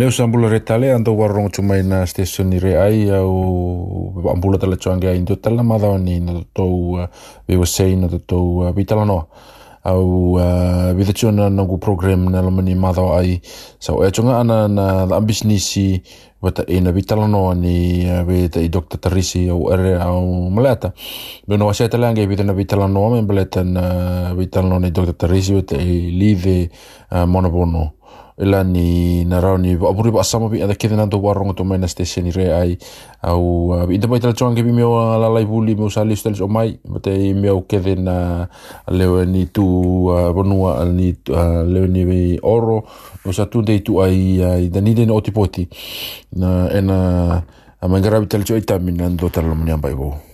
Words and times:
Meu 0.00 0.08
sambula 0.08 0.48
re 0.48 0.60
tale 0.64 0.88
ando 0.96 1.12
warong 1.12 1.52
cuma 1.52 1.76
ina 1.76 2.06
station 2.08 2.48
ni 2.48 2.56
re 2.58 2.72
ai 2.80 3.10
au 3.12 4.16
ambula 4.32 4.56
tala 4.56 4.80
chuange 4.80 5.04
ai 5.12 5.20
ndo 5.20 5.36
tala 5.36 5.60
madao 5.62 5.98
ni 6.00 6.20
na 6.24 6.40
to 6.56 6.64
we 7.44 7.52
were 7.60 7.68
saying 7.68 8.00
na 8.00 8.08
to 8.08 8.72
vitala 8.72 9.04
no 9.04 9.28
au 9.84 10.40
vitha 10.96 11.12
chuna 11.12 11.50
nangu 11.52 11.76
program 11.76 12.32
na 12.32 12.40
lamani 12.40 12.72
madao 12.74 13.12
ai 13.12 13.42
so 13.78 14.00
e 14.00 14.08
chunga 14.10 14.40
ana 14.40 14.68
na 14.68 15.04
ambisnisi 15.16 16.00
wata 16.40 16.64
ina 16.66 16.92
vitala 16.96 17.28
no 17.28 17.52
ni 17.52 18.08
we 18.24 18.48
ta 18.48 18.60
i 18.60 18.68
Dr. 18.72 18.96
Tarisi 18.96 19.50
au 19.52 19.68
ere 19.68 20.00
au 20.00 20.48
maleta 20.50 20.92
me 21.46 21.56
no 21.60 21.66
wasa 21.68 21.88
tala 21.92 22.08
nge 22.12 22.24
vitha 22.26 22.44
na 22.44 22.54
vitala 22.56 22.88
no 22.88 23.10
me 23.12 23.20
maleta 23.20 23.64
na 23.64 24.32
vitala 24.34 24.68
no 24.68 24.78
ni 24.80 24.90
Dr. 24.90 25.12
Tarisi 25.12 25.52
i 25.76 26.08
live 26.10 26.70
monobono 27.28 27.99
ila 28.38 28.62
ni 28.64 29.24
na 29.24 29.40
rau 29.40 29.58
ni 29.58 29.74
apuri 29.74 30.10
ba 30.10 30.22
sama 30.22 30.48
bi 30.48 30.62
ada 30.62 30.74
kena 30.74 31.08
do 31.08 31.18
warong 31.18 31.54
to 31.56 31.64
main 31.64 31.82
station 31.88 32.24
ni 32.24 32.32
ai. 32.46 32.78
Au 33.22 33.74
ida 33.90 34.06
bai 34.06 34.20
tala 34.20 34.32
ke 34.32 34.62
bi 34.62 34.72
meu 34.72 34.94
la 34.94 35.28
lai 35.28 35.44
buli 35.44 35.74
meu 35.74 35.90
sali 35.90 36.16
stel 36.16 36.36
o 36.42 36.48
mai 36.48 36.78
bate 36.84 37.34
meu 37.34 37.62
ke 37.66 37.80
na 37.98 38.46
leo 38.88 39.24
ni 39.24 39.46
tu 39.46 39.64
bonua 40.08 40.84
ni 40.86 41.12
leo 41.66 41.86
ni 41.86 42.38
oro 42.42 42.84
o 43.26 43.32
sa 43.32 43.46
tu 43.46 43.62
de 43.62 43.80
tu 43.80 44.00
ai 44.00 44.68
da 44.70 44.80
ni 44.80 44.94
de 44.94 45.04
no 45.04 45.20
tipoti 45.20 45.68
na 46.36 46.68
ena 46.72 47.42
mangara 47.82 48.20
bi 48.20 48.26
tala 48.26 48.44
choi 48.44 48.62
tamin 48.62 49.00
ando 49.00 49.28
tala 49.28 49.54
mo 49.54 49.64
ni 49.64 49.72
ambai 49.72 49.94
bo 49.94 50.29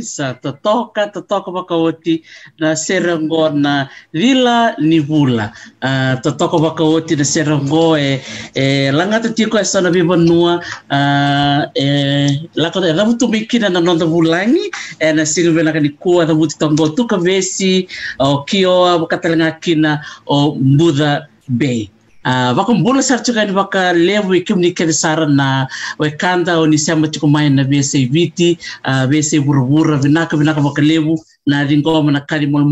kanisa 0.00 0.34
totoka 0.40 1.12
totoka 1.12 1.50
wakawoti 1.50 2.24
na 2.58 2.76
serengo 2.76 3.50
na 3.50 3.88
vila 4.12 4.74
ni 4.80 5.00
vula 5.00 5.52
uh, 5.82 5.88
ah, 5.88 6.16
totoka 6.16 6.56
wakawoti 6.56 7.16
na 7.16 7.24
serengo 7.24 7.98
e, 7.98 8.20
e 8.54 8.90
langata 8.92 9.28
tiko 9.28 9.60
e 9.60 9.64
sana 9.64 9.90
vivanua 9.90 10.56
uh, 10.56 10.96
ah, 10.96 11.68
e 11.74 12.48
lakota 12.54 12.88
e 12.88 12.92
lavu 12.92 13.14
tumikina 13.14 13.68
na 13.68 13.80
nonda 13.80 14.06
vulangi 14.06 14.72
e 14.98 15.12
na 15.12 15.26
sirivena 15.26 15.72
kanikua 15.72 16.24
lavu 16.24 16.46
titongo 16.46 16.88
tuka 16.88 17.16
vesi 17.16 17.88
o 18.18 18.42
kioa 18.44 18.96
wakatalenga 18.96 19.60
kina 19.60 20.00
o 20.26 20.54
mbudha 20.56 21.28
bay. 21.48 21.99
Ah, 22.22 22.52
vaka 22.52 22.74
mbola 22.74 23.00
saritsirainy 23.00 23.52
vaka 23.56 23.92
levo 23.96 24.34
eke 24.36 24.52
amin'ny 24.52 24.76
kelisarana 24.76 25.64
oekanda 25.98 26.60
onisiama 26.60 27.08
tiko 27.08 27.26
maina 27.26 27.64
wc 27.64 27.92
viti 28.12 28.58
wc 28.84 29.30
vuravura 29.40 29.96
vinaka 29.96 30.36
vinaka 30.36 30.60
vaka 30.60 30.82
levo 30.82 31.16
na 31.46 31.64
ringo 31.64 32.02
mana 32.02 32.20
kali 32.20 32.46
moni 32.46 32.68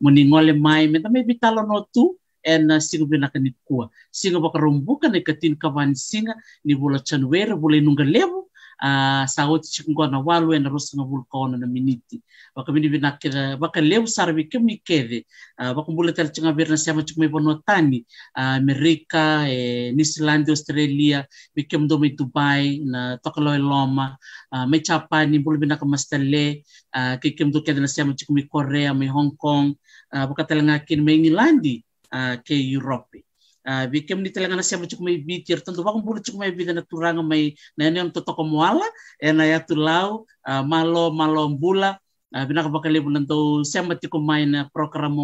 moningole 0.00 0.52
mai 0.52 0.88
menta 0.88 1.08
mai 1.08 1.24
vitalono 1.24 1.88
tu 1.94 2.18
ena 2.42 2.80
singa 2.80 3.08
vinaka 3.08 3.38
nitkua 3.38 3.88
singa 4.10 4.38
vaka 4.38 4.58
rombuka 4.58 5.08
na 5.08 5.16
ikatin 5.16 5.56
kavani 5.56 5.96
singa 5.96 6.34
ni 6.64 6.74
vula 6.74 6.98
chanuera 6.98 7.56
vula 7.56 7.76
inunga 7.76 8.04
levo 8.04 8.48
uh, 8.82 9.24
sa 9.26 9.46
oti 9.50 9.68
chikungona 9.70 10.18
walu 10.18 10.54
e 10.54 10.58
na 10.58 10.70
rosa 10.70 10.96
nga 10.96 11.04
vulkona 11.04 11.56
na 11.58 11.66
miniti. 11.66 12.22
Waka 12.56 12.72
mini 12.72 12.88
vinakira 12.88 13.58
waka 13.60 13.80
leu 13.80 14.06
sara 14.06 14.32
vike 14.32 14.58
mikeve. 14.58 15.26
Uh, 15.58 15.76
waka 15.76 15.92
mbula 15.92 16.12
tala 16.12 16.28
chinga 16.28 16.52
virna 16.52 16.76
siama 16.76 17.02
chikuma 17.02 17.26
ipono 17.26 17.62
tani. 17.66 18.06
Uh, 18.36 18.56
Amerika 18.62 19.48
e 19.48 19.92
New 19.92 20.04
Zealand 20.04 20.48
Australia 20.48 21.26
vike 21.54 21.78
mdo 21.78 21.98
mai 21.98 22.10
Dubai 22.10 22.80
na 22.84 23.18
tokalo 23.18 23.54
e 23.54 23.58
loma. 23.58 24.16
Mai 24.50 24.80
Japani 24.80 25.38
mbula 25.38 25.58
vinaka 25.58 25.86
mastale. 25.86 26.64
Uh, 26.94 27.16
kike 27.20 27.44
mdo 27.44 27.60
keda 27.60 27.80
na 27.80 27.88
siama 27.88 28.14
chikuma 28.14 28.42
Korea 28.48 28.94
mai 28.94 29.06
Hong 29.08 29.36
Kong. 29.36 29.74
Uh, 30.12 30.26
waka 30.30 30.44
tala 30.44 30.62
ngakin 30.62 31.04
mai 31.04 31.18
Ngilandi 31.18 31.84
uh, 32.12 32.36
ke 32.44 32.54
Europe 32.54 33.24
Uh, 33.64 33.88
bikem 33.88 34.20
ni 34.20 34.28
talaga 34.28 34.60
na 34.60 34.60
siya 34.60 34.76
mo 34.76 34.84
may 35.00 35.16
bitir 35.16 35.64
tanto 35.64 35.80
ba 35.80 35.96
kung 35.96 36.04
bulo 36.04 36.20
chuk 36.20 36.36
may 36.36 36.52
vida 36.52 36.76
na 36.76 36.84
turanga 36.84 37.24
may 37.24 37.56
na 37.80 37.88
yan 37.88 37.96
yung 37.96 38.12
totoko 38.12 38.44
moala 38.44 38.84
e 39.16 39.32
na 39.32 39.48
ya 39.48 39.56
tulaw 39.56 40.20
uh, 40.44 40.62
malo 40.62 41.08
malo 41.08 41.48
bula. 41.56 41.96
Uh, 42.28 42.44
binaka 42.44 42.68
bakalibo 42.68 43.08
nanto 43.08 43.64
siya 43.64 43.80
mati 43.80 44.04
kumay 44.04 44.44
na 44.44 44.68
program 44.68 45.16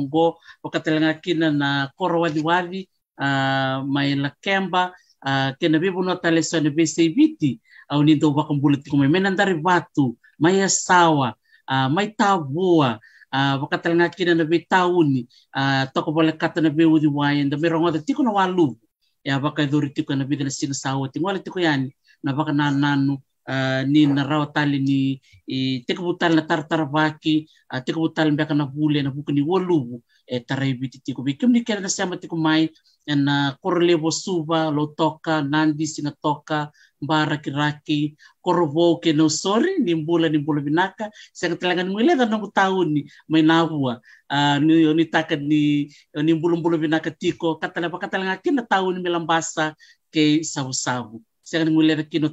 pakatalaga 0.65 1.21
kina 1.21 1.53
na 1.53 1.93
koro 2.01 2.25
wadi 2.25 2.41
wadi 2.41 2.81
uh, 3.21 3.85
may 3.85 4.17
lakemba 4.17 4.97
uh, 5.21 5.53
kina 5.61 5.77
bibo 5.77 6.01
no 6.01 6.17
tale 6.17 6.41
so 6.41 6.57
na 6.57 6.73
bisi 6.73 7.13
biti. 7.13 7.61
Au 7.93 8.01
nito 8.01 8.33
ba 8.33 8.49
kung 8.49 8.57
bulo 8.57 8.81
tikumay 8.81 9.13
may 9.13 9.21
nandari 9.21 9.59
batu 9.61 10.17
may 10.41 10.65
asawa 10.65 11.37
uh, 11.69 11.93
may 11.93 12.09
tabua 12.17 12.97
uh, 13.33 13.57
wakatalanga 13.63 14.09
kina 14.15 14.35
na 14.35 14.45
be 14.45 14.67
tauni. 14.69 15.27
Uh, 15.55 15.87
toko 15.95 16.13
bole 16.13 16.33
kata 16.33 16.61
na 16.61 16.71
be 16.71 16.85
udi 16.85 17.07
wayan 17.07 17.51
da 17.51 17.57
merong 17.57 17.89
ada 17.89 17.99
tiko 17.99 18.23
na 18.23 18.31
walu. 18.33 18.77
Ya 19.25 19.39
baka 19.41 19.67
duri 19.67 19.91
tiko 19.91 20.15
na 20.15 20.25
bida 20.25 20.45
na 20.45 20.51
sina 20.51 20.75
sawa 20.75 21.09
tingo 21.09 21.29
ala 21.29 21.39
tiko 21.39 21.61
yani. 21.61 21.95
Na 22.23 22.33
baka 22.33 22.53
na 22.53 22.71
nanu. 22.71 23.19
Uh, 23.51 23.83
ni 23.89 24.07
na 24.07 24.23
rawa 24.23 24.47
tali 24.55 24.79
ni 24.79 25.21
i 25.49 25.83
tiko 25.87 26.03
butal 26.03 26.37
na 26.39 26.43
tartar 26.47 26.87
baki 26.87 27.49
tiko 27.85 28.01
butal 28.07 28.31
mbeka 28.33 28.55
na 28.55 28.67
bule 28.67 29.03
na 29.03 29.11
buku 29.11 29.33
ni 29.33 29.43
e 29.43 30.20
tarai 30.39 30.79
biti 30.79 31.03
tiko 31.03 31.27
bi 31.27 31.35
kim 31.35 31.51
ni 31.51 31.67
kena 31.67 31.83
na 31.83 31.91
sama 31.91 32.15
tiko 32.15 32.37
mai 32.39 32.71
na 33.07 33.59
korlevo 33.59 34.11
suva 34.15 34.71
lo 34.71 34.95
toka 34.95 35.43
nandi 35.43 35.87
singa 35.87 36.15
toka 36.23 36.71
bara 37.03 37.41
kiraki 37.43 38.15
korovo 38.45 39.01
ke 39.03 39.11
no 39.17 39.27
sori 39.27 39.83
ni 39.83 39.95
mbula 39.99 40.31
ni 40.31 40.39
mbula 40.39 40.61
binaka 40.63 41.11
sa 41.35 41.51
katalangan 41.51 41.91
mo 41.91 41.99
ila 41.99 42.15
tanong 42.15 42.53
taon 42.55 42.89
ni 42.95 43.03
may 43.27 43.43
nawua 43.43 43.99
uh, 44.31 44.57
ni 44.63 44.87
ni 44.95 45.05
taka 45.11 45.35
ni 45.35 45.91
ni 46.15 46.33
mbula 46.39 46.55
mbula 46.61 46.79
binaka 46.79 47.11
tiko 47.11 47.59
katala 47.59 47.91
pa 47.91 47.99
katalanga 47.99 48.39
kin 48.39 48.55
na 48.55 48.63
taon 48.63 48.95
ni 48.95 49.01
melambasa 49.03 49.75
ke 50.15 50.45
sabu-sabu 50.47 51.19
sa 51.43 51.59
kan 51.59 51.73
mo 51.75 51.83
ila 51.83 52.07
kino 52.07 52.31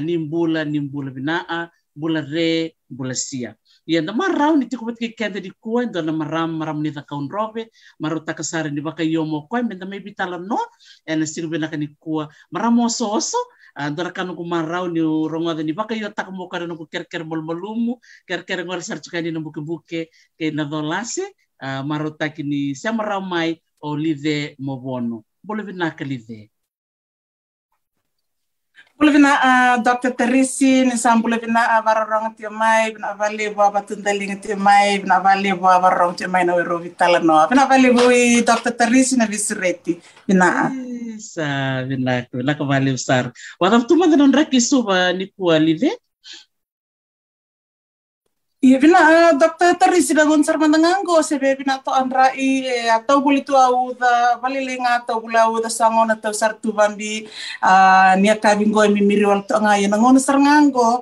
ni 0.00 0.12
mbula 0.16 0.64
ni 0.64 0.78
mbula 0.80 1.10
binaa 1.12 1.68
mbula 1.96 2.20
re 2.24 2.72
mbula 2.90 3.14
sia 3.14 3.54
ia 3.86 4.00
na 4.02 4.12
marau 4.12 4.56
ni 4.56 4.66
tiko 4.66 4.84
batki 4.84 5.16
kende 5.16 5.40
di 5.40 5.50
kuai 5.60 5.86
do 5.92 6.02
na 6.02 6.12
maram 6.12 6.58
maram 6.58 6.82
ni 6.82 6.90
ta 6.92 7.02
kaun 7.02 7.28
robe 7.28 7.68
maru 8.00 8.20
ta 8.24 8.34
ni 8.70 8.80
yomo 9.12 9.48
koi 9.48 9.62
menda 9.62 9.86
mai 9.86 10.00
bitala 10.00 10.38
no 10.38 10.58
e 11.06 11.14
na 11.16 11.24
sirbe 11.26 11.58
na 11.58 11.68
kani 11.68 11.96
kua. 11.98 12.28
Maram 12.52 12.78
oso 12.80 13.10
oso 13.10 13.38
andora 13.76 14.12
kanu 14.12 14.36
ku 14.36 14.44
marau 14.44 14.88
ni 14.90 15.00
rongo 15.00 15.54
ni 15.62 15.72
baka 15.72 15.94
yo 15.94 16.10
tak 16.10 16.30
mo 16.32 16.48
kare 16.48 16.66
no 16.66 16.76
ku 16.76 16.86
ker 16.86 17.04
ker 17.04 17.24
mol 17.24 17.42
molumu 17.42 17.98
ker 18.26 18.42
ker 18.44 18.64
ngor 18.64 18.82
sar 18.82 18.98
chukani 18.98 19.32
no 19.32 19.40
buke 19.40 20.08
ke 20.38 20.50
na 20.52 20.64
dolase 20.64 21.24
maru 21.60 22.10
ta 22.16 22.28
kini 22.28 22.74
mai 23.22 23.60
o 23.80 23.94
live 23.94 24.56
mo 24.58 24.76
bono 24.76 25.24
bole 25.42 25.62
vina 25.62 25.90
ka 25.90 26.04
live 26.04 26.50
Pulvina 29.00 29.32
uh, 29.40 29.76
Dr. 29.80 30.12
Teresi 30.12 30.84
ni 30.84 30.92
sam 31.00 31.24
pulvina 31.24 31.64
uh, 31.72 31.80
varorong 31.80 32.36
ti 32.36 32.44
mai 32.52 32.92
bina 32.92 33.16
vale 33.16 33.48
bo 33.48 33.64
abatundaling 33.64 34.36
ti 34.44 34.52
mai 34.52 35.00
bina 35.00 35.16
vale 35.24 35.56
bo 35.56 35.72
varorong 35.72 36.20
ti 36.20 36.28
mai 36.28 36.44
na 36.44 36.52
wero 36.52 36.76
vitala 36.76 37.16
no 37.16 37.40
bina 37.48 37.64
vale 37.64 37.88
bo 37.96 38.12
i 38.12 38.44
Dr. 38.44 38.76
Teresi 38.76 39.16
na 39.16 39.24
visureti 39.24 39.96
bina 40.28 40.68
sa 41.16 41.80
bina 41.88 42.28
ko 42.28 42.44
na 42.44 42.52
ka 42.52 42.60
vale 42.68 42.92
usar 42.92 43.32
wadam 43.56 43.88
tuma 43.88 44.04
non 44.04 44.36
raki 44.36 44.60
suba 44.60 45.16
ni 45.16 45.32
ku 45.32 45.48
alive 45.48 45.96
Iya 48.60 48.76
bina 48.76 49.00
uh, 49.00 49.32
Dr. 49.40 49.72
Teresi 49.80 50.12
na 50.12 50.28
gonsar 50.28 50.60
mandangango 50.60 51.16
sebe 51.24 51.56
bina 51.56 51.80
to 51.80 51.88
andrai 51.96 52.36
eh, 52.68 52.92
atau 52.92 53.16
buli 53.24 53.40
tu 53.40 53.56
au 53.56 53.96
da 53.96 54.36
valilinga 54.42 55.00
atau 55.00 55.16
bula 55.24 55.48
au 55.48 55.56
da 55.64 55.70
sangon 55.72 56.12
atau 56.12 56.28
sartu 56.36 56.68
bambi 56.68 57.24
uh, 57.64 58.12
nia 58.20 58.36
kabingo 58.36 58.84
mi 58.92 59.00
miri 59.00 59.24
wal 59.24 59.40
to 59.48 59.56
nga 59.64 59.80
yana 59.80 59.96
ngono 59.96 60.20
sarngango 60.20 61.00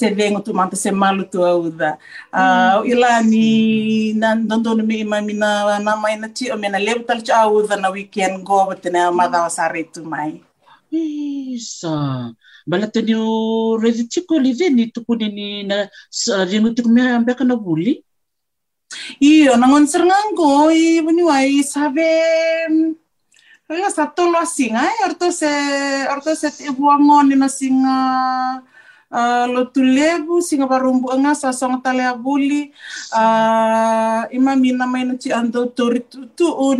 sebe 0.00 0.32
ngotu 0.32 0.50
manta 0.56 0.76
se 0.80 0.88
malu 1.02 1.22
tu 1.32 1.44
au 1.44 1.68
da 1.80 1.90
uh, 2.32 2.80
mm. 2.80 2.88
ila 2.92 3.10
ni 3.20 3.48
nan 4.16 4.48
dondo 4.48 4.72
mi 4.88 4.96
ima 5.04 5.20
mina 5.28 5.50
na 5.84 5.92
mai 6.02 6.16
na 6.16 6.28
ti 6.36 6.44
o 6.48 6.56
mena 6.56 6.78
lebu 6.86 7.04
tal 7.08 7.20
cha 7.26 7.44
au 7.44 7.60
da 7.68 7.76
na 7.76 7.88
weekend 7.92 8.40
go 8.48 8.64
batena 8.68 9.12
madha 9.18 9.44
wasare 9.44 9.82
tu 9.92 10.00
mai 10.12 10.40
Isa. 10.94 11.96
Balata 12.66 13.00
ni 13.02 13.14
o 13.14 13.76
redi 13.76 14.04
tiko 14.08 14.38
li 14.38 14.52
veni 14.52 14.90
tukuni 14.94 15.28
ni 15.28 15.62
na 15.64 15.88
ringu 16.50 16.74
tiko 16.74 16.88
mea 16.88 17.16
ambeka 17.16 17.44
na 17.44 17.56
buli. 17.56 18.02
Iyo, 19.20 19.56
nangon 19.56 19.86
sernganggo, 19.86 20.70
i 20.70 21.00
buni 21.02 21.22
wai 21.22 21.62
sabe 21.62 22.08
Kaya 23.64 23.88
sa 23.88 24.04
tolo 24.12 24.44
singa, 24.44 24.84
na 29.14 29.46
uh, 29.46 29.46
lo 29.46 29.62
tulebu 29.70 30.42
singa 30.42 30.66
barumbu 30.66 31.06
nga 31.22 31.38
sa 31.38 31.54
song 31.54 31.78
tale 31.78 32.02
abuli. 32.02 32.74
Uh, 33.14 34.26
ima 34.34 34.58
mina 34.58 34.90
mai 34.90 35.06
na 35.06 35.14
ci 35.14 35.30
ando 35.30 35.70
tori 35.70 36.02
tu, 36.10 36.26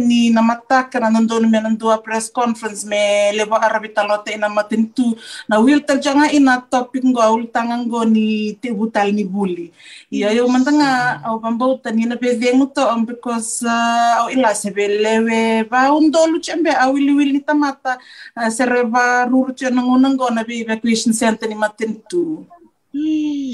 ni 0.03 0.35
na 0.35 0.43
mataka 0.43 0.99
na 0.99 1.15
nando 1.15 1.39
me 1.47 1.63
nando 1.63 1.87
press 2.03 2.27
conference 2.35 2.83
me 2.83 3.31
lebo 3.39 3.55
arabi 3.55 3.95
talote 3.95 4.35
ina 4.35 4.51
matin 4.51 4.91
tu. 4.91 5.15
Na 5.47 5.63
wil 5.63 5.87
tel 5.87 6.03
janga 6.03 6.27
ina 6.35 6.59
topic 6.67 7.07
ngo 7.07 7.23
aul 7.23 7.47
tangang 7.55 7.87
go 7.87 8.03
ni 8.03 8.59
te 8.59 8.75
butal 8.75 9.15
ni 9.15 9.23
buli. 9.23 9.71
Iya 10.11 10.35
yo 10.35 10.51
mantanga 10.51 11.23
au 11.23 11.39
bambau 11.39 11.79
tani 11.79 12.07
na 12.11 12.17
be 12.19 12.35
vengu 12.35 12.67
to 12.75 12.83
um, 12.83 13.07
because 13.07 13.63
uh, 13.63 14.27
au 14.27 14.35
ila 14.35 14.55
se 14.55 14.75
lewe 14.75 15.63
ba 15.71 15.95
undolu 15.95 16.43
chembe 16.43 16.75
au 16.75 16.99
ili 16.99 17.15
wil 17.15 17.31
ni 17.31 17.41
tamata. 17.41 17.99
Uh, 18.35 18.51
sereba 18.51 19.23
ruru 19.31 19.55
chena 19.55 19.83
ngonango 19.83 20.27
na 20.35 20.43
be 20.43 20.59
evacuation 20.67 21.15
center 21.15 21.47
ni 21.47 21.55
matin 21.55 21.95
tu 22.25 23.05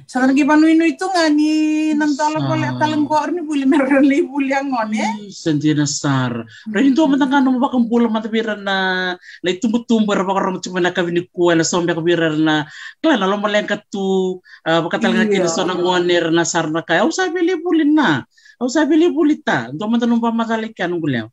sada 0.10 0.26
nagi 0.28 0.44
panu 0.44 0.66
inu 0.68 0.90
itu 0.90 1.06
ngani 1.06 1.94
nam 1.96 2.12
tala 2.18 2.42
boleh 2.44 2.74
talang 2.82 3.06
ko 3.06 3.24
ni 3.30 3.46
buli 3.46 3.64
meron 3.64 4.04
li 4.04 4.26
buli 4.26 4.52
angon 4.52 4.90
eh. 4.98 5.30
Sanjina 5.30 5.88
sar. 5.88 6.44
Rin 6.74 6.98
to 6.98 7.08
matang 7.08 7.30
kanu 7.30 7.62
bakang 7.62 7.88
bulan 7.88 8.12
mata 8.12 8.28
bira 8.28 8.58
na 8.58 9.14
na 9.14 9.50
tumbu 9.62 9.86
tumbu 9.86 10.12
ra 10.18 10.26
bakang 10.26 10.60
cuma 10.60 10.82
na 10.82 10.92
kavini 10.92 11.30
kuwa 11.30 11.56
na 11.56 11.64
sombe 11.64 11.94
ka 11.94 12.02
bira 12.02 12.34
na 12.36 12.66
kala 13.00 13.16
na 13.22 13.30
lo 13.30 13.38
maleng 13.38 13.70
katu 13.70 14.42
baka 14.66 14.98
talang 14.98 15.30
kini 15.30 15.48
so 15.48 15.64
nang 15.64 15.80
ngoner 15.80 16.34
na 16.34 16.44
sar 16.44 16.68
na 16.74 16.82
kaya. 16.82 17.06
Au 17.06 17.14
sabi 17.14 17.46
li 17.46 17.56
buli 17.62 17.86
na. 17.86 18.26
Au 18.60 18.68
sabi 18.68 18.98
li 18.98 19.08
buli 19.14 19.40
ta. 19.46 19.70
Do 19.72 19.88
mata 19.88 20.10
numpa 20.10 20.34
matalik 20.34 20.74
ka 20.76 20.90
nung 20.90 21.00
gulyaw. 21.00 21.30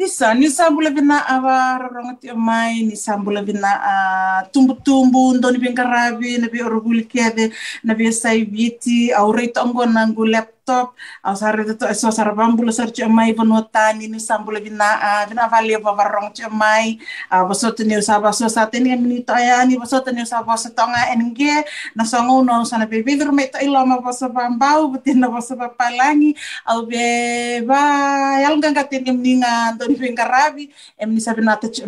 Isa, 0.00 0.32
ni 0.34 0.48
sambula 0.48 0.88
vina 0.90 1.28
ava 1.28 1.76
rorongati 1.78 2.32
mai, 2.32 2.82
ni 2.88 2.96
sambula 2.96 3.42
vina 3.44 3.68
uh, 3.90 4.48
tumbu-tumbu, 4.52 5.34
ndo 5.36 5.50
ni 5.50 5.58
bingkarabi, 5.58 6.38
na 6.38 6.48
bi 6.48 6.62
oruguli 6.62 7.04
kede, 7.04 7.52
na 7.84 7.92
bi 7.94 8.08
saibiti, 8.12 9.12
au 9.12 9.32
reito 9.32 9.60
ango 9.60 9.84
nangu 9.86 10.24
laptop, 10.24 10.59
laptop 10.70 10.94
au 11.22 11.34
sare 11.34 11.64
to 11.74 11.86
so 11.94 12.10
sar 12.10 12.30
bambula 12.34 12.72
sar 12.72 12.90
ci 12.94 13.02
mai 13.04 13.32
bono 13.34 13.62
tani 13.72 14.06
ni 14.08 14.18
sambula 14.18 14.60
bina 14.62 14.88
a 15.02 15.26
bina 15.26 15.48
vali 15.50 15.74
ba 15.82 15.92
varong 15.92 16.30
ci 16.34 16.42
mai 16.50 16.98
a 17.30 17.44
boso 17.44 17.70
teni 17.74 18.00
sa 18.02 18.18
ba 18.20 18.32
so 18.32 18.48
sa 18.48 18.66
teni 18.66 18.94
ni 18.96 19.22
to 19.22 19.34
ya 19.34 19.66
teni 19.66 20.24
sa 20.26 20.42
ba 20.42 20.56
so 20.56 20.70
tonga 20.70 21.10
enge 21.12 21.64
na 21.94 22.04
no 22.42 22.64
sana 22.64 22.86
be 22.86 23.02
be 23.02 23.16
me 23.32 23.46
to 23.50 23.58
ilo 23.60 23.84
ma 23.86 23.98
boso 23.98 24.28
bambau 24.30 24.92
betin 24.94 25.18
na 25.20 25.28
boso 25.28 25.56
ba 25.58 25.68
palangi 25.68 26.34
au 26.66 26.86
be 26.86 27.60
ba 27.66 28.40
yal 28.40 28.56
ganga 28.60 28.84
teni 28.84 29.10
ni 29.12 29.32
nga 29.40 29.74
don 29.78 29.94
fi 29.96 30.08
ngarabi. 30.12 30.70
Em 30.98 31.10
ni 31.14 31.20
to 31.20 31.68
ci 31.68 31.82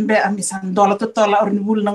dola 0.75 0.99
to 0.99 1.07
tola 1.07 1.39
or 1.43 1.51
ni 1.51 1.61
bul 1.61 1.83
na 1.83 1.93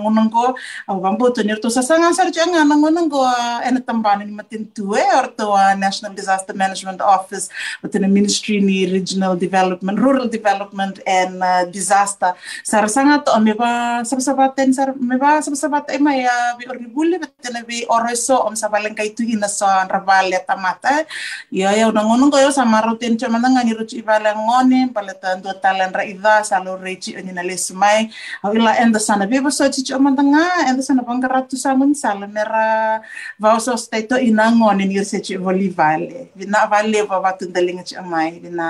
au 0.88 0.98
bambu 1.02 1.34
to 1.34 1.44
ni 1.44 1.54
to 1.62 1.70
sa 1.70 1.82
sanga 1.82 2.14
sar 2.14 2.32
ci 2.32 2.40
nga 2.40 2.64
na 2.66 2.76
ngonongo 2.76 3.22
ena 3.68 3.80
tambani 3.82 4.26
ni 4.26 4.32
matin 4.34 4.66
tuwe 4.74 5.02
or 5.18 5.28
to 5.38 5.46
National 5.78 6.14
Disaster 6.14 6.54
Management 6.56 6.77
Office 6.86 7.50
within 7.82 8.06
the 8.06 8.12
Ministry 8.12 8.62
ni 8.62 8.86
Regional 8.86 9.34
Development, 9.34 9.98
Rural 9.98 10.28
Development 10.30 11.00
and 11.08 11.42
uh, 11.42 11.66
Disaster. 11.66 12.38
Sar 12.62 12.86
sangat 12.86 13.26
o 13.32 13.40
meba 13.42 14.04
sabasabaten 14.06 14.76
sar 14.76 14.94
meba 15.00 15.42
sabasabat 15.42 15.90
ay 15.90 15.98
may 15.98 16.28
uh, 16.28 16.54
bi 16.60 16.70
oribuli 16.70 17.18
within 17.18 17.58
bi 17.66 17.88
oroso 17.90 18.46
om 18.46 18.54
sa 18.54 18.70
baleng 18.70 18.94
kay 18.94 19.16
tuhin 19.16 19.42
na 19.42 19.50
sa 19.50 19.88
rabal 19.88 20.30
ya 20.30 20.44
tamata. 20.44 21.08
Ya 21.50 21.74
ya 21.74 21.90
unang 21.90 22.30
ko 22.30 22.38
yo 22.38 22.52
sa 22.54 22.68
marutin 22.68 23.18
cha 23.18 23.32
mananga 23.32 23.64
ni 23.64 23.74
ruchi 23.74 24.04
ibalang 24.04 24.38
ngone 24.38 24.94
palatan 24.94 25.42
do 25.42 25.50
talan 25.58 25.90
ra 25.96 26.04
ida 26.04 26.44
sa 26.44 26.60
lo 26.60 26.76
rechi 26.78 27.16
oni 27.18 27.32
na 27.32 27.42
lesmay. 27.42 28.12
Awila 28.44 28.76
enda 28.78 29.00
sana 29.00 29.26
beba 29.26 29.50
so 29.50 29.66
chi 29.72 29.82
cha 29.82 29.96
mandanga 29.96 30.68
enda 30.68 30.84
sana 30.84 31.02
bangkaratu 31.02 31.56
sangun 31.56 31.96
sala 31.96 32.28
mera 32.28 33.00
vauso 33.40 33.74
stato 33.80 34.20
inangon 34.20 34.78
ni 34.78 35.00
se 35.04 35.20
chi 35.24 35.36
voli 35.40 35.70
vale 35.70 36.30
vina 36.36 36.67
vale 36.72 37.00
va 37.10 37.18
va 37.26 37.32
tundalinga 37.40 37.84
chi 37.88 37.96
mai 38.12 38.40
vina 38.44 38.68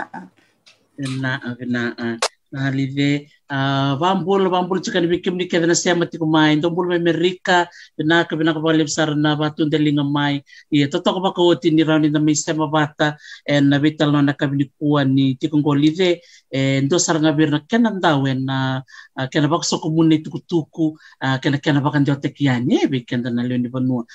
live 3.50 4.00
vambul 4.00 4.50
vambul 4.50 4.80
chikan 4.82 5.08
bikim 5.10 5.36
ni 5.38 5.48
kevena 5.48 5.76
sema 5.76 6.06
tiku 6.06 6.26
mai. 6.26 6.56
Bul 6.60 6.88
mai 6.88 7.00
merika 7.00 7.68
bina 7.98 8.26
ka 8.26 8.36
bina 8.36 8.54
ka 8.54 8.60
bale 8.60 8.84
besar 8.84 9.16
na 9.16 9.36
batu 9.36 9.66
ndelinga 9.66 10.04
mai. 10.04 10.44
Ia 10.72 10.88
toto 10.90 11.14
ka 11.14 11.20
baka 11.20 11.42
oti 11.42 11.72
ni 11.72 11.84
raundi 11.84 12.10
na 12.10 12.20
sema 12.36 12.68
bata 12.68 13.18
e 13.46 13.60
na 13.62 13.80
vital 13.80 14.12
na 14.24 14.34
kabini 14.34 14.72
kuwa 14.80 15.06
ni 15.06 15.36
tiku 15.36 15.58
ngolive 15.58 16.22
e 16.52 16.82
ndo 16.82 17.00
saranga 17.00 17.32
birna 17.34 17.60
kena 17.60 17.90
ndawe 17.90 18.34
na 18.34 18.84
kena 19.32 19.48
baka 19.48 19.64
soko 19.64 19.90
mune 19.90 20.18
tuku 20.18 20.40
tuku 20.40 20.98
kena 21.42 21.58
kena 21.58 21.82
baka 21.82 22.00
ndio 22.00 22.16
te 22.16 22.30
kiani 22.30 22.88
bi 22.88 23.02
kenda 23.02 23.30
na 23.30 23.44
leo 23.44 23.58
ni 23.58 23.70
banua. 23.70 24.06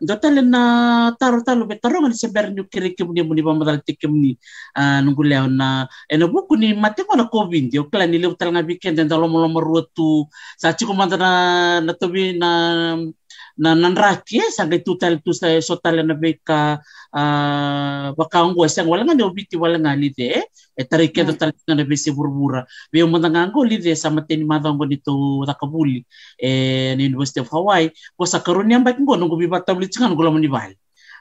Ndo 0.00 0.16
tale 0.16 0.42
na 0.42 1.14
taro 1.18 1.42
talo 1.42 1.66
be 1.66 1.74
taronga 1.76 2.08
ni 2.08 2.14
seber 2.14 2.50
ni 2.50 2.64
kiri 2.64 2.94
kimuni 2.94 3.22
muni 3.22 3.42
pamadal 3.42 3.80
tikimni 3.84 4.38
nungu 4.76 5.22
leo 5.22 5.46
na 5.48 5.88
e 6.08 6.16
na 6.16 6.26
buku 6.26 6.56
ni 6.56 6.74
matiko 6.74 7.16
na 7.16 7.24
covid 7.24 7.74
yo 7.74 7.84
kala 7.84 8.06
ni 8.06 8.18
leo 8.18 8.34
talanga 8.34 8.62
weekend 8.68 9.00
dan 9.00 9.08
lomo 9.08 9.40
lomo 9.40 9.64
ruatu 9.64 10.28
sa 10.60 10.76
chiku 10.76 10.92
manda 10.92 11.16
na 11.16 11.30
na 11.80 11.92
tobi 11.96 12.36
na 12.36 12.50
na 13.58 13.74
nanraki 13.74 14.38
sa 14.54 14.68
gay 14.70 14.84
tutal 14.84 15.18
tu 15.18 15.34
sa 15.34 15.50
sotal 15.58 16.06
na 16.06 16.14
beka 16.14 16.78
uh, 17.10 18.14
baka 18.14 18.36
ang 18.38 18.54
wasa 18.54 18.86
wala 18.86 19.02
nga 19.02 19.26
obiti 19.26 19.58
wala 19.58 19.80
nga 19.82 19.98
lide 19.98 20.46
e 20.78 20.82
tari 20.86 21.10
ke 21.10 21.26
tal 21.34 21.50
na 21.66 21.82
besi 21.82 22.14
burbura 22.14 22.62
be 22.94 23.02
mo 23.02 23.18
nga 23.18 23.50
ngo 23.50 23.60
lide 23.66 23.90
sa 23.98 24.14
mateni 24.14 24.46
madang 24.46 24.78
bo 24.78 24.86
dito 24.86 25.42
takabuli 25.42 26.06
e 26.38 26.50
ni 26.94 27.10
University 27.10 27.42
of 27.42 27.50
Hawaii. 27.50 27.90
Ko 28.14 28.22
sa 28.22 28.38
karon 28.38 28.70
yang 28.70 28.86
baik 28.86 29.02
ngo 29.02 29.18
nunggu 29.18 29.34
bibata 29.34 29.74
buli 29.74 29.90
tsingan 29.90 30.14
gulo 30.14 30.30
mo 30.30 30.38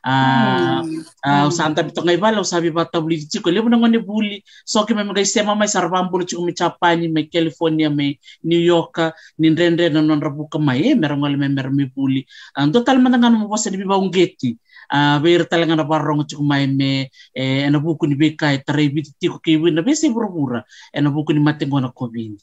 ni 0.07 0.15
bal 0.43 0.87
uh, 1.27 1.47
uh, 1.47 1.49
santa 1.51 1.83
bito 1.83 2.01
ngai 2.01 2.19
bala 2.19 2.39
usabi 2.39 2.71
bata 2.71 3.01
buli 3.01 3.27
chiko. 3.27 3.51
Lebo 3.51 3.67
na 3.69 3.77
ngone 3.77 3.99
buli 3.99 4.43
so 4.65 4.85
ke 4.85 4.95
memang 4.95 5.15
guys 5.15 5.33
sema 5.33 5.55
mai 5.55 5.67
sarvam 5.67 6.09
bulu 6.09 6.23
chiko 6.23 6.43
mi 6.45 6.53
chapani 6.53 7.11
mai 7.11 7.27
California 7.27 7.89
mai 7.89 8.15
New 8.43 8.59
York 8.59 9.13
ni 9.39 9.51
rendre 9.51 9.89
na 9.89 10.01
non 10.01 10.21
rabu 10.21 10.47
ka 10.47 10.59
mai. 10.59 10.95
Merong 10.95 11.21
ngale 11.23 11.37
mer 11.37 11.69
mi 11.71 11.85
buli. 11.85 12.25
Ang 12.55 12.71
total 12.71 12.99
man 12.99 13.19
ngano 13.19 13.37
mo 13.43 13.47
bosa 13.51 13.69
di 13.69 13.83
baung 13.83 14.11
geti 14.11 14.55
uh, 14.93 15.19
ber 15.19 15.43
talanga 15.45 15.75
na 15.75 15.83
barong 15.83 16.23
chiko 16.27 16.43
mai 16.43 16.67
me 16.67 17.09
eh, 17.35 17.67
na 17.69 17.79
buku 17.79 18.07
ni 18.07 18.15
bekai 18.15 18.63
tare 18.63 18.87
biti 18.89 19.11
tiko 19.19 19.39
ke 19.43 19.59
wina. 19.59 19.83
Bese 19.83 20.07
burubura 20.13 20.63
eh, 20.93 21.01
na 21.01 21.11
buku 21.11 21.33
ni 21.35 21.41
matengo 21.43 21.79
na 21.81 21.91
covid 21.91 22.39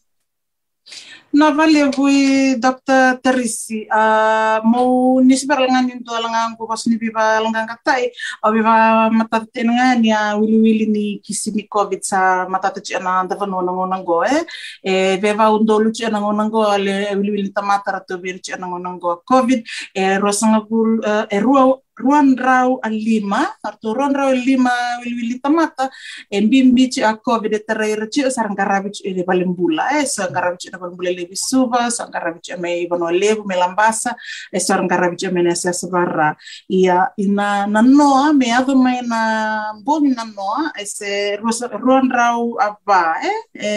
na 1.35 1.51
vale 1.51 1.91
vui 1.91 2.55
Dr. 2.63 3.19
Teresi 3.19 3.91
uh, 3.91 4.63
mau 4.63 5.19
nisbar 5.19 5.67
langan 5.67 5.91
yung 5.91 6.03
dua 6.07 6.23
langan 6.23 6.55
ko 6.55 6.63
pas 6.71 6.87
ni 6.87 6.95
biba 6.95 7.43
langan 7.43 7.67
katai 7.67 8.15
o 8.39 8.55
biba 8.55 9.11
matatin 9.11 9.75
nga 9.75 9.99
niya 9.99 10.39
wili 10.39 10.63
wili 10.63 10.87
ni 10.87 11.07
kisi 11.19 11.51
ni 11.51 11.67
covid 11.67 12.07
sa 12.07 12.47
matatachi 12.47 12.95
ana 12.95 13.27
dafa 13.27 13.51
no 13.51 13.59
nang 13.67 13.83
nang 13.91 14.07
go 14.07 14.23
eh 14.23 14.47
e 14.79 15.19
beba 15.19 15.51
undo 15.51 15.83
luchi 15.83 16.07
ana 16.07 16.23
nang 16.23 16.55
go 16.55 16.71
ale 16.71 17.11
wili 17.19 17.31
wili 17.35 17.51
tamata 17.51 17.99
rato 17.99 18.15
bir 18.23 18.39
ana 18.55 18.71
nang 18.71 19.03
go 19.03 19.19
covid 19.27 19.67
e 19.91 20.03
rosanga 20.23 20.63
gul 20.63 21.03
uh, 21.03 21.27
e 21.27 21.37
ruwa 21.43 21.83
ruan 21.95 22.35
rau 22.35 22.83
a 22.83 22.91
lima, 22.91 23.55
arto 23.63 23.95
ruan 23.95 24.11
rau 24.15 24.35
a 24.35 24.35
lima 24.35 24.99
wili-wili 25.03 25.39
tamata, 25.39 25.91
e 26.29 26.43
bimbi 26.43 26.91
ci 26.91 27.03
a 27.03 27.15
covid 27.15 27.55
e 27.55 27.61
terreira 27.63 28.11
ci 28.11 28.27
sarang 28.31 28.57
karabi 28.57 28.91
ci 28.91 29.03
e 29.07 29.23
balembula, 29.23 30.03
e 30.03 30.07
sarang 30.07 30.35
karabi 30.35 30.59
ci 30.59 30.69
e 30.69 30.77
balembula 30.77 31.11
lebi 31.25 31.37
suba, 31.37 31.89
sarang 31.89 32.13
karabi 32.13 32.41
ci 32.45 32.53
me 32.61 32.85
ibano 32.85 33.09
lebu, 33.09 33.49
me 33.49 33.57
lambasa, 33.57 34.15
e 34.53 34.61
sarang 34.61 34.89
karabi 34.89 35.17
ci 35.17 35.29
me 35.33 35.41
nesa 35.41 35.73
sebarra. 35.73 36.37
Ia 36.69 37.09
ina 37.17 37.67
na 37.67 37.81
noa, 37.81 38.33
me 38.37 38.53
ado 38.53 38.77
mai 38.77 39.01
na 39.01 39.73
boni 39.83 40.13
na 40.13 40.25
noa, 40.25 40.73
e 40.77 40.85
se 40.85 41.37
ruan 41.41 42.11
rau 42.13 42.61
a 42.61 42.77
ba, 42.85 43.17
e, 43.25 43.33
e 43.57 43.71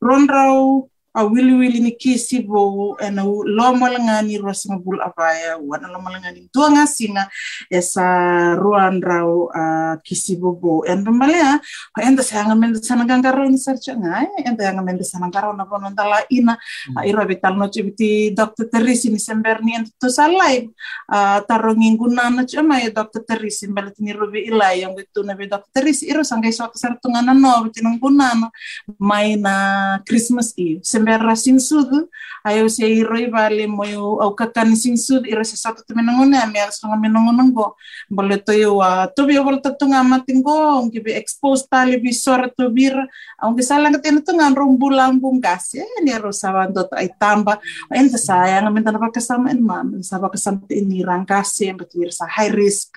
ruan 0.00 0.26
rau 0.26 0.88
a 1.14 1.22
wili 1.24 1.54
wili 1.54 1.80
ni 1.80 1.92
kisi 1.94 2.42
bo 2.42 2.96
ena 2.98 3.22
loma 3.46 3.86
langa 3.90 4.22
ni 4.22 4.38
bul 4.82 4.98
avaya 4.98 5.56
wana 5.62 5.86
loma 5.88 6.10
langa 6.10 6.32
ni 6.34 6.48
tuanga 6.50 6.86
singa 6.86 7.30
esa 7.70 8.56
ruan 8.58 8.98
rau 8.98 9.46
a 9.54 9.96
kisi 10.02 10.34
bo 10.34 10.52
bo 10.58 10.82
en 10.82 11.04
pembalea 11.04 11.60
ha 11.94 12.00
enda 12.02 12.22
sayanga 12.22 12.58
menda 12.58 12.82
sana 12.82 13.06
gangaro 13.06 13.46
ni 13.46 13.58
sarcha 13.58 13.94
ngai 13.94 14.42
enda 14.42 14.64
yang 14.64 14.82
menda 14.82 15.04
sana 15.04 15.30
gangaro 15.30 15.54
na 15.54 15.64
bono 15.64 15.90
ndala 15.90 16.26
ina. 16.30 16.58
A 16.98 17.06
iro 17.06 17.22
vital 17.26 17.54
no 17.56 17.68
chibiti 17.70 18.34
dr 18.34 18.66
terisi 18.66 19.10
ni 19.10 19.18
sember 19.18 19.62
ni 19.62 19.78
enta 19.78 19.90
to 20.00 20.10
salai 20.10 20.66
a 21.08 21.40
taro 21.46 21.74
nginguna 21.74 22.30
na 22.34 22.42
chama 22.42 22.82
ya 22.82 22.90
dr 22.90 23.22
terisi 23.22 23.70
mbalet 23.70 23.94
ni 24.02 24.12
robi 24.12 24.50
ilai 24.50 24.82
yang 24.82 24.98
betu 24.98 25.22
na 25.22 25.34
be 25.38 25.46
dr 25.46 25.70
terisi 25.70 26.10
iro 26.10 26.26
sangai 26.26 26.50
so 26.50 26.66
sartungana 26.74 27.30
no 27.34 27.70
bitinang 27.70 28.02
kunana 28.02 28.50
mai 28.98 29.36
na 29.38 29.54
christmas 30.02 30.50
eve 30.58 30.82
sembera 31.04 31.36
sinsudu 31.36 32.08
ayo 32.44 32.68
se 32.68 32.88
iroi 32.88 33.28
vale 33.28 33.68
moyo 33.68 34.20
au 34.24 34.32
kakan 34.32 34.72
sinsudu 34.72 35.28
ira 35.28 35.44
se 35.44 35.56
satu 35.56 35.84
temenangone 35.84 36.40
ame 36.40 36.56
al 36.64 36.72
sanga 36.72 36.96
menangonang 36.96 37.52
go 37.52 37.76
bole 38.08 38.36
to 38.40 38.52
yo 38.56 38.80
wa 38.80 39.04
to 39.12 39.28
bi 39.28 39.36
bol 39.36 39.60
to 39.60 39.76
tunga 39.76 40.00
matingo 40.00 40.80
ongi 40.80 41.04
bi 41.04 41.12
expose 41.12 41.68
tali 41.68 42.00
bi 42.00 42.12
sora 42.12 42.48
to 42.48 42.72
bir 42.72 42.96
ongi 43.44 43.60
salang 43.60 43.92
katena 43.96 44.24
to 44.24 44.32
ngan 44.32 44.56
rumbulang 44.56 45.20
bungkas 45.20 45.76
ya 45.76 45.84
ni 46.00 46.12
ai 46.12 47.08
tamba 47.20 47.60
enta 47.92 48.16
sayang 48.16 48.72
men 48.72 48.84
tana 48.84 49.00
pakasama 49.00 49.52
en 49.52 49.60
mam 49.60 49.88
sa 50.00 50.16
pakasam 50.16 50.64
ini 50.72 51.04
rangkase 51.04 51.72
betir 51.76 52.12
sa 52.12 52.24
high 52.28 52.52
risk 52.52 52.96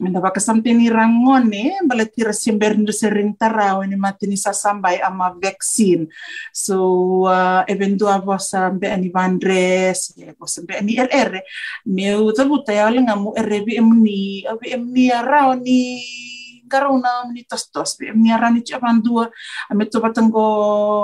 men 0.00 0.12
tana 0.12 0.24
pakasam 0.24 0.64
ini 0.64 0.88
rangone 0.88 1.84
bale 1.84 2.08
tira 2.08 2.32
sember 2.32 2.76
ndu 2.76 2.92
sering 2.92 3.36
tarau 3.36 3.84
ni 3.84 3.96
matini 3.96 4.36
sa 4.36 4.52
sambai 4.52 5.00
ama 5.00 5.32
vaksin 5.36 6.08
so 6.52 6.76
uh, 7.24 7.41
eventua 7.66 8.18
vosa 8.18 8.70
mbea 8.72 8.96
ba 8.96 9.00
ni 9.00 9.08
van 9.08 9.40
res, 9.40 10.14
vosa 10.38 10.62
mbea 10.62 10.80
ni 10.80 10.98
er 10.98 11.08
erre. 11.10 11.40
Me 11.86 12.14
utabuta 12.16 12.72
ya 12.72 12.84
wale 12.84 13.00
ngamu 13.02 13.32
erre 13.36 13.58
vi 13.64 13.76
emni, 13.76 14.44
emni 14.74 15.06
ya 15.06 15.22
ni... 15.22 15.28
Arawani... 15.32 16.41
karuna 16.72 17.28
ni 17.32 17.44
tos 17.44 17.68
tos 17.68 17.90
be 18.00 18.08
emni 18.12 18.32
arani 18.36 18.64
ci 18.66 18.72
avandua 18.78 19.28
ame 19.70 19.84
to 19.92 20.00
batango 20.04 20.44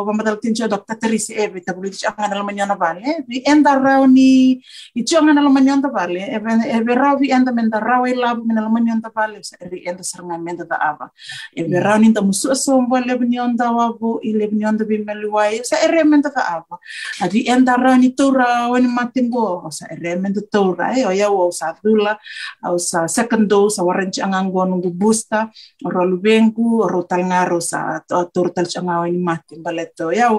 bamadal 0.06 0.36
tinja 0.42 0.68
dokta 0.72 0.94
terisi 0.96 1.32
e 1.36 1.48
be 1.52 1.60
tabuli 1.60 1.92
ci 1.92 2.06
anga 2.08 2.28
dal 2.32 2.42
manyana 2.48 2.76
vale 2.82 3.24
bi 3.28 3.42
enda 3.52 3.76
rao 3.76 4.06
ni 4.06 4.56
i 4.98 5.04
ci 5.04 5.16
anga 5.20 5.36
dal 5.36 5.50
manyana 5.56 5.88
vale 5.96 6.22
e 6.36 6.38
e 6.40 6.78
rao 7.02 7.14
bi 7.20 7.28
enda 7.36 7.52
menda 7.52 7.78
rao 7.88 8.06
e 8.06 8.14
labu 8.14 8.44
mena 8.48 8.60
dal 8.64 8.70
manyana 8.76 9.10
vale 9.16 9.40
ri 9.72 9.78
enda 9.88 10.02
saranga 10.02 10.38
menda 10.38 10.64
da 10.64 10.76
ava. 10.90 11.10
E 11.52 11.62
be 11.68 11.80
rao 11.80 11.98
ni 11.98 12.12
da 12.12 12.20
musu 12.20 12.54
so 12.54 12.80
mbole 12.80 13.12
onda 13.46 13.70
wabu 13.72 14.20
i 14.22 14.32
onda 14.64 14.84
bi 14.84 14.98
meluai 15.04 15.64
sa 15.64 15.76
ere 15.84 16.04
menda 16.04 16.30
da 16.30 16.42
ava. 16.56 16.76
Adi 17.20 17.48
enda 17.48 17.76
rao 17.76 17.96
ni 17.96 18.10
tura 18.14 18.68
wani 18.70 18.88
matingo 18.88 19.68
sa 19.70 19.86
ere 19.90 20.16
menda 20.16 20.40
tura 20.52 20.92
e 20.96 21.04
o 21.04 21.10
ya 21.10 21.28
wo 21.30 21.50
sa 21.50 21.74
dula 21.82 22.18
au 22.64 22.78
sa 22.78 23.06
second 23.06 23.48
dose 23.48 23.76
sa 23.76 23.86
waranci 23.86 24.20
angango 24.22 24.64
nunggu 24.64 24.90
booster 25.58 25.86
oro 25.86 26.04
lubengu 26.04 26.82
oro 26.82 27.02
talngaro 27.02 27.60
sa 27.60 28.02
tur 28.32 28.50
tal 28.54 28.66
changa 28.66 29.00
wani 29.00 29.18
mati 29.18 29.56
baleto 29.64 30.12
ya 30.12 30.30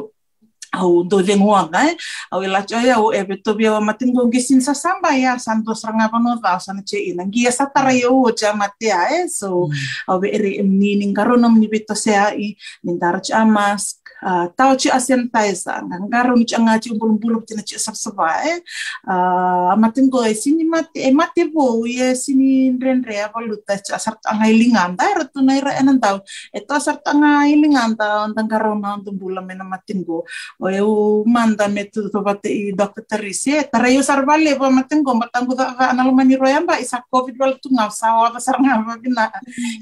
au 0.74 1.04
do 1.04 1.20
lengua 1.22 1.70
dai 1.72 1.96
au 2.32 2.44
ila 2.44 2.62
choya 2.66 2.96
au 3.02 3.14
e 3.14 3.24
beto 3.24 3.54
bia 3.56 3.74
wa 3.74 3.82
matin 3.82 4.14
go 4.14 4.28
gisin 4.30 4.62
sa 4.62 4.74
samba 4.74 5.16
ya. 5.16 5.38
Santo 5.40 5.74
sranga 5.74 6.10
pano 6.10 6.38
va 6.42 6.60
sana 6.60 6.82
che 6.86 6.98
ina 6.98 7.26
gia 7.26 7.52
sa 7.52 7.66
tara 7.66 7.94
yo 7.94 8.12
o 8.26 8.32
cha 8.32 8.54
matea 8.54 9.24
e 9.24 9.28
so 9.28 9.70
au 10.08 10.20
be 10.20 10.30
ere 10.30 10.62
ni 10.64 10.96
ning 10.96 11.14
karonom 11.16 11.58
ni 11.58 11.68
beto 11.68 11.96
se 11.96 12.14
ai 12.16 12.56
nin 12.84 13.00
dar 13.00 13.22
cha 13.22 13.46
mas 13.46 14.00
Uh, 14.20 14.52
tau 14.52 14.76
ci 14.76 14.92
asian 14.92 15.32
taisa 15.32 15.80
ngaro 15.80 16.36
ni 16.36 16.44
anga 16.52 16.76
ci 16.76 16.92
umbul 16.92 17.16
umbul 17.16 17.40
tina 17.48 17.64
ci 17.64 17.80
sab 17.80 17.96
saba 17.96 18.44
e 18.44 18.60
uh, 19.08 19.72
matin 19.80 20.12
go 20.12 20.20
e 20.28 20.36
sini 20.36 20.68
mate 20.68 21.00
e 21.08 21.08
mate 21.16 21.48
bo 21.48 21.88
ye 21.88 22.12
sini 22.20 22.76
renre 22.76 23.16
apa 23.24 23.40
luta 23.40 23.80
ci 23.80 23.96
asar 23.96 24.20
anga 24.28 24.52
ilingan 24.52 25.00
da 25.00 25.08
ratu 25.24 25.40
na 25.40 25.56
ira 25.56 25.72
enan 25.80 26.04
tau 26.04 26.20
e 26.52 26.60
to 26.60 26.76
asar 26.76 27.00
anga 27.08 27.48
ilingan 27.48 27.96
ta 27.96 28.28
ontang 28.28 28.52
karo 28.52 28.76
na 28.76 29.00
ontung 29.00 29.16
bula 29.16 29.40
mena 29.40 29.64
matin 29.64 30.04
go 30.60 30.68
o 30.68 30.70
e 30.70 30.82
u 30.84 31.24
manda 31.26 31.68
me 31.72 31.88
tu 31.88 32.12
to 32.12 32.20
bate 32.20 32.52
i 32.52 32.76
dokter 32.76 33.04
terisi 33.08 33.64
tara 33.72 33.88
yo 33.88 34.04
sar 34.04 34.28
vale 34.28 34.60
pa 34.60 34.68
matin 34.70 35.00
go 35.04 35.16
matang 35.16 35.48
go 35.48 35.56
da 35.56 35.72
analo 35.92 36.12
mani 36.12 36.36
royamba 36.36 36.76
isa 36.84 37.00
covid 37.08 37.36
wal 37.40 37.56
tu 37.64 37.72
ngau 37.72 37.88
sawa 37.88 38.28
pa 38.36 38.40
sar 38.44 38.60
ngau 38.60 38.84
bina 39.00 39.32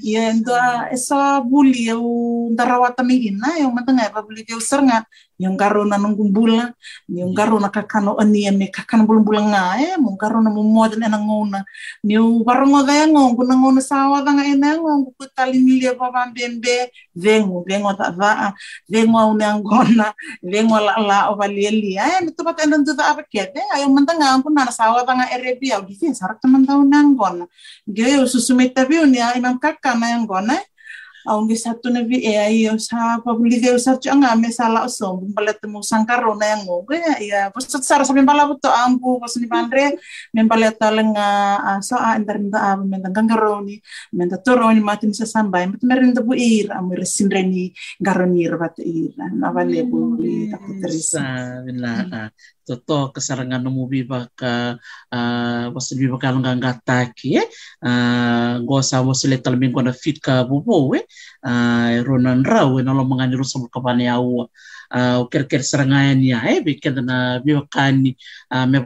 ye 0.02 0.22
ndo 0.38 0.54
esa 0.94 1.42
buli 1.42 1.90
u 1.90 2.48
ndarawata 2.54 3.02
mi 3.02 3.26
ina 3.26 3.58
yo 3.58 3.74
matang 3.74 3.98
e 3.98 4.06
buli 4.22 4.46
ke 4.46 4.54
usarnga 4.54 5.02
yung 5.38 5.54
karo 5.54 5.86
na 5.86 5.94
nung 5.94 6.18
gumbula 6.18 6.74
yung 7.06 7.30
karo 7.30 7.62
na 7.62 7.70
kakano 7.70 8.18
ani 8.18 8.50
me 8.50 8.66
kakano 8.74 9.06
bulung 9.06 9.54
nga 9.54 9.78
eh 9.78 9.94
mung 9.94 10.18
karo 10.18 10.42
na 10.42 10.50
mumoda 10.50 10.98
na 10.98 11.14
ngona 11.14 11.62
ni 12.02 12.18
barongo 12.42 12.82
da 12.82 13.06
ngong 13.06 13.38
kuna 13.38 13.54
ngona 13.54 13.78
sawa 13.78 14.18
da 14.26 14.34
nga 14.34 14.42
ina 14.42 14.74
ngong 14.74 15.14
ku 15.14 15.24
tali 15.30 15.62
milia 15.62 15.94
pa 15.94 16.10
bembe 16.34 16.90
vengo 17.14 17.62
vengo 17.62 17.94
ta 17.94 18.10
va 18.10 18.50
vengo 18.90 19.18
una 19.30 19.54
ngona 19.62 20.10
vengo 20.42 20.76
la 20.82 20.98
la 20.98 21.18
o 21.30 21.38
valieli 21.38 21.94
eh 21.94 22.18
mi 22.26 22.34
to 22.34 22.42
pata 22.42 22.66
ndu 22.66 22.98
da 22.98 23.14
apa 23.14 23.22
kete 23.22 23.62
ayo 23.78 23.86
mantanga 23.94 24.42
ku 24.42 24.50
na 24.50 24.66
sawa 24.74 25.06
da 25.06 25.14
nga 25.14 25.30
erebi 25.38 25.70
au 25.70 25.86
difin 25.86 26.18
sarak 26.18 26.42
teman 26.42 26.66
tahu 26.66 26.82
ngona 26.82 27.46
ge 27.86 28.26
susumeta 28.26 28.82
bi 28.82 28.98
unia 28.98 29.38
imam 29.38 29.54
kakana 29.62 30.18
ngona 30.18 30.58
au 30.58 30.67
ngi 31.44 31.56
satu 31.56 31.92
na 31.92 32.00
vi 32.08 32.24
e 32.24 32.34
ai 32.36 32.60
o 32.72 32.78
sa 32.80 33.20
pabuli 33.24 33.60
de 33.60 33.76
sa 33.76 34.00
changa 34.00 34.32
me 34.40 34.48
sala 34.48 34.86
o 34.86 34.88
som 34.88 35.20
bala 35.36 35.52
temu 35.52 35.84
sangkaro 35.84 36.32
na 36.38 36.46
yang 36.56 36.62
ngo 36.64 36.88
ya 37.20 37.52
pos 37.52 37.68
sara 37.84 38.04
sa 38.08 38.12
bala 38.16 38.48
buto 38.48 38.68
ampu 38.72 39.20
pos 39.20 39.36
ni 39.36 39.46
bandre 39.46 40.00
men 40.32 40.48
bala 40.48 40.72
talenga 40.72 41.28
so 41.84 41.96
a 41.96 42.16
nda 42.18 42.58
a 42.58 42.70
men 42.80 43.04
gangaro 43.12 43.60
ni 43.60 43.76
men 44.16 44.32
toro 44.44 44.72
ni 44.72 44.80
matin 44.80 45.12
sa 45.12 45.28
sambay 45.28 45.68
mat 45.68 45.82
merin 45.84 46.14
da 46.16 46.22
bu 46.24 46.32
ir 46.32 46.72
am 46.72 46.88
resinre 46.92 47.42
ni 47.44 47.72
garoni 48.00 48.48
rat 48.48 48.78
ir. 48.78 49.12
Na 49.40 49.50
vale 49.52 49.82
bu 49.90 50.16
ta 50.50 50.58
terisa 50.80 51.24
bila 51.66 52.30
toto 52.68 53.08
kasarangan 53.16 53.64
no 53.64 53.72
mubi 53.72 54.04
baka 54.04 54.76
uh, 55.08 55.72
was 55.72 55.88
bi 55.96 56.04
baka 56.04 56.36
nga 56.36 56.52
ngata 56.52 56.98
ki 57.16 57.40
uh, 57.80 58.60
go 58.68 58.84
sa 58.84 59.00
was 59.00 59.24
le 59.24 59.40
talmin 59.40 59.72
ko 59.72 59.80
na 59.80 59.96
fit 59.96 60.20
ka 60.20 60.44
bubo 60.44 60.92
we. 60.92 61.00
Uh, 61.40 62.04
ronan 62.04 62.44
raw 62.44 62.68
we 62.68 62.84
no 62.84 62.92
lo 62.92 63.08
mga 63.08 63.32
ni 63.32 63.36
rusam 63.40 63.64
ka 63.72 63.80
bani 63.80 64.04
awa 64.04 64.44
uh, 64.92 65.24
ker 65.32 65.48
ker 65.48 65.64
sarangan 65.64 66.20
ya 66.20 66.44
eh 66.44 66.60
bi 66.60 66.76
na 67.00 67.40
bi 67.40 67.56
baka 67.56 67.88
ni 67.88 68.12
me 68.68 68.78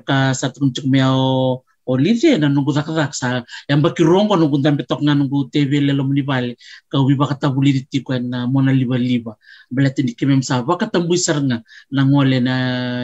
meo 0.87 1.67
Olivia 1.87 2.39
na 2.39 2.47
nunggu 2.47 2.71
tak 2.71 2.87
tak 2.95 3.11
sa 3.11 3.43
yang 3.67 3.83
baki 3.83 4.07
rongo 4.07 4.39
nunggu 4.39 4.62
dampe 4.62 4.87
tok 4.87 5.03
nga 5.03 5.19
nunggu 5.19 5.51
TV 5.51 5.83
lelo 5.83 6.07
bali 6.07 6.55
ka 6.87 7.03
ubi 7.03 7.19
baka 7.19 7.35
tabuli 7.35 7.75
di 7.75 7.83
tiko 7.83 8.15
na 8.23 8.47
mona 8.47 8.71
liba 8.71 8.95
liba. 8.95 9.35
Belati 9.67 10.07
di 10.07 10.15
kemem 10.15 10.43
sa 10.47 10.62
baka 10.62 10.87
tambu 10.87 11.19
sar 11.19 11.43
nga 11.43 11.59
na 11.91 12.03
ngole 12.07 12.39
na 12.39 12.55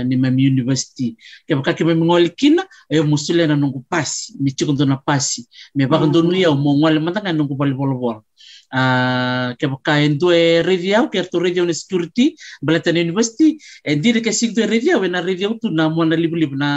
ni 0.07 0.15
mem 0.15 0.39
university. 0.39 1.19
Ke 1.43 1.59
baka 1.59 1.75
kemem 1.75 1.99
ngole 1.99 2.31
kina 2.39 2.63
ayo 2.87 3.03
musule 3.03 3.51
na 3.51 3.59
nunggu 3.59 3.83
pasi 3.91 4.39
mi 4.39 4.55
chiko 4.55 4.77
na 4.87 5.01
pasi. 5.01 5.43
Me 5.75 5.91
baka 5.91 6.07
mm. 6.07 6.13
donu 6.15 6.35
ya 6.39 6.55
mo 6.55 6.79
ngole 6.79 7.03
mantanga 7.03 7.35
nunggu 7.35 7.59
bali 7.59 7.75
bolo 7.75 7.99
bolo 7.99 8.28
uh, 8.73 9.55
ke 9.59 9.67
baka 9.69 10.01
endo 10.03 10.33
e 10.33 10.63
review 10.63 11.09
ke 11.13 11.23
to 11.29 11.39
review 11.39 11.65
na 11.65 11.75
security 11.75 12.35
belati 12.63 12.93
na 12.93 13.05
university 13.05 13.59
e 13.85 13.97
dire 13.97 14.21
ke 14.21 14.33
sigdo 14.33 14.67
review 14.67 15.01
na 15.09 15.21
review 15.21 15.57
tu 15.61 15.71
na 15.71 15.89
mona 15.89 16.17
liba 16.17 16.37
liba 16.37 16.57
na 16.57 16.71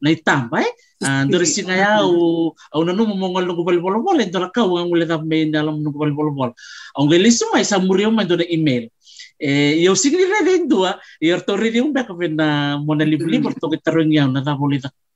na 0.00 0.08
itamba 0.10 0.60
eh 0.64 0.72
Andor 0.98 1.46
singa 1.46 1.78
ya 1.78 2.02
au 2.02 2.50
au 2.74 2.82
nanu 2.82 3.06
mongol 3.06 3.46
nunggu 3.46 3.62
bal 3.62 3.78
bol 3.78 4.02
bol 4.02 4.18
ang 4.18 4.90
ulit 4.90 5.06
na 5.06 5.22
main 5.22 5.46
dalam 5.54 5.78
nunggu 5.78 5.94
bal 5.94 6.10
bol 6.10 6.34
bol. 6.34 6.50
Ang 6.98 7.06
gelis 7.06 7.38
mo 7.46 7.54
isa 7.54 7.78
murio 7.78 8.10
man 8.10 8.26
do 8.26 8.34
email. 8.42 8.90
Eh, 9.38 9.78
eu 9.86 9.94
sigli 9.94 10.26
na 10.26 10.42
din 10.42 10.66
dua, 10.66 10.98
eu 11.22 11.38
to 11.38 11.54
rin 11.54 11.78
yung 11.78 11.94
back 11.94 12.10
na 12.34 12.74
mo 12.82 12.98
na 12.98 13.06
libli 13.06 13.38
por 13.38 13.54
to 13.54 13.70
kitarong 13.70 14.10
yaw 14.10 14.26
na 14.26 14.42
ta 14.42 14.58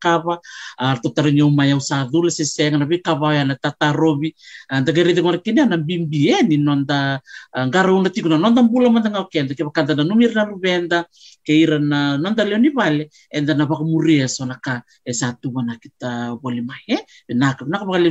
kava, 0.02 0.42
ar 0.74 0.98
to 0.98 1.14
tarong 1.14 1.38
yung 1.38 1.54
mayaw 1.54 1.78
sa 1.78 2.02
dul 2.10 2.26
si 2.34 2.42
senga 2.42 2.82
na 2.82 2.90
bi 2.90 2.98
kava 2.98 3.38
ya 3.38 3.46
na 3.46 3.54
tatarobi. 3.54 4.34
Ang 4.74 4.82
tagari 4.82 5.14
din 5.14 5.22
mo 5.22 5.30
kina 5.38 5.62
na 5.62 5.78
bimbien 5.78 6.50
ni 6.50 6.58
nonda 6.58 7.22
ngaro 7.54 8.02
na 8.02 8.10
tiko 8.10 8.26
na 8.26 8.42
nonda 8.42 8.66
bulo 8.66 8.90
man 8.90 9.06
nga 9.06 9.22
okente 9.22 9.54
ke 9.54 9.62
kanta 9.70 9.94
na 9.94 10.02
numir 10.02 10.34
na 10.34 10.42
rubenda 10.42 11.06
keira 11.46 11.78
na 11.78 12.18
nonda 12.18 12.42
leoni 12.42 12.74
vale 12.74 13.10
na 13.30 13.66
pakamuria 13.66 14.26
so 14.28 14.42
naka 14.44 14.82
e 15.04 15.12
satu 15.12 15.54
mana 15.54 15.78
kita 15.78 16.38
boleh 16.42 16.62
mai 16.64 16.82
eh 16.88 17.02
nak 17.34 17.62
nak 17.68 17.86
bakal 17.86 18.10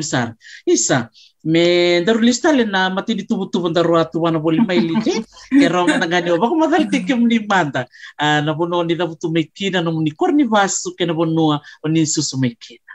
isa 0.67 1.09
me 1.43 2.01
daru 2.05 2.21
listale 2.21 2.65
na 2.69 2.89
mati 2.93 3.17
di 3.17 3.25
tubu 3.25 3.49
tubu 3.49 3.73
daru 3.73 3.97
atu 3.97 4.21
wana 4.21 4.37
boli 4.37 4.61
mai 4.61 4.77
lije 4.77 5.25
kera 5.49 5.81
na 5.89 6.05
ngani 6.05 6.29
oba 6.37 6.45
ko 6.45 6.55
madal 6.55 6.85
tike 6.85 7.17
mni 7.17 7.47
manda 7.49 7.89
na 8.19 8.53
bono 8.53 8.85
ni 8.85 8.93
na 8.93 9.09
butu 9.09 9.33
mekina 9.33 9.81
no 9.81 9.89
ni 9.97 10.11
korni 10.13 10.45
vasu 10.45 10.93
ke 10.93 11.05
na 11.05 11.13
bono 11.17 11.57
oni 11.83 12.05
susu 12.05 12.37
mekina 12.37 12.91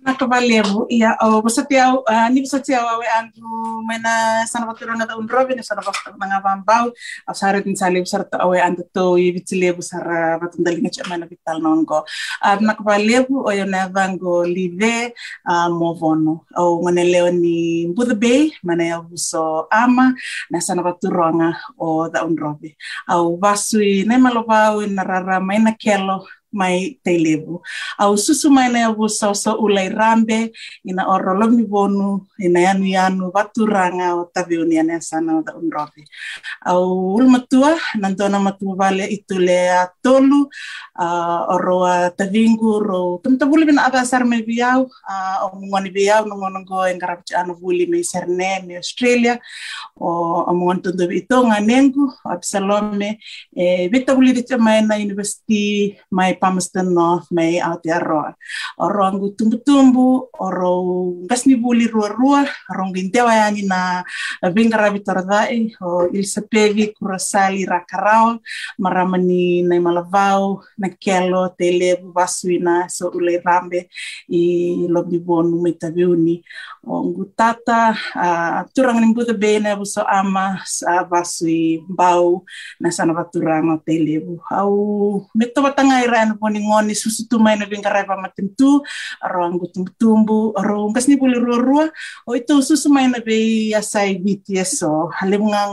nakabalimu 0.00 0.88
iya 0.88 1.12
o 1.20 1.44
basatia 1.44 1.92
uh, 1.92 2.28
ni 2.32 2.40
basatia 2.40 2.80
wawe 2.80 3.04
andu 3.20 3.44
mena 3.84 4.44
sana 4.48 4.64
baturo 4.64 4.96
na 4.96 5.04
taun 5.04 5.28
robin 5.28 5.60
sana 5.60 5.84
bakta 5.84 6.16
nga 6.16 6.40
bambau 6.40 6.88
au 7.28 7.34
sare 7.36 7.60
tin 7.60 7.76
salib 7.76 8.08
sarta 8.08 8.40
awe 8.40 8.56
andu 8.56 8.80
to 8.96 9.20
i 9.20 9.28
bitile 9.28 9.76
bu 9.76 9.84
sara 9.84 10.40
batun 10.40 10.64
dalinga 10.64 10.88
chama 10.88 11.20
na 11.20 11.28
vital 11.28 11.60
nongo 11.60 12.00
uh, 12.40 12.56
nakabalimu 12.64 13.44
o 13.44 13.50
yo 13.52 13.68
na 13.68 13.92
vango 13.92 14.40
live 14.48 15.12
uh, 15.44 15.68
movono 15.68 16.48
au 16.56 16.80
ngane 16.80 17.04
leo 17.04 17.28
ni 17.28 17.84
Buddha 17.92 18.16
Bay 18.16 18.56
mana 18.64 18.84
ya 18.84 19.04
buso 19.04 19.68
ama 19.68 20.16
na 20.48 20.64
sana 20.64 20.80
baturo 20.80 21.28
nga 21.36 21.60
o 21.76 22.08
taun 22.08 22.32
robi 22.40 22.72
au 23.04 23.36
vasui 23.36 24.08
ne 24.08 24.16
malopau 24.16 24.80
na 24.88 25.04
rara 25.04 25.44
maina 25.44 25.76
kelo 25.76 26.24
mai 26.52 26.98
te 27.04 27.18
levu. 27.18 27.60
Au 27.98 28.16
susu 28.16 28.50
mai 28.50 28.68
na 28.72 28.88
avu 28.88 29.08
sau 29.08 29.34
rambe 29.96 30.50
ina 30.84 31.06
oro 31.08 31.34
lomi 31.34 31.64
bonu 31.64 32.26
ina 32.38 32.60
yanu 32.60 32.86
yanu 32.86 33.30
waturanga 33.34 34.14
o 34.16 34.30
tavi 34.34 34.56
uniane 34.58 35.00
sana 35.02 35.38
o 35.38 35.42
da 35.42 35.52
unrobi. 35.54 36.04
Au 36.66 37.14
ulmatua 37.16 37.76
nantona 37.98 38.38
matua 38.38 38.76
vale 38.76 39.06
itu 39.06 39.38
le 39.38 39.68
a 39.70 39.88
tolu 40.02 40.48
uh, 40.98 41.40
oro 41.54 41.84
a 41.84 42.10
tavingu 42.10 42.80
ro 42.80 43.20
tumta 43.22 43.46
buli 43.46 43.64
bina 43.64 43.90
me 44.24 44.42
biau 44.42 44.86
uh, 44.86 45.36
o 45.44 45.56
mungani 45.60 45.90
biau 45.92 46.26
no 46.26 46.34
ngono 46.36 46.64
go 46.66 46.84
engarap 46.88 47.20
anu 47.36 47.54
buli 47.60 47.86
me 47.86 48.02
serne 48.02 48.66
me 48.66 48.76
Australia 48.76 49.38
o 49.96 50.44
amongan 50.48 50.82
tundu 50.82 51.04
ito 51.12 51.36
nga 51.46 51.60
nengu 51.60 52.08
absalome 52.24 53.18
e 53.54 53.88
bita 53.92 54.14
buli 54.16 54.32
di 54.32 54.42
mai 54.56 54.80
na 54.82 54.96
university 54.96 55.94
mai 56.10 56.39
North 56.82 57.30
mai 57.30 57.60
Aotearoa. 57.60 58.34
O 58.78 58.88
roangu 58.88 59.36
tumbu-tumbu, 59.36 60.28
o 60.32 60.50
ro 60.50 60.72
gasni 61.28 61.56
buli 61.56 61.86
rua-rua, 61.86 62.44
rong 62.72 62.94
gintewa 62.94 63.34
yani 63.34 63.62
na 63.62 64.02
vingara 64.54 64.90
vitoradai, 64.90 65.74
o 65.80 66.08
Ilsa 66.12 66.42
Pevi, 66.42 66.94
Kurasali, 66.94 67.66
Rakarao, 67.66 68.38
maramani 68.78 69.62
na 69.62 69.80
malavau, 69.80 70.62
na 70.78 70.88
kelo, 70.88 71.48
tele, 71.58 72.00
vasuina, 72.14 72.88
so 72.88 73.10
ule 73.14 73.40
rambe, 73.44 73.88
i 74.28 74.86
lobni 74.88 75.18
bonu 75.18 75.60
mai 75.62 75.72
taviuni. 75.72 76.42
O 76.86 77.04
ngutata, 77.04 77.92
uh, 78.16 78.64
turang 78.74 79.00
ni 79.00 79.12
buta 79.14 79.34
bene, 79.36 79.76
buso 79.76 80.00
ama, 80.08 80.58
sa 80.64 81.04
vasui 81.04 81.84
bau, 81.88 82.44
na 82.80 82.90
sana 82.90 83.12
vaturang 83.12 83.74
o 83.74 83.76
tele. 83.84 84.24
Au, 84.50 85.26
meto 85.34 85.62
batanga 85.62 86.00
iran 86.30 86.38
ano 86.38 86.38
po 86.38 86.46
ni 86.46 86.62
ngoni 86.62 86.94
susu 86.94 87.26
tumay 87.26 87.58
na 87.58 87.66
bing 87.66 87.82
karay 87.82 88.06
pamatim 88.06 88.54
tu 88.54 88.78
aro 89.18 89.50
ang 89.50 89.58
gutum 89.58 89.82
tumbu 89.98 90.54
aro 90.54 90.86
kas 90.94 91.10
ni 91.10 91.18
puli 91.18 91.34
rua 91.34 91.58
rua. 91.58 91.84
O 92.26 92.38
ito 92.38 92.54
susu 92.62 92.86
may 92.86 93.10
na 93.10 93.18
be 93.18 93.74
asay 93.74 94.22
BTS 94.22 94.78
so 94.78 95.10
halim 95.18 95.50
nga 95.50 95.66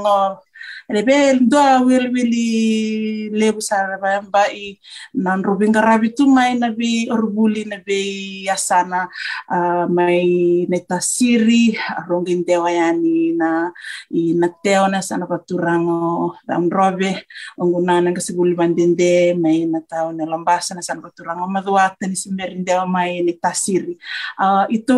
Lebe 0.88 1.36
doa 1.43 1.84
wil 1.84 2.08
wili 2.15 3.27
lebu 3.36 3.60
sara 3.60 3.99
ba 3.99 4.23
ba 4.23 4.47
i 4.47 4.80
nan 5.19 5.43
rubin 5.43 5.75
garabi 5.75 6.15
tu 6.15 6.23
mai 6.32 6.56
na 6.56 6.71
bi 6.71 7.12
orbuli 7.12 7.67
na 7.67 7.77
bi 7.84 8.47
yasana 8.47 9.12
uh, 9.51 9.84
mai 9.91 10.63
neta 10.71 11.03
siri 11.03 11.75
rongin 12.08 12.47
dewa 12.47 12.71
yani 12.71 13.36
na 13.36 13.67
i 14.15 14.32
na 14.32 14.47
teo 14.63 14.88
na 14.88 15.03
sana 15.03 15.27
paturango 15.27 16.39
dam 16.47 16.71
robe 16.71 17.27
onguna 17.60 17.99
na 17.99 18.15
kasibuli 18.15 18.56
bandende 18.56 19.36
mai 19.36 19.67
na 19.67 19.84
tao 19.84 20.15
na 20.15 20.23
lambasa 20.23 20.71
na 20.71 20.80
sana 20.80 21.03
paturango 21.03 21.51
maduata 21.51 22.08
ni 22.08 22.15
simberin 22.15 22.63
dewa 22.63 22.88
mai 22.88 23.19
neta 23.27 23.51
siri. 23.51 23.99
Uh, 24.39 24.63
itu 24.71 24.97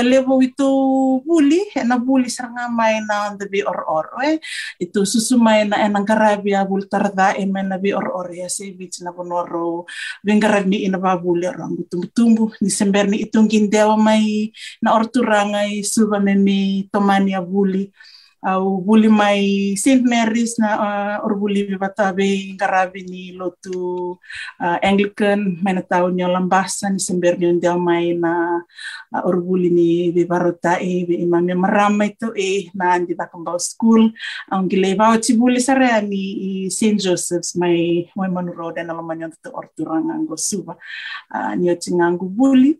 lebu 0.00 0.40
itu 0.40 0.70
buli 1.20 1.60
na 1.84 2.00
buli 2.00 2.32
saranga 2.32 2.72
mai 2.72 3.04
na 3.04 3.36
debi 3.36 3.60
or 3.60 3.84
or 3.84 4.06
eh 4.24 4.40
itu 4.80 4.97
susumay 5.04 5.66
na 5.68 5.82
enang 5.84 6.06
karabi 6.06 6.54
abul 6.54 6.86
tarda 6.86 7.34
emen 7.36 7.70
na 7.70 7.76
bi 7.76 7.92
or 7.92 8.08
or 8.10 8.28
ya 8.32 8.48
se 8.48 8.70
bich 8.72 9.02
na 9.02 9.10
bonoro 9.12 9.84
vengarab 10.24 10.64
ni 10.66 10.86
ina 10.86 10.98
babuli 10.98 11.46
orang 11.46 11.76
tumbu 11.90 12.06
tumbu 12.14 12.44
ni 12.62 12.70
sember 12.70 13.06
ni 13.10 13.26
itong 13.26 13.50
gindewa 13.50 13.94
may 13.98 14.50
na 14.82 14.94
orturangay 14.96 15.82
suba 15.84 16.18
me 16.22 16.34
mi 16.34 16.60
tomani 16.90 17.34
abuli 17.34 17.92
au 18.46 18.78
buli 18.78 19.10
mai 19.10 19.74
St. 19.74 20.02
Mary's 20.06 20.58
na 20.62 20.70
uh, 20.78 21.16
or 21.26 21.34
buli 21.34 21.66
batabe 21.74 22.54
garabi 22.54 23.02
ni 23.02 23.22
lotu 23.34 24.14
uh, 24.62 24.78
Anglican 24.78 25.58
may 25.58 25.74
na 25.74 25.82
tao 25.82 26.06
niyo 26.10 26.30
lambasa 26.30 26.86
ni 26.86 27.02
sember 27.02 27.34
niyo 27.34 27.58
dia 27.58 27.74
mai 27.74 28.14
na 28.14 28.62
uh, 29.10 29.22
or 29.26 29.42
buli 29.42 29.74
ni 29.74 30.14
bibarota 30.14 30.78
e 30.78 31.02
bi 31.02 31.18
imam 31.18 31.50
maramay 31.58 32.14
to 32.14 32.30
e 32.38 32.70
na 32.78 32.94
andi 32.94 33.18
ta 33.18 33.26
school 33.58 34.06
ang 34.54 34.70
gileba 34.70 35.18
ti 35.18 35.34
buli 35.34 35.58
sare 35.58 35.98
ni 36.06 36.70
St. 36.70 36.94
Joseph's 36.94 37.58
may 37.58 38.06
may 38.14 38.30
manuro 38.30 38.70
na 38.70 38.94
laman 38.94 39.34
to 39.42 39.50
orturang 39.50 40.14
ang 40.14 40.30
suba 40.38 40.78
uh, 41.34 41.52
niyo 41.58 41.74
tingangu 41.74 42.30
buli 42.30 42.78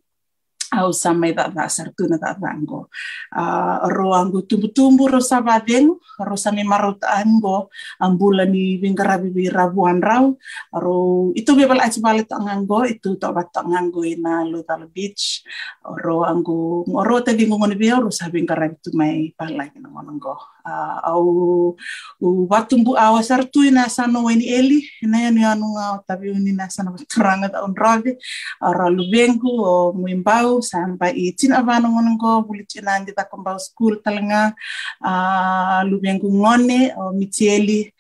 au 0.77 0.93
samai 0.93 1.33
da 1.33 1.49
da 1.49 1.65
sartuna 1.69 2.21
da 2.21 2.37
dango 2.37 2.93
uh, 3.33 3.89
ro 3.89 4.13
ango 4.13 4.45
tumbu 4.45 5.09
ro 5.09 5.21
sabadeng 5.21 5.89
ro 6.21 6.37
sami 6.37 6.61
marot 6.65 7.01
ango 7.09 7.73
ambula 8.01 8.45
ni 8.45 8.77
bingarabi 8.77 9.33
bi 9.33 9.45
rabuan 9.49 10.03
raw 10.05 10.29
ro 10.77 11.33
itu 11.33 11.57
bebal 11.57 11.81
aci 11.81 12.05
balit 12.05 12.29
ango 12.33 12.85
itu 12.85 13.17
to 13.17 13.29
bat 13.33 13.49
ango 13.65 14.05
ina 14.05 14.45
lo 14.45 14.61
tal 14.63 14.85
beach. 14.93 15.41
Ro 15.85 16.25
ango 16.25 16.85
ro 16.85 17.17
ta 17.25 17.33
bingo 17.33 17.57
ngoni 17.57 17.77
bi 17.79 17.89
ro 17.89 18.13
sabi 18.13 18.45
ngarabi 18.45 18.77
tu 18.85 18.91
mai 18.93 19.33
palai 19.33 19.73
na 19.81 19.89
ngongo 19.89 20.37
au 21.05 21.25
u 22.21 22.29
watumbu 22.51 22.93
awa 22.99 23.23
sartu 23.23 23.65
ina 23.65 23.89
sano 23.89 24.25
weni 24.25 24.45
eli 24.45 24.85
ina 25.03 25.19
yani 25.29 25.45
anu 25.45 25.67
ngau 25.73 26.05
tapi 26.05 26.31
uni 26.31 26.53
na 26.53 26.69
sana 26.69 26.91
baturanga 26.93 27.49
da 27.49 27.65
unrobe 27.65 28.19
ro 28.61 28.87
lubengu 28.91 29.49
o 29.65 29.93
muimbau 29.97 30.58
sampai 30.63 31.13
i 31.15 31.33
tin 31.39 31.53
avano 31.53 31.89
ngono 31.89 32.17
go 32.21 32.43
buli 32.47 32.65
tina 32.65 32.97
andi 32.97 33.13
ta 33.17 33.25
kombau 33.25 33.59
school 33.59 34.01
talanga 34.05 34.53
uh, 35.03 35.81
lubengu 35.91 36.29
ngone 36.29 36.93
o 37.01 37.13
mitieli 37.13 37.91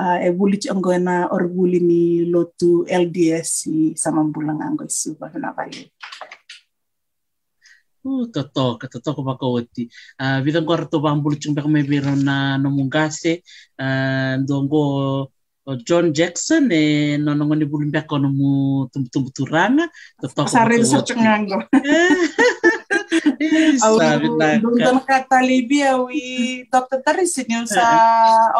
uh, 0.00 0.18
e 0.26 0.28
buli 0.30 0.56
ongo 0.70 0.92
na 0.98 1.28
or 1.34 1.48
buli 1.48 1.80
ni 1.80 2.02
lotu 2.32 2.84
LDS 2.86 3.50
i 3.66 3.78
sama 3.96 4.24
bulang 4.24 4.60
anggo 4.62 4.84
isu 4.84 5.18
ba 5.18 5.30
na 5.34 5.52
vale 5.56 5.90
Uh, 8.08 8.24
toto, 8.30 8.78
toto 8.78 9.10
ko 9.12 9.20
bakawati. 9.26 9.90
Uh, 10.16 10.40
ko 10.64 10.72
rato 10.78 10.96
ba 11.02 11.12
ang 11.12 11.20
bulutsong 11.20 11.52
baka 11.52 11.68
may 11.68 11.84
biro 11.84 12.14
na 12.16 12.56
namungase. 12.56 13.42
Uh, 13.76 14.40
doon 14.48 14.64
ko 14.70 14.80
John 15.84 16.12
Jackson 16.16 16.72
eh 16.72 17.20
nono 17.20 17.44
ngoni 17.44 17.68
bulin 17.68 17.92
bako 17.92 18.16
no 18.16 18.28
mu 18.32 18.50
tumbu 18.88 19.28
turanga 19.34 19.84
toto 20.16 20.44
ko 20.44 20.48
sare 20.48 20.80
sa 20.84 21.04
tsangango 21.04 21.60
Dun 24.60 25.00
kata 25.04 25.40
Libya 25.40 25.96
wi. 25.96 26.64
Dr. 26.68 27.00
Taris 27.00 27.36
niyo 27.48 27.64
sa 27.64 27.84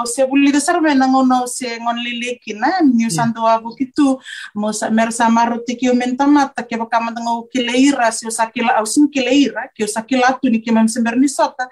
o 0.00 0.06
se 0.08 0.24
buli 0.24 0.52
da 0.52 0.60
sarme 0.60 0.92
nang 0.96 1.12
ono 1.12 1.44
se 1.44 1.76
ngon 1.76 1.98
liliki 2.00 2.56
na 2.56 2.80
niyo 2.80 3.12
santo 3.12 3.44
abu 3.44 3.76
kitu 3.76 4.16
mo 4.56 4.72
sa 4.72 4.88
mer 4.88 5.12
sa 5.12 5.28
maruti 5.28 5.76
kiyo 5.76 5.92
mentamata 5.92 6.64
ke 6.64 6.76
baka 6.80 7.00
mandango 7.00 7.48
kileira 7.52 8.08
si 8.12 8.28
sakila 8.28 8.80
au 8.80 8.86
sim 8.88 9.08
kileira 9.08 9.68
kiyo 9.76 9.88
sakila 9.88 10.36
tu 10.40 10.48
ni 10.48 10.60
kimam 10.60 10.88
semberni 10.88 11.28
sota 11.28 11.68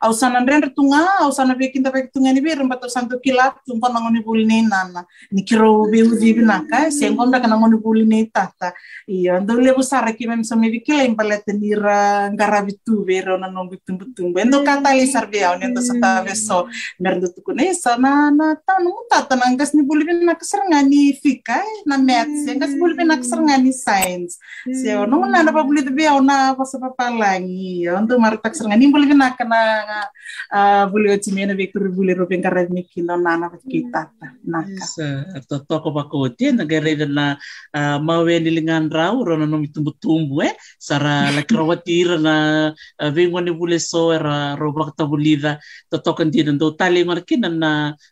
au 0.00 0.12
sana 0.12 0.40
ren 0.40 0.72
tunga 0.72 1.20
au 1.20 1.30
sana 1.32 1.54
be 1.54 1.68
kinta 1.68 1.92
be 1.92 2.08
tunga 2.08 2.32
ni 2.32 2.40
be 2.40 2.54
rembato 2.54 2.88
santo 2.88 3.20
kilat 3.20 3.54
tumpa 3.68 3.92
nangoni 3.92 4.24
buli 4.24 4.44
ni 4.46 4.62
nana. 4.62 5.04
Ni 5.30 5.42
kiro 5.44 5.90
be 5.90 6.02
uzi 6.02 6.32
binaka 6.32 6.90
se 6.90 7.10
ngomba 7.10 7.40
kana 7.40 7.56
ngoni 7.60 7.76
buli 7.76 8.04
ni 8.06 8.24
tata. 8.26 8.72
Iya 9.06 9.40
ndo 9.40 9.60
le 9.60 9.72
busara 9.76 10.12
ki 10.16 10.26
mem 10.26 10.42
somi 10.44 10.70
bikila 10.70 11.04
impalete 11.04 11.52
nira 11.52 12.30
ngarabitu 12.32 13.04
vero 13.04 13.36
na 13.36 13.50
no 13.50 13.68
bitum 13.68 13.98
bitum 13.98 14.32
endo 14.38 14.64
kata 14.64 14.94
li 14.96 15.06
sarbe 15.06 15.44
au 15.44 15.60
ndo 15.60 15.82
sata 15.84 16.24
beso 16.24 16.68
merdo 16.98 17.28
tukune 17.28 17.74
sana 17.74 18.30
na 18.30 18.56
tanu 18.56 19.04
tata 19.10 19.36
nangas 19.36 19.74
ni 19.74 19.82
buli 19.82 20.04
bin 20.04 20.24
nakasarngani 20.24 21.12
fika 21.20 21.60
na 21.84 21.98
maths 21.98 22.48
ngas 22.48 22.72
buli 22.80 22.94
bin 22.96 23.08
nakasarngani 23.12 23.72
science. 23.72 24.38
Se 24.64 24.96
ono 24.96 25.28
na 25.28 25.42
na 25.42 25.52
buli 25.52 25.82
de 25.84 25.90
be 25.92 26.08
na 26.24 26.54
pasa 26.56 26.78
papalangi 26.80 27.84
ndo 27.84 28.18
martak 28.18 28.54
sarngani 28.56 28.88
buli 28.88 29.06
bin 29.06 29.18
nakana 29.18 29.89
uh, 30.52 30.84
buli 30.90 31.08
otimena 31.14 31.54
vektor 31.54 31.88
buli 31.92 32.12
roben 32.14 32.42
karadmi 32.42 32.82
kino 32.88 33.16
nana 33.16 33.50
kita 33.70 34.10
naka 34.44 34.84
to 35.48 35.56
toko 35.68 35.88
bako 35.94 36.32
tie 36.34 36.52
na 36.52 36.64
gereda 36.64 37.06
na 37.06 37.36
uh, 37.74 37.98
mawe 38.02 38.34
nilingan 38.40 38.90
rau 38.90 39.24
rono 39.24 39.46
no 39.46 39.58
mitumbu 39.62 39.92
tumbu 40.02 40.42
eh 40.42 40.54
sara 40.78 41.30
la 41.34 41.42
krawatira 41.42 42.16
na 42.18 42.34
uh, 43.02 43.10
vengo 43.14 43.40
ni 43.40 43.52
bule 43.52 43.78
so 43.78 44.10
era 44.12 44.56
roba 44.56 44.90
ta 44.96 45.04
bulida 45.06 45.58
to 45.90 45.98
toko 45.98 46.24
ndi 46.24 46.42
ndo 46.44 46.74
tali 46.74 47.04
markina 47.04 47.48
na 47.48 47.70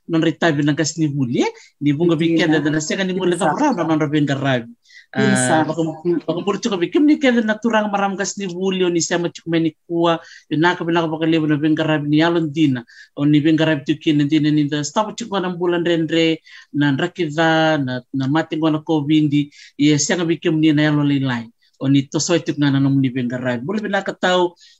non 0.08 0.22
ritabi 0.22 0.62
na 0.62 0.72
gas 0.78 0.98
ni 0.98 1.08
buli 1.08 1.42
eh 1.46 1.52
ni 1.80 1.92
bunga 1.92 2.16
bikenda 2.16 2.62
na 2.62 2.80
sega 2.80 3.04
ni 3.04 3.12
mule 3.18 3.36
rau 3.36 3.74
na 3.74 3.98
roben 3.98 4.26
karabi 4.26 4.77
Pagkumpulot 5.08 6.60
ko 6.60 6.76
bikim 6.76 7.08
ni 7.08 7.16
kaya 7.16 7.40
naturang 7.40 7.88
maramgas 7.88 8.36
ni 8.36 8.44
Julio 8.44 8.92
ni 8.92 9.00
Sema 9.00 9.32
Chukmeni 9.32 9.72
kuwa. 9.88 10.20
Yung 10.52 10.60
nakapinaka 10.60 11.08
pakalibo 11.08 11.48
na 11.48 11.56
bengarabi 11.56 12.12
ni 12.12 12.20
Alon 12.20 12.52
Dina. 12.52 12.84
O 13.16 13.24
ni 13.24 13.40
bengarabi 13.40 13.88
tukin 13.88 14.20
na 14.20 14.24
dina 14.28 14.52
ni 14.52 14.68
da. 14.68 14.84
Stapa 14.84 15.16
bulan 15.56 15.84
renre 15.84 16.44
na 16.76 16.92
rakida 16.92 17.80
na 17.80 18.04
na 18.12 18.26
mating 18.28 18.60
ko 18.60 18.68
na 18.68 18.84
COVID 18.84 19.32
iya 19.80 19.96
siya 19.96 20.20
nga 20.20 20.28
bikim 20.28 20.60
ni 20.60 20.76
na 20.76 20.92
yalo 20.92 21.00
lilay 21.00 21.48
o 21.80 21.88
ni 21.88 22.04
tosoy 22.04 22.44
tuk 22.44 22.60
nga 22.60 22.68
na 22.68 22.80
nung 22.80 23.00
ni 23.00 23.08
bengarabi. 23.08 23.64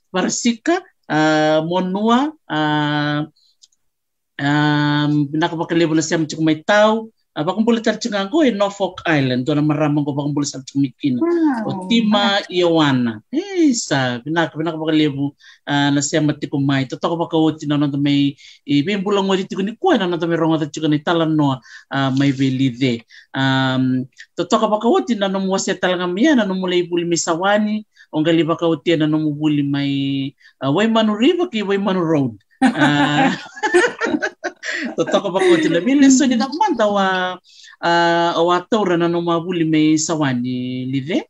Para 0.09 0.33
sika 0.33 0.81
uh, 1.09 1.61
monua 1.65 2.33
uh, 2.49 3.21
um, 4.41 5.13
nakapakalibo 5.33 5.97
na 5.97 6.05
siya 6.05 6.21
may 6.41 6.61
tao 6.61 7.09
Pakumbuli 7.09 7.18
tar 7.83 7.99
ko 8.31 8.43
e 8.43 8.51
Norfolk 8.51 8.99
Island, 9.07 9.47
doon 9.47 9.63
na 9.63 9.71
maramang 9.71 10.03
ko 10.03 10.11
pakumbuli 10.11 10.43
sa 10.43 10.59
Chumikino. 10.67 11.23
O 11.71 11.87
Tima 11.87 12.43
Iwana. 12.51 13.23
Eh, 13.31 13.71
sa, 13.79 14.19
pinaka, 14.19 14.59
pinaka 14.59 14.75
pakalibu 14.75 15.31
uh, 15.69 15.91
na 15.95 16.03
siya 16.03 16.19
matikumay. 16.19 16.91
Totoo 16.91 17.15
pa 17.15 17.31
kawati 17.31 17.71
na 17.71 17.79
nando 17.79 17.95
may, 17.95 18.35
may 18.67 18.99
bulang 18.99 19.31
mo 19.31 19.39
dito 19.39 19.55
ni 19.63 19.79
kuya 19.79 20.03
na 20.03 20.11
nando 20.11 20.27
may 20.27 20.35
ronga 20.35 20.67
at 20.67 20.75
ni 20.75 20.99
talan 20.99 21.39
no 21.39 21.63
uh, 21.95 22.11
may 22.19 22.35
velide. 22.35 23.07
Um, 23.31 24.11
totoo 24.35 24.67
pa 24.67 24.83
kawati 24.83 25.15
na 25.15 25.31
nung 25.31 25.47
wasya 25.47 25.79
talaga 25.79 26.11
miya 26.11 26.35
na 26.35 26.43
nung 26.43 26.59
mulay 26.59 26.83
buli 26.91 27.07
misawani, 27.07 27.87
o 28.11 28.19
gali 28.19 28.43
pa 28.43 28.59
kawati 28.59 28.99
na 28.99 29.07
nung 29.07 29.31
buli 29.39 29.63
may 29.63 29.93
uh, 30.59 30.75
Waymanu 30.75 31.15
River 31.15 31.47
kay 31.47 31.63
Waymanu 31.63 32.03
Road. 32.03 32.35
Uh, 32.59 33.31
totoko 34.97 35.31
ba 35.35 35.41
ko 35.41 35.57
tila 35.59 35.81
bile 35.81 36.07
so 36.11 36.27
ni 36.27 36.37
nakman 36.37 36.77
tawa 36.79 37.39
uh, 37.83 38.31
awatora 38.39 38.99
na 38.99 39.09
no 39.09 39.23
mabuli 39.23 39.65
may 39.65 39.99
sawani 39.99 40.87
live 40.91 41.25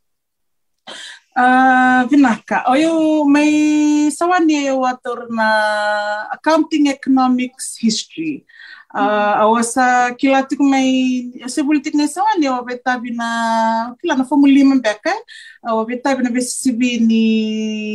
Uh, 1.39 2.03
vinaka. 2.11 2.67
Oyo 2.67 3.23
may 3.23 3.47
sawani 4.11 4.67
wator 4.75 5.31
na 5.31 5.47
accounting 6.35 6.91
economics 6.91 7.79
history. 7.79 8.43
Uh, 8.91 9.47
awasa 9.47 10.11
kila 10.19 10.43
tiku 10.43 10.67
may 10.67 11.31
sebulitik 11.47 11.95
na 11.95 12.11
sawani 12.11 12.43
awa 12.49 12.59
betabi 12.65 13.15
na 13.15 13.29
kila 14.01 14.19
na 14.19 14.27
formuli 14.27 14.67
mbeka 14.67 15.15
awa 15.63 15.85
betabi 15.87 16.27
na 16.27 16.33
besibi 16.33 16.99
ni 16.99 17.23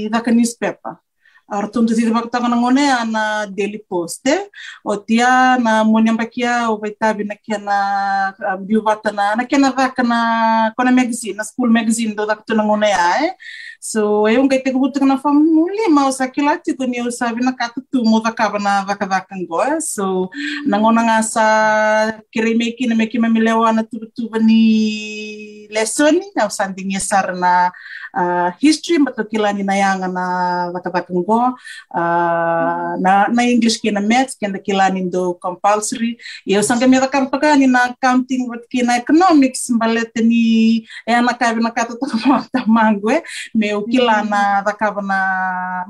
daka 0.08 0.32
newspaper. 0.32 1.03
Artundu 1.48 1.92
titi 1.92 2.08
bakta 2.10 2.40
kana 2.40 2.56
ngone 2.56 2.84
ana 2.88 3.46
daily 3.46 3.78
post 3.84 4.24
eh? 4.26 4.48
O 4.84 4.96
tia 4.96 5.58
na 5.60 5.84
monya 5.84 6.16
bakia 6.16 6.72
o 6.72 6.80
baitabi 6.80 7.24
na 7.24 7.36
kia 7.36 7.58
na 7.58 7.76
biu 8.64 8.80
bata 8.80 9.12
na 9.12 9.36
na 9.36 9.44
kia 9.44 9.58
na 9.58 9.70
vaka 9.70 10.02
na 10.02 10.18
kona 10.76 10.92
magazine 10.92 11.36
na 11.36 11.44
school 11.44 11.68
magazine 11.68 12.16
do 12.16 12.24
daktu 12.26 12.56
na 12.56 12.64
ngone 12.64 12.88
ya 12.88 13.36
So 13.84 14.24
eu 14.24 14.40
ngai 14.48 14.64
te 14.64 14.72
kubutu 14.72 15.04
na 15.04 15.20
famuli 15.20 15.92
ma 15.92 16.08
usa 16.08 16.24
kilati 16.24 16.72
tu 16.72 16.88
ni 16.88 17.04
usa 17.04 17.28
vina 17.36 17.52
katutu 17.52 18.00
mo 18.00 18.16
vakava 18.24 18.56
na 18.56 18.80
vakavaka 18.80 19.36
ngoa. 19.36 19.76
So 19.76 20.32
nangona 20.64 21.04
nga 21.04 21.18
sa 21.20 21.44
kiri 22.32 22.56
meki 22.56 22.88
na 22.88 22.96
meki 22.96 23.20
mamilewa 23.20 23.76
na 23.76 23.84
tubutuba 23.84 24.40
ni 24.40 25.68
lesoni 25.68 26.24
na 26.32 26.48
usandingi 26.48 26.96
na 27.36 27.70
history 28.56 28.96
matukilani 28.98 29.62
na 29.62 29.76
yanga 29.76 30.08
na 30.08 30.24
vakavaka 30.72 31.12
ngoa. 31.12 31.52
Na, 33.04 33.28
na 33.28 33.42
English 33.44 33.84
kina 33.84 34.00
maths 34.00 34.32
kenda 34.40 34.64
kilani 34.64 35.10
do 35.10 35.34
compulsory. 35.34 36.16
Eu 36.46 36.62
sanga 36.62 36.88
me 36.88 36.96
vakarpakani 36.96 37.68
na 37.68 37.92
accounting 37.92 38.48
wat 38.48 38.64
kina 38.70 38.96
economics 38.96 39.68
mbalete 39.68 40.24
ni 40.24 40.86
e 41.04 41.12
ana 41.12 41.34
kavi 41.34 41.60
na 41.60 41.68
katutu 41.68 42.08
mo 42.24 42.40
tamangu 42.48 43.12
Me 43.74 43.82
o 43.82 43.82
kila 43.82 44.22
na 44.22 44.62
vakava 44.62 45.02
na 45.02 45.18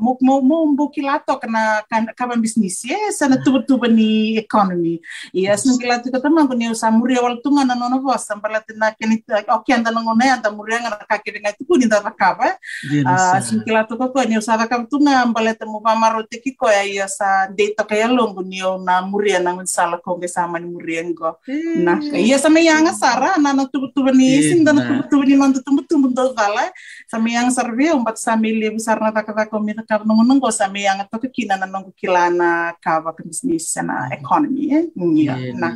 mo 0.01 0.17
mo 0.17 0.41
mo 0.41 0.65
mo 0.73 0.89
kila 0.89 1.21
toka 1.21 1.45
na 1.45 1.85
kava 2.17 2.33
business 2.41 2.81
ye 2.81 2.97
sana 3.13 3.37
tuba 3.45 3.61
tuba 3.61 3.93
ni 3.93 4.41
economy 4.41 5.05
e 5.37 5.45
as 5.45 5.69
no 5.69 5.77
kila 5.77 6.01
tika 6.01 6.17
tama 6.17 6.49
ko 6.49 6.57
ni 6.57 6.73
usa 6.73 6.89
muria 6.89 7.21
wal 7.21 7.37
tunga 7.45 7.69
na 7.69 7.77
nona 7.77 8.01
vosa 8.01 8.41
pala 8.41 8.65
tina 8.65 8.97
keni 8.97 9.21
o 9.53 9.61
ki 9.61 9.77
anda 9.77 9.93
ngone 9.93 10.25
anda 10.25 10.49
muria 10.49 10.81
ngana 10.81 10.97
ka 11.05 11.21
kiri 11.21 11.45
ngai 11.45 11.53
tuku 11.61 11.77
ni 11.77 11.85
da 11.85 12.01
vakava 12.01 12.57
as 13.05 13.53
no 13.53 13.61
kila 13.61 13.85
toka 13.85 14.09
ko 14.09 14.25
ni 14.25 14.41
usa 14.41 14.57
vakava 14.57 14.89
tunga 14.89 15.29
pala 15.29 15.53
temu 15.53 15.85
pamaro 15.85 16.25
te 16.25 16.41
ki 16.41 16.57
ko 16.57 16.73
ya 16.73 17.05
sa 17.05 17.53
de 17.53 17.77
toka 17.77 17.93
ya 17.93 18.09
longo 18.09 18.41
ni 18.41 18.65
o 18.65 18.81
na 18.81 19.05
muria 19.05 19.45
na 19.45 19.53
ngun 19.53 19.69
sala 19.69 20.01
ko 20.01 20.17
nge 20.17 20.33
sama 20.33 20.57
ni 20.57 20.73
muria 20.73 21.05
ngo 21.05 21.37
na 21.85 22.01
iya 22.17 22.41
sama 22.41 22.65
yanga 22.65 22.97
sara 22.97 23.37
na 23.37 23.53
na 23.53 23.69
tuba 23.69 23.93
tuba 23.93 24.09
ni 24.09 24.41
sinda 24.41 24.73
na 24.73 24.81
tuba 24.89 25.05
tuba 25.05 25.25
ni 25.29 25.37
mandu 25.37 25.61
tumbu 25.61 25.85
tumbu 25.85 26.09
do 26.09 26.33
vala 26.33 26.73
sama 27.13 27.29
yang 27.29 27.53
sarve 27.65 27.97
umpat 27.97 28.21
samili 28.21 28.69
besar 28.69 29.01
na 29.01 29.09
taka 29.09 29.33
taka 29.33 29.57
mi 29.57 29.73
taka 29.73 30.05
nungu 30.05 30.21
nungu 30.21 30.53
sama 30.53 30.77
yang 30.77 31.01
to 31.09 31.17
kina 31.33 31.57
na 31.57 31.65
nungu 31.65 31.97
kilana 31.97 32.77
kava 32.85 33.17
bisnis 33.17 33.73
na 33.81 34.13
economy 34.13 34.69
eh 34.69 34.85
iya 35.17 35.35
na 35.57 35.73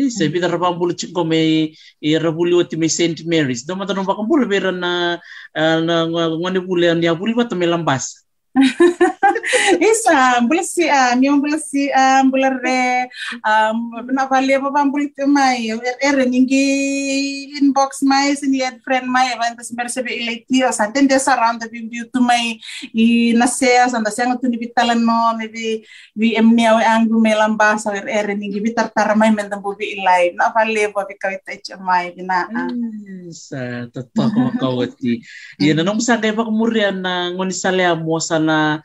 Isa 0.00 0.24
pita 0.32 0.48
rapambulu 0.48 0.96
chiko 0.96 1.26
me 1.26 1.76
i 2.00 2.16
rapuli 2.16 2.56
wati 2.56 2.78
me 2.78 2.88
St. 2.88 3.26
Mary's. 3.26 3.66
Doma 3.66 3.84
tanong 3.84 4.06
bakambulu 4.08 4.48
vera 4.48 4.72
na 4.72 5.20
na 5.52 6.08
ngone 6.08 6.60
bule 6.64 6.94
ni 6.96 7.04
abuli 7.04 7.36
wata 7.36 7.52
me 7.58 7.66
lambas. 7.68 8.24
isa 9.90 10.40
mbula 10.42 10.62
si 10.62 10.88
a 10.88 11.16
mi 11.16 11.30
mbula 11.30 11.58
si 11.58 11.90
a 11.92 12.22
mbula 12.24 12.50
re 12.62 13.08
na 14.12 14.26
vale 14.26 14.54
ba 14.62 14.70
ba 14.70 14.84
mbula 14.84 15.08
te 15.16 15.24
mai 15.26 15.70
er 16.00 16.16
ningi 16.26 16.66
inbox 17.58 18.02
mai 18.02 18.34
sin 18.36 18.54
yet 18.54 18.78
friend 18.84 19.06
mai 19.06 19.34
ba 19.38 19.50
ntas 19.52 19.72
merse 19.74 20.00
be 20.02 20.12
ileti 20.12 20.62
o 20.64 20.70
sa 20.72 20.90
tende 20.92 21.16
saranda 21.18 21.66
bi 21.70 21.86
bi 21.86 22.04
tu 22.12 22.20
mai. 22.20 22.58
I 22.94 23.32
na 23.38 23.46
se 23.46 23.70
sa 23.90 23.98
nda 23.98 24.10
se 24.10 24.22
ngatu 24.26 24.46
ni 24.48 24.58
bitala 24.58 24.94
no 24.94 25.36
me 25.38 25.46
bi 25.48 25.82
bi 26.16 26.34
emni 26.40 26.66
au 26.66 26.78
angu 26.78 27.16
me 27.20 27.32
lamba 27.34 27.78
sa 27.78 27.94
er 27.94 28.06
er 28.08 28.26
ningi 28.36 28.60
bitar 28.60 28.88
tar 28.94 29.16
mai 29.16 29.30
men 29.30 29.50
dambu 29.50 29.76
bi 29.78 29.96
ilai. 29.96 30.34
Na 30.38 30.52
vale 30.54 30.92
ba 30.94 31.06
bi 31.08 31.14
kawita 31.22 31.50
icha 31.56 31.76
mai 31.78 32.12
bina 32.16 32.48
sa 33.30 33.86
tatako 33.92 34.54
kawati 34.60 35.22
ina 35.62 35.82
nong 35.86 36.02
sa 36.02 36.18
kay 36.18 36.34
pa 36.34 36.46
kumurian 36.46 36.98
na 37.00 37.30
ngoni 37.30 37.54
sale 37.54 37.84
mo 38.00 38.18
sana 38.18 38.82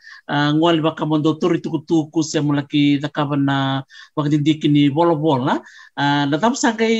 ngol 0.56 0.80
baka 0.80 1.04
mondo 1.04 1.36
turi 1.40 1.60
tuku 1.64 1.84
tuku 1.88 2.20
se 2.24 2.40
mulaki 2.40 2.98
takaban 3.04 3.44
na 3.44 3.56
wakdindiki 4.16 4.68
ni 4.68 4.88
bolo 4.88 5.14
bola 5.16 5.60
na 5.96 6.36
tam 6.42 6.54
sangai 6.56 6.96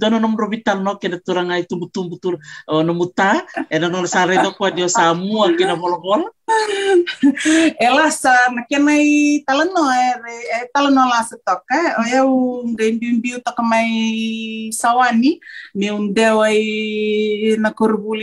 dono 0.00 0.16
nom 0.20 0.36
robital 0.36 0.78
no 0.84 0.96
kena 1.00 1.18
turang 1.26 1.50
ai 1.50 1.64
tumbu 1.64 1.86
tumbu 1.94 2.16
tur 2.22 2.34
nomuta. 2.68 3.44
Ena 3.70 3.88
no 3.88 4.06
sare 4.06 4.36
do 4.42 4.50
kwa 4.52 4.70
dio 4.70 4.88
samu 4.88 5.44
kena 5.58 5.76
bolo 5.76 5.98
bola 6.00 6.26
ela 7.86 8.10
sa 8.10 8.50
nakena 8.50 8.94
i 8.98 9.42
talano 9.46 9.86
e 9.90 10.66
talano 10.74 11.06
la 11.06 11.22
se 11.22 11.36
toka 11.42 11.78
o 11.98 12.02
eu 12.06 12.30
ngai 12.74 12.98
bimbiu 12.98 13.38
toka 13.42 13.62
mai 13.62 14.70
sawani 14.72 15.40
mi 15.74 15.90
un 15.90 16.12
deu 16.12 16.40
ai 16.42 17.56
na 17.58 17.70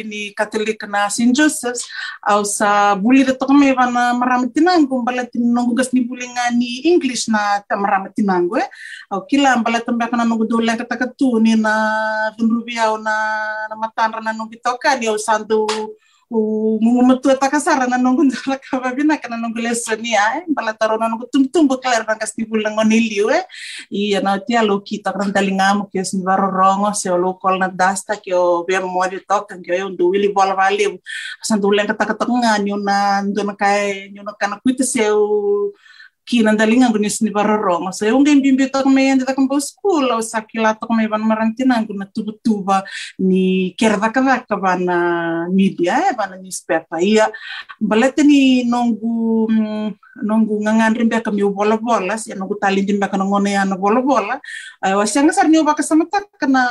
ni 0.08 0.32
katolik 0.34 0.84
na 0.88 1.10
St. 1.10 1.34
Joseph's 1.34 1.88
au 2.22 2.44
sa 2.44 2.96
buli 2.96 3.24
de 3.24 3.34
toka 3.34 3.54
mai 3.54 3.74
vana 3.74 4.14
maramatinangu 4.14 5.02
mbala 5.02 5.26
tinangu 5.26 5.74
gas 5.76 5.94
ni 5.94 6.02
buli 6.02 6.28
nga 6.28 6.52
ni 6.52 6.88
English 6.88 7.28
na 7.28 7.64
ta 7.68 7.76
maramatinangu 7.76 8.58
eh 8.58 8.68
au 9.12 9.26
kila 9.26 9.58
mbala 9.60 9.80
tambah 9.82 10.08
kana 10.12 10.26
nungu 10.26 10.46
dole 10.48 10.74
kata 10.78 10.96
katu 10.98 11.40
ni 11.40 11.56
na 11.56 11.74
dunrubi 12.38 12.76
au 12.80 12.98
na 12.98 13.16
na 13.70 13.76
matanra 13.76 14.22
na 14.22 14.34
nungu 14.34 14.56
toka 14.60 14.96
ni 15.00 15.08
o 16.30 16.76
mumatu 16.84 17.32
ta 17.40 17.48
kasara 17.48 17.88
na 17.88 17.98
nungu 17.98 18.24
ndala 18.28 18.60
kababina 18.60 19.16
kana 19.18 19.38
nungu 19.40 19.60
lesoni 19.64 20.12
ai 20.16 20.44
mbala 20.48 20.74
taro 20.74 20.98
na 21.00 21.08
nungu 21.08 21.26
tumtumbu 21.32 21.80
klar 21.80 22.04
na 22.04 22.20
kasti 22.20 22.44
bulang 22.44 22.76
onilio 22.76 23.32
eh. 23.32 23.44
I 23.92 24.20
na 24.20 24.38
tia 24.40 24.62
lo 24.62 24.84
kita 24.84 25.16
kan 25.16 25.32
talingamu 25.32 25.88
ke 25.88 26.04
sin 26.04 26.24
varo 26.28 26.52
rongo 26.52 26.92
se 26.92 27.08
o 27.10 27.40
na 27.56 27.68
dasta 27.72 28.20
ke 28.20 28.36
o 28.36 28.64
be 28.68 28.76
mo 28.80 29.08
di 29.08 29.20
toka 29.24 29.56
ke 29.56 29.72
o 29.84 29.90
ndu 29.90 30.12
wili 30.12 30.34
bola 30.36 30.56
vale 30.56 31.00
santu 31.42 31.72
len 31.72 31.88
kata 31.88 32.06
kata 32.06 32.26
ngani 32.28 32.76
na 32.84 33.24
kana 34.36 34.60
kina 36.28 36.52
dalinga 36.52 36.92
guni 36.92 37.08
sini 37.08 37.32
barorong 37.32 37.96
so 37.96 38.04
yung 38.04 38.28
game 38.28 38.44
bimbi 38.44 38.68
tok 38.68 38.84
me 38.92 39.16
anda 39.16 39.24
tak 39.24 39.40
mbos 39.40 39.72
school 39.72 40.04
o 40.12 40.20
sakila 40.20 40.76
tok 40.76 40.92
me 40.92 41.08
ban 41.08 41.24
marantina 41.24 41.80
guna 41.88 42.04
tuba 42.12 42.36
tuba 42.44 42.78
ni 43.16 43.72
kerva 43.80 44.12
kava 44.12 44.44
kava 44.44 44.76
na 44.76 44.98
media 45.48 46.12
eh 46.12 46.14
bana 46.14 46.36
newspaper. 46.36 47.00
Iya 47.00 47.32
balete 47.80 48.28
ni 48.28 48.68
nongu 48.68 49.48
nongu 50.18 50.58
ngangan 50.66 50.98
rimbe 50.98 51.22
kami 51.22 51.46
bola 51.46 51.78
bola 51.78 52.18
si 52.18 52.34
nongu 52.34 52.58
talin 52.58 52.84
rimbe 52.84 53.06
kana 53.08 53.24
ngone 53.24 53.54
ya 53.54 53.64
bola 53.78 54.02
bola 54.02 54.36
ay 54.82 54.98
wasyang 54.98 55.30
sar 55.30 55.48
ni 55.48 55.62
samata 55.62 56.26
kana 56.42 56.64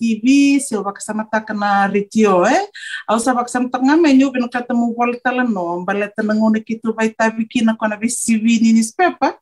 TV 0.00 0.56
si 0.58 0.72
ubaka 0.74 0.98
samata 0.98 1.44
kana 1.44 1.86
radio 1.86 2.42
eh. 2.48 2.66
Au 3.06 3.20
sa 3.20 3.36
baka 3.36 3.52
samata 3.52 3.78
ngame 3.78 4.16
nyu 4.16 4.32
bin 4.32 4.48
katemu 4.48 4.96
bola 4.96 5.14
talano 5.20 5.84
balete 5.84 6.24
ngone 6.24 6.64
kitu 6.64 6.90
vai 6.96 7.12
tabi 7.12 7.46
kina 7.46 7.76
kona 7.76 8.00
bisivi 8.00 8.58
ni 8.58 8.72
newspaper 8.98 9.38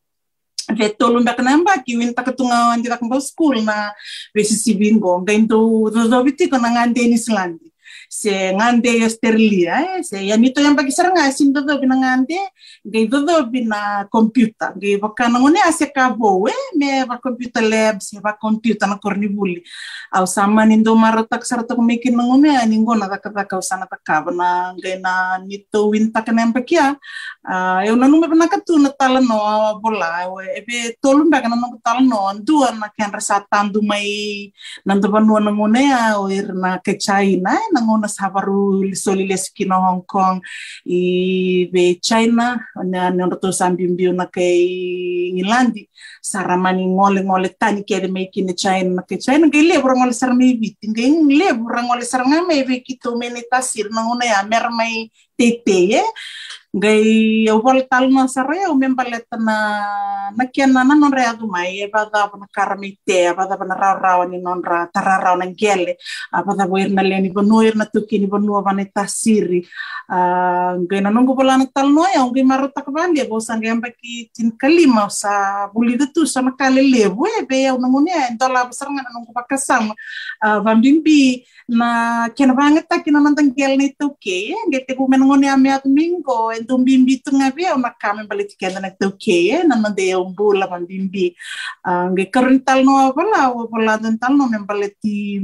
ve 0.71 0.89
tolu 0.99 1.21
mbak 1.21 1.39
namba 1.39 1.83
ki 1.85 1.97
win 1.97 2.15
takatunga 2.15 2.75
andi 2.75 2.89
tak 2.89 3.01
school 3.23 3.63
na 3.63 3.95
vesi 4.35 4.57
sibingo 4.57 5.23
ngainto 5.23 5.91
do 5.91 6.09
do 6.09 6.25
biti 6.25 6.49
kana 7.95 8.01
se 8.09 8.53
ngande 8.53 9.09
sterlia 9.11 9.75
eh? 9.81 10.03
Se 10.03 10.23
ya 10.23 10.37
nito 10.37 10.61
yang 10.61 10.77
bagi 10.77 10.91
seranga 10.91 11.31
sim 11.33 11.53
do 11.53 11.63
bina 11.63 11.97
ngande 11.97 12.39
ngai 12.85 13.09
do 13.09 13.25
do 13.25 13.47
bina 13.47 14.07
computer. 14.11 14.73
Ngai 14.77 15.01
bakana 15.01 15.39
ngone 15.39 15.61
ase 15.67 15.91
kabo 15.93 16.47
eh? 16.49 16.63
Me 16.77 17.05
ba 17.05 17.19
computer 17.19 17.63
lab 17.63 18.03
se 18.03 18.21
ba 18.21 18.33
computer 18.37 18.87
na 18.87 18.97
kornibuli. 18.99 19.63
Au 20.13 20.27
sama 20.27 20.65
nindo 20.67 20.95
marotak 20.95 21.45
sarata 21.45 21.75
kumikin 21.75 22.15
ngone 22.15 22.57
ani 22.57 22.79
ngona 22.79 23.09
ta 23.09 23.19
kata 23.19 23.45
kau 23.45 23.63
sana 23.63 23.87
ta 23.87 23.97
kabana 23.99 24.75
ngai 24.79 25.01
na 25.01 25.39
nito 25.45 25.91
winta 25.91 26.25
kana 26.25 26.51
bakia 26.53 26.97
uh, 27.45 27.81
eu 27.85 27.97
na 27.97 28.09
nume 28.09 28.29
bana 28.29 28.49
katu 28.49 28.79
na 28.79 28.91
tala 28.91 29.21
no 29.21 29.39
bola 29.81 30.25
ebe 30.57 30.97
tolu 31.03 31.27
mbaka 31.29 31.49
na 31.49 31.57
no 31.57 31.77
tala 31.85 32.01
no 32.01 32.33
dua 32.41 32.73
na 32.73 32.89
kan 32.89 33.13
rasa 33.13 33.45
tandu 33.45 33.83
mai 33.83 34.53
nanto 34.87 35.09
banua 35.09 35.41
na 35.41 35.51
ngone 35.51 35.83
a 35.93 36.19
o 36.21 36.31
ir 36.31 36.55
na 36.55 36.79
na 37.73 37.81
ngona 37.85 38.09
savaru 38.09 38.83
lisoli 38.83 39.29
leski 39.29 39.65
na 39.69 39.77
Hong 39.77 40.03
Kong 40.07 40.41
i 40.87 41.69
be 41.73 42.01
China 42.01 42.59
na 42.85 43.11
na 43.11 43.29
to 43.37 43.53
sambimbiu 43.53 44.13
na 44.17 44.27
ke 44.27 44.49
Ngilandi 45.35 45.89
saramani 46.23 46.87
ngole 46.87 47.21
ngole 47.25 47.49
tani 47.61 47.85
ke 47.85 48.09
me 48.09 48.27
ki 48.33 48.43
na 48.43 48.53
China 48.53 48.91
na 48.97 49.03
ke 49.03 49.21
China 49.21 49.51
ke 49.51 49.61
le 49.61 49.77
ngole 49.79 50.15
sar 50.15 50.33
me 50.35 50.55
viti 50.57 50.89
nge 50.89 51.05
le 51.39 51.53
ngole 51.53 52.05
sar 52.05 52.25
ngame 52.25 52.67
be 52.67 52.81
ki 52.81 52.97
to 53.03 53.17
me 53.17 53.29
ni 53.29 53.43
tasir 53.53 53.91
na 53.91 54.03
ngone 54.03 54.25
ya 54.27 54.43
mer 54.43 54.71
mai 54.71 55.11
tete 55.37 56.03
gai 56.75 57.47
eu 57.47 57.63
vol 57.63 57.87
tal 57.87 58.11
na 58.11 58.27
sare 58.27 58.67
eu 58.67 58.75
mem 58.75 58.95
baleta 58.99 59.39
na 59.39 59.57
na 60.35 60.45
kia 60.51 60.67
na 60.67 60.83
na 60.83 60.95
non 60.99 61.13
rea 61.15 61.33
du 61.33 61.47
mai 61.47 61.79
e 61.79 61.87
bada 61.87 62.27
na 62.35 62.47
karami 62.51 62.99
te 63.07 63.31
bada 63.31 63.55
na 63.63 63.79
rau 63.79 63.97
rau 64.03 64.21
ni 64.27 64.43
non 64.43 64.59
ra 64.59 64.91
rau 65.23 65.37
na 65.39 65.47
gele 65.55 65.95
a 66.33 66.43
bada 66.43 66.67
boir 66.67 66.91
na 66.91 67.03
leni 67.03 67.31
bonu 67.31 67.63
ir 67.63 67.77
na 67.77 67.87
tuki 67.87 68.19
ni 68.19 68.27
bonu 68.27 68.59
bana 68.59 68.83
tasiri. 68.91 69.63
A 70.11 70.75
gai 70.91 71.01
na 71.01 71.11
nongo 71.11 71.35
bola 71.39 71.57
na 71.57 71.67
tal 71.71 71.95
eu 72.11 72.27
gai 72.35 72.43
maro 72.43 72.67
tak 72.67 72.91
bali 72.91 73.23
bo 73.23 73.39
sang 73.39 73.63
gai 73.63 73.71
ambaki 73.71 74.35
tin 74.35 74.51
kalima 74.59 75.09
sa 75.11 75.71
buli 75.71 75.95
tu 76.13 76.27
sa 76.27 76.43
na 76.43 76.51
kale 76.59 76.83
levo 76.83 77.23
e. 77.27 77.47
Be 77.47 77.71
eu 77.71 77.79
na 77.79 77.87
ngone 77.87 78.11
en 78.11 78.37
dola 78.37 78.67
besar 78.67 78.91
ngana 78.91 79.15
nongo 79.15 79.31
pakasam 79.31 79.95
a 80.43 80.59
vambimbi 80.59 81.47
na 81.69 82.29
kena 82.35 82.53
banget 82.53 82.85
tak 82.91 83.05
kina 83.05 83.23
nantang 83.23 83.55
gel 83.55 83.79
ni 83.79 83.95
tuki 83.95 84.53
gai 84.73 84.83
te 84.83 84.93
menongone 85.25 85.49
ame 85.49 85.71
at 85.73 85.85
mingo 85.89 86.53
então 86.53 86.85
bimbi 86.85 87.21
tunga 87.25 87.51
via 87.51 87.75
uma 87.75 87.91
kame 87.91 88.29
balik 88.29 88.53
kenda 88.61 88.81
na 88.81 88.91
teu 88.91 89.13
ke 89.17 89.65
na 89.65 89.77
na 89.77 89.89
de 89.89 90.13
um 90.17 90.33
bula 90.33 90.69
man 90.69 90.85
bimbi 90.85 91.35
nge 92.13 92.31
karental 92.31 92.85
no 92.85 93.13
bala 93.17 93.49
o 93.57 93.67
bala 93.69 93.97
dental 93.97 94.37
no 94.37 94.49
men 94.49 94.67
baleti 94.69 95.41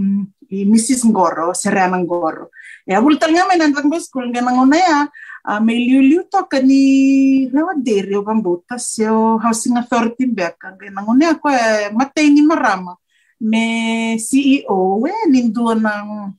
i 0.50 0.66
Mrs. 0.66 1.06
Ngoro, 1.06 1.54
Serena 1.54 1.94
Ngoro. 1.94 2.50
Ya, 2.82 2.98
bultal 2.98 3.30
nga 3.30 3.46
may 3.46 3.54
nandang 3.54 3.86
ba 3.86 4.02
school 4.02 4.34
nga 4.34 4.42
nanguna 4.42 4.74
ya, 4.74 4.98
uh, 5.46 5.60
may 5.62 5.78
liu-liu 5.78 6.26
to 6.26 6.42
ka 6.50 6.58
ni 6.58 7.46
Rewa 7.46 7.78
Dere 7.78 8.18
o 8.18 8.26
Bambutas, 8.26 8.98
yo 8.98 9.38
housing 9.38 9.78
authority 9.78 10.26
back, 10.26 10.58
nga 10.58 10.74
nanguna 10.90 11.38
ako 11.38 11.54
eh, 11.54 11.94
matay 11.94 12.34
marama. 12.42 12.98
Me 13.38 14.18
CEO, 14.18 15.06
eh, 15.06 15.30
nindo 15.30 15.70
ng 15.70 16.34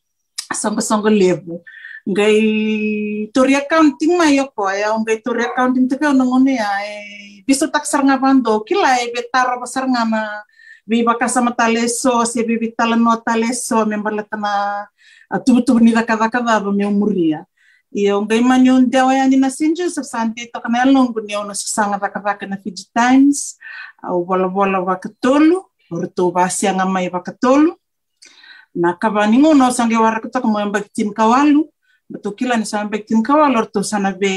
sangga-sangga 0.52 1.08
level. 1.08 1.64
Ngay 2.02 2.38
turi 3.30 3.54
accounting 3.54 4.18
mayo 4.18 4.50
ko, 4.52 4.66
ay 4.66 4.86
ang 4.86 5.06
ngay 5.06 5.22
turi 5.22 5.46
accounting 5.46 5.86
to 5.86 5.96
ka 6.02 6.10
nanguna 6.10 6.50
ya, 6.50 6.70
biso 7.46 7.70
taksar 7.70 8.02
nga 8.02 8.18
bando, 8.18 8.66
kilay, 8.66 9.14
betara 9.14 9.62
pasar 9.62 9.86
nga 9.86 10.02
na, 10.02 10.22
viva 10.88 11.16
casa 11.18 11.42
mataleso 11.42 12.26
se 12.26 12.44
tala 12.76 12.96
no 12.96 13.16
taleso 13.22 13.86
me 13.86 13.98
balata 13.98 14.38
na 14.38 14.88
tubu 15.46 15.62
tubu 15.62 15.80
ni 15.80 15.94
daka 15.94 16.18
daka 16.18 16.42
dava 16.42 16.72
me 16.72 16.86
umuria 16.86 17.46
e 17.94 18.12
o 18.12 18.22
ngai 18.22 18.42
manyo 18.42 18.80
ndewa 18.80 19.14
yani 19.16 19.38
na 19.38 19.50
sinjo 19.50 19.88
sa 19.90 20.04
santi 20.04 20.52
to 20.52 20.60
kana 20.60 20.86
longo 20.86 21.22
ni 21.22 21.36
ono 21.36 21.54
sanga 21.54 21.98
daka 22.00 22.20
daka 22.20 22.48
na 22.48 22.58
Fiji 22.58 22.90
Times 22.92 23.58
au 24.04 24.26
bola 24.26 24.48
bola 24.48 24.80
wakatolu 24.82 25.64
orto 25.92 26.32
basianga 26.32 26.86
mai 26.86 27.10
wakatolu 27.10 27.72
na 28.76 28.94
kabani 28.94 29.38
ngono 29.38 29.72
sange 29.72 29.98
warakata 29.98 30.42
mo 30.44 30.60
mbaktin 30.66 31.14
kawalu 31.14 31.70
betul 32.12 32.36
kila 32.36 32.60
ni 32.60 32.66
sama 32.68 32.92
mbaktin 32.92 33.24
kawalu 33.24 33.58
orto 33.64 33.80
sana 33.92 34.12
be 34.12 34.34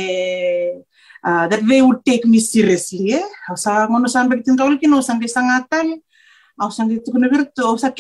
uh, 1.26 1.44
that 1.50 1.62
they 1.66 1.82
would 1.82 2.00
take 2.06 2.24
me 2.24 2.38
seriously 2.38 3.18
eh 3.18 3.26
sa 3.58 3.90
ngono 3.90 4.06
sama 4.06 4.30
mbaktin 4.30 4.54
kawalu 4.54 4.78
kino 4.78 5.02
sange 5.02 5.26
sangatal 5.26 5.98
au 6.54 6.70
sangi 6.70 7.02
tu 7.02 7.10
kuna 7.10 7.26
virtu 7.26 7.66
sa 7.78 7.90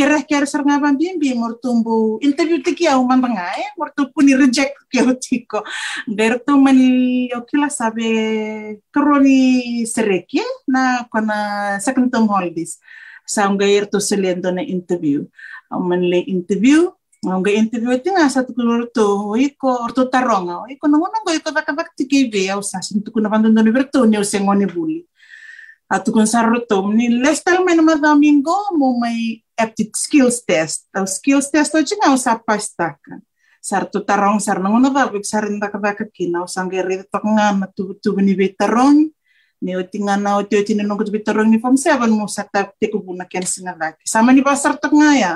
ser 0.46 0.62
ngaba 0.62 0.94
bimbi 0.94 1.34
mortumbu 1.34 2.22
interview 2.22 2.62
tiki 2.62 2.86
au 2.86 3.02
mambanga 3.02 3.50
eh 3.58 3.68
mortu 3.74 4.06
puni 4.14 4.34
reject 4.38 4.78
ke 4.86 5.02
otiko 5.02 5.58
dertu 6.06 6.54
mani 6.54 7.34
okila 7.34 7.66
sabe 7.66 8.78
kroni 8.94 9.82
sereki 9.86 10.42
na 10.70 11.02
kona 11.10 11.80
second 11.82 12.12
term 12.12 12.30
holidays 12.30 12.78
sa 13.26 13.50
unga 13.50 13.66
irtu 13.66 13.98
selendo 13.98 14.54
na 14.54 14.62
interview 14.62 15.26
manle 15.74 16.22
interview 16.30 16.94
Nga 17.24 17.50
interview 17.56 17.96
nga 18.12 18.28
sa 18.28 18.44
tukulor 18.44 18.92
to, 18.92 19.32
iko, 19.40 19.88
orto 19.88 20.04
taronga, 20.12 20.68
iko 20.68 20.84
nangunang 20.84 21.24
ko, 21.24 21.30
iko 21.32 21.48
baka-baka 21.56 21.96
tiki 21.96 22.28
be, 22.28 22.52
au 22.52 22.60
sa, 22.60 22.84
sinto 22.84 23.08
ko 23.08 23.18
na 23.24 23.32
pandun 23.32 23.56
ni 23.56 23.72
virtu, 23.72 24.04
ni 24.04 24.20
usengoni 24.20 24.68
buli 24.68 25.08
at 25.94 26.04
kung 26.08 26.24
sa 26.24 26.42
rotom 26.42 26.96
ni 26.96 27.12
lestal 27.12 27.60
domingo 28.00 28.72
mo 28.74 28.96
may 28.98 29.44
aptitude 29.54 29.94
skills 29.94 30.42
test. 30.42 30.88
Ang 30.96 31.06
skills 31.06 31.52
test 31.52 31.76
o 31.76 31.80
chinga 31.84 32.10
sa 32.16 32.40
pastakan. 32.40 33.20
Sar 33.64 33.88
tu 33.88 34.02
tarong 34.04 34.42
sar 34.42 34.60
nang 34.60 34.76
una 34.76 34.92
ba 34.92 35.08
big 35.08 35.24
sar 35.24 35.48
nda 35.48 35.72
ka 35.72 35.80
ka 35.80 36.04
kina 36.12 36.44
o 36.44 36.46
sang 36.50 36.68
geri 36.68 37.00
to 37.06 37.20
nga 37.22 37.54
na 37.54 37.66
tu 37.70 37.96
ni 38.20 38.34
betarong 38.36 39.08
ni 39.64 39.72
o 39.72 39.80
tinga 39.86 40.20
na 40.20 40.36
o 40.36 40.44
ti 40.44 40.58
o 40.58 40.62
tinino 40.64 40.98
ko 40.98 41.04
betarong 41.08 41.48
ni 41.48 41.56
form 41.62 41.78
7 41.78 42.10
mo 42.12 42.28
sa 42.28 42.44
tap 42.44 42.76
te 42.76 42.92
ko 42.92 43.00
buna 43.00 43.24
ken 43.24 43.46
singa 43.46 43.72
laki. 43.76 44.04
Sama 44.04 44.32
ni 44.34 44.44
pasar 44.44 44.76
to 44.76 44.90
nga 44.92 45.10
ya. 45.16 45.32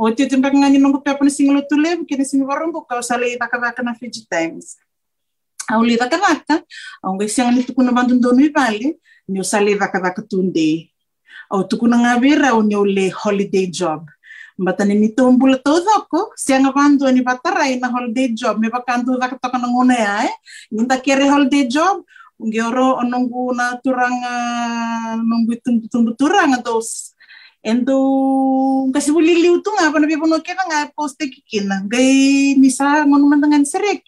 O 0.00 0.08
ti 0.08 0.24
o 0.24 0.28
timpa 0.32 0.48
nga 0.48 0.72
ni 0.72 0.80
nung 0.80 0.96
pepa 0.96 1.20
ni 1.20 1.28
singlo 1.28 1.60
tu 1.68 1.76
lev 1.76 2.08
kini 2.08 2.24
sing 2.24 2.40
warong 2.40 2.72
ko 2.72 2.88
ka 2.88 3.04
sali 3.04 3.36
ta 3.36 3.44
ka 3.44 3.60
ka 3.60 3.84
na 3.84 3.92
Fiji 3.92 4.24
Times. 4.24 4.80
Auli 5.68 6.00
ta 6.00 6.08
ka 6.08 6.16
ka. 6.16 6.56
Ang 7.04 7.20
gisang 7.20 7.52
ni 7.52 7.60
tu 7.68 7.76
kuna 7.76 7.92
bandun 7.92 8.16
donu 8.16 8.48
vale 8.48 8.96
ni 9.28 9.36
o 9.36 9.44
sale 9.44 9.76
vaka 9.76 10.00
vaka 10.00 10.24
tunde. 10.24 10.88
O 11.52 11.68
tukuna 11.68 12.00
nga 12.00 12.16
vera 12.16 12.56
o 12.56 12.64
ni 12.64 12.72
o 12.72 12.80
le 12.80 13.12
holiday 13.12 13.68
job. 13.68 14.08
Mbata 14.56 14.88
ni 14.88 14.96
nito 14.96 15.28
mbula 15.28 15.60
todo 15.60 16.08
ko, 16.08 16.32
siya 16.32 16.64
nga 16.64 16.72
bandu 16.72 17.04
ni 17.12 17.20
bataray 17.20 17.76
na 17.76 17.92
holiday 17.92 18.32
job, 18.32 18.56
may 18.56 18.72
bakandu 18.72 19.20
vaka 19.20 19.36
toka 19.36 19.60
ng 19.60 19.72
una 19.72 19.96
ya 19.96 20.14
eh. 20.28 20.34
Ninta 20.72 20.96
kere 20.96 21.28
holiday 21.28 21.68
job, 21.68 22.04
Ngioro 22.40 23.04
ononggu 23.04 23.52
na 23.52 23.76
turang 23.84 24.16
uh, 24.24 25.20
nonggu 25.20 25.60
tumbu 25.92 26.16
turang 26.16 26.56
atos 26.56 27.09
endo 27.60 27.96
kasi 28.92 29.12
buliliw 29.12 29.60
tu 29.60 29.70
nga 29.76 29.92
panabi 29.92 30.16
puno 30.16 30.40
kena 30.40 30.64
nga 30.64 30.80
poste 30.96 31.28
kikina 31.28 31.84
gay 31.84 32.56
misa 32.56 33.04
ngono 33.04 33.24
mandangan 33.28 33.64
serek. 33.68 34.04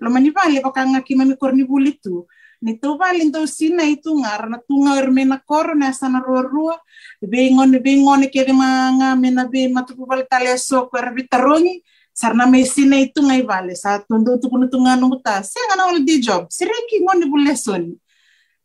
Lo 0.00 0.10
manivali 0.10 0.58
pakanga 0.58 1.04
kimami 1.04 1.36
korni 1.36 1.62
bulitu 1.62 2.26
ni 2.64 2.80
tu 2.80 2.96
valin 2.96 3.28
tu 3.28 3.44
sina 3.44 3.84
itu 3.84 4.08
ngar 4.08 4.48
na 4.48 4.56
tunga 4.56 4.96
ermena 4.96 5.36
kor 5.36 5.76
na 5.76 5.92
sana 5.92 6.24
rua 6.24 6.40
rua. 6.40 6.74
Be 7.20 7.52
ngon 7.52 7.76
be 7.84 7.92
ngon 8.00 8.24
ke 8.32 8.48
manga 8.56 9.12
mena 9.12 9.44
be 9.44 9.68
matu 9.68 9.92
pal 9.92 10.24
taleso 10.24 10.88
ko 10.88 10.96
erbitaroni 10.96 11.84
sarna 12.16 12.48
me 12.48 12.64
sina 12.64 12.96
itu 12.96 13.20
ngai 13.20 13.44
vale 13.44 13.76
sa 13.76 14.00
tundu 14.00 14.40
tu 14.40 14.48
kuno 14.48 14.64
tunga 14.72 14.96
nungu 14.96 15.20
ta 15.20 15.44
se 15.44 15.60
ngana 15.68 15.92
ol 15.92 16.00
di 16.00 16.24
job. 16.24 16.48
Sireki 16.48 17.04
ngon 17.04 17.20
di 17.20 17.28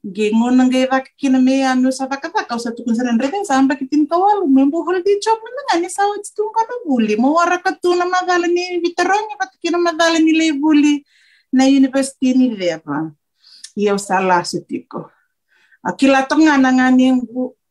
buleson 0.04 0.16
ge 0.16 0.32
ngon 0.32 0.70
ngai 0.70 0.88
vak 0.88 1.12
kina 1.18 1.40
me 1.40 1.64
anu 1.64 1.92
sa 1.92 2.08
vaka 2.08 2.30
vaka 2.30 2.60
sa 2.60 2.72
tu 2.72 2.84
kun 2.84 2.96
saran 2.96 3.20
reden 3.20 3.46
sa 3.46 3.60
amba 3.60 3.76
kitin 3.76 4.08
kawal 4.08 4.48
membo 4.48 4.84
hol 4.84 5.04
di 5.04 5.20
job 5.20 5.40
na 5.44 5.62
ngani 5.68 5.90
sa 5.90 6.04
wit 6.08 6.24
tu 6.36 6.44
kono 6.56 6.76
buli 6.86 7.16
mo 7.20 7.36
wara 7.36 7.60
ka 7.60 7.72
tu 7.82 7.96
na 7.96 8.06
magala 8.06 8.48
ni 8.48 8.80
bitaroni 8.80 9.36
pat 9.40 9.52
kina 9.62 9.78
magala 9.78 10.20
ni 10.20 10.32
le 10.32 10.56
buli 10.56 11.04
na 11.52 11.66
university 11.66 12.34
ni 12.34 12.56
leva 12.56 13.12
ia 13.76 13.98
salah 13.98 14.44
setiko. 14.44 15.12
Akila 15.84 16.28
tonga 16.28 16.58
na 16.60 16.72
nga 16.76 16.92
ni 16.92 17.16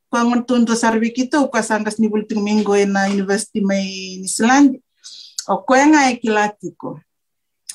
kwangon 0.08 0.44
tunto 0.48 0.72
sarvi 0.72 1.12
kito 1.12 1.48
kwa 1.48 1.62
sangas 1.62 2.00
ni 2.00 2.08
bulting 2.08 2.40
minggo 2.40 2.72
na 2.88 3.12
university 3.12 3.60
may 3.60 4.16
ni 4.16 4.28
Zealand. 4.28 4.80
O 5.48 5.60
kwa 5.64 5.84
nga 5.84 6.08
e 6.08 6.16
kilatiko. 6.16 7.00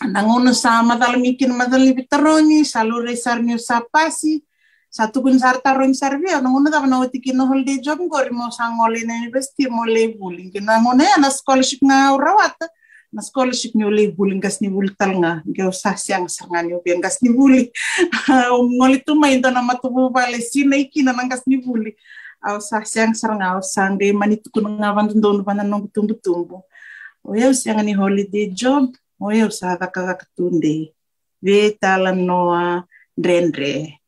Nangono 0.04 0.52
sa 0.52 0.84
madalamikin 0.84 1.56
madali 1.56 1.96
bitaroni, 1.96 2.66
salure 2.68 3.16
sarnyo 3.16 3.56
sa 3.56 3.80
pasi, 3.80 4.44
sa 4.92 5.08
tukun 5.08 5.39
sarta 5.39 5.72
ron 5.72 5.96
sarvi, 5.96 6.28
nangono 6.28 6.68
ta 6.68 6.84
na 6.84 7.00
utikin 7.00 7.39
no 7.39 7.48
holiday 7.48 7.80
job 7.80 8.00
ngori 8.04 8.32
mo 8.36 8.52
sangole 8.52 9.00
na 9.08 9.16
university 9.24 9.70
mo 9.72 9.88
le 9.88 10.12
buling. 10.12 10.52
Nangono 10.60 11.04
ya 11.04 11.16
na 11.16 11.32
scholarship 11.32 11.80
nga 11.88 12.12
urawata 12.12 12.68
na 13.13 13.22
scholarship 13.22 13.72
ni 13.76 13.86
uli 13.86 14.12
buling 14.12 14.42
gas 14.44 14.60
ni 14.60 14.68
buli 14.68 14.92
tal 14.92 15.16
nga. 15.24 15.39
Gyo 15.48 15.72
sa 15.72 15.96
siyang 15.96 16.28
sangan 16.28 16.68
ni 16.68 16.76
gas 17.00 17.24
ni 17.24 17.32
buli 17.32 17.72
ngoli 18.78 19.00
tu 19.08 19.16
mai 19.16 19.39
na 19.39 19.63
matubu 19.63 20.12
bale 20.12 20.42
sina 20.44 20.76
iki 20.76 21.00
na 21.00 21.16
nang 21.16 21.32
gas 21.32 21.48
ni 21.48 21.63
buli 21.63 21.96
au 22.44 22.60
sa 22.60 22.84
siyang 22.84 23.16
sarang 23.16 23.39
au 23.39 23.63
sangge 23.63 24.12
manitu 24.12 24.52
kun 24.52 24.68
nga 24.68 24.92
bandun 24.92 25.22
don 25.22 25.39
banan 25.48 25.70
nong 25.70 25.88
tumbu. 25.96 26.20
Tumbu 26.20 26.60
o 27.24 27.34
yau 27.39 27.56
siyang 27.56 27.80
ni 27.88 27.96
holiday 27.96 28.52
job 28.52 28.92
o 29.19 29.30
yau 29.30 29.49
sa 29.52 29.78
da 29.78 29.88
ka 29.91 30.15
katunde 30.17 30.93
ve 31.43 31.76
talan 31.82 32.23
noa 32.26 32.86
drenre. 33.13 33.99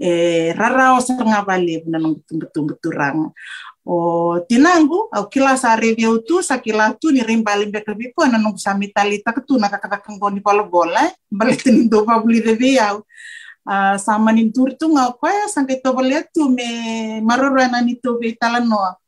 Eh 0.00 0.50
rara 0.56 0.96
o 0.96 1.00
sa 1.00 1.14
nga 1.14 1.44
bale 1.46 1.84
na 1.86 2.00
nong 2.00 2.24
tumbu 2.26 2.46
tumbu 2.50 2.74
turang. 2.82 3.30
O 3.86 4.38
tinangu 4.48 5.10
au 5.10 5.24
kila 5.26 5.58
sa 5.58 5.78
tu 6.26 6.42
sa 6.42 6.58
kila 6.58 6.94
tu 6.98 7.10
ni 7.10 7.20
rimbali 7.20 7.66
be 7.70 7.82
ka 7.82 7.94
bipo 7.94 8.22
na 8.26 8.38
nung 8.38 8.58
sa 8.58 8.74
mitalita 8.78 9.34
ka 9.34 9.42
tu 9.42 9.58
nakakakang 9.58 10.18
ni 10.32 10.40
bola 10.40 10.62
bola 10.62 11.02
balik 11.30 11.62
tin 11.62 11.90
do 11.90 12.06
pa 12.06 12.22
buli 12.22 12.38
review 12.38 13.02
uh, 13.66 13.96
sama 13.98 14.30
ni 14.30 14.54
tur 14.54 14.70
tu 14.78 14.86
nga 14.94 15.10
ko 15.10 15.26
ya 15.26 15.50
sang 15.50 15.66
bale 15.66 16.30
tu 16.30 16.46
me 16.46 17.18
maroro 17.26 17.58
na 17.66 17.82
ni 17.82 17.98
to 17.98 18.18
be 18.22 18.38
talano 18.38 18.78
au 18.78 19.01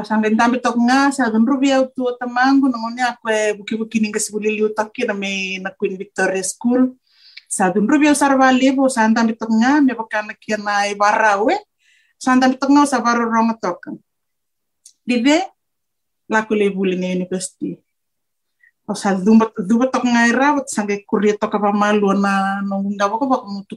sang 0.00 0.24
ndambe 0.24 0.56
to 0.56 0.72
nga 0.88 1.12
sa 1.12 1.28
dun 1.28 1.44
review 1.44 1.84
tu 1.92 2.08
tamangu 2.16 2.64
nung 2.72 2.96
ni 2.96 3.04
ako 3.04 3.28
buki 3.60 3.76
buki 3.76 4.00
ni 4.00 4.08
kasi 4.08 4.32
buli 4.32 4.56
liu 4.56 4.72
takki 4.72 5.04
na 5.04 5.12
me 5.12 5.60
na 5.60 5.68
Queen 5.68 6.00
Victoria 6.00 6.40
School. 6.40 6.96
Sa 7.52 7.68
dun 7.68 7.84
review 7.84 8.16
sarvali 8.16 8.72
bo 8.72 8.88
sa 8.88 9.04
ndambe 9.04 9.36
to 9.36 9.44
nga 9.44 9.84
me 9.84 9.92
bakana 9.92 10.32
kina 10.32 10.88
ibarawe 10.88 11.52
sa 12.16 12.32
ndambe 12.32 12.56
to 12.56 12.72
nga 12.72 12.88
sa 12.88 13.04
baro 13.04 13.28
ronga 13.28 13.60
tokan 13.60 14.00
dibe 15.04 15.44
laku 16.24 16.56
le 16.56 16.72
buli 16.72 16.96
na 16.96 17.12
university. 17.12 17.76
O 18.88 18.96
sa 18.96 19.12
dumba 19.12 19.52
dumba 19.60 19.92
tok 19.92 20.08
ngai 20.08 20.32
rawat 20.32 20.72
sange 20.72 21.04
kuria 21.04 21.36
apa 21.36 21.68
malu 21.68 22.16
na 22.16 22.64
nong 22.64 22.96
ngawa 22.96 23.20
ko 23.20 23.24
bak 23.28 23.44
mutu 23.44 23.76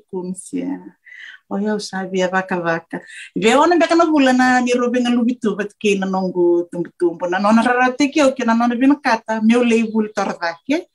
kunsia. 1.50 1.50
O 1.50 1.58
ya 1.58 1.80
sa 1.80 2.06
bia 2.06 2.30
vaka 2.30 2.60
vaka. 2.60 3.02
Be 3.36 3.56
ona 3.56 3.78
be 3.78 3.88
kana 3.88 4.06
bula 4.06 4.34
na 4.34 4.60
ni 4.62 4.74
robe 4.74 5.00
nga 5.00 5.10
lubitu 5.10 5.56
bat 5.56 5.72
ke 5.80 6.00
na 6.00 6.06
nongu 6.06 6.68
tumbu 6.72 6.90
tumbu 7.00 7.30
na 7.30 7.40
nona 7.40 7.62
rarate 7.64 8.12
ke 8.12 8.22
o 8.24 8.32
ke 8.32 8.46
na 8.46 8.54
nona 8.54 8.76
bina 8.76 8.96
kata 8.96 9.42
meu 9.42 9.64
le 9.64 9.84
buli 9.92 10.10
tor 10.14 10.34
vake. 10.40 10.88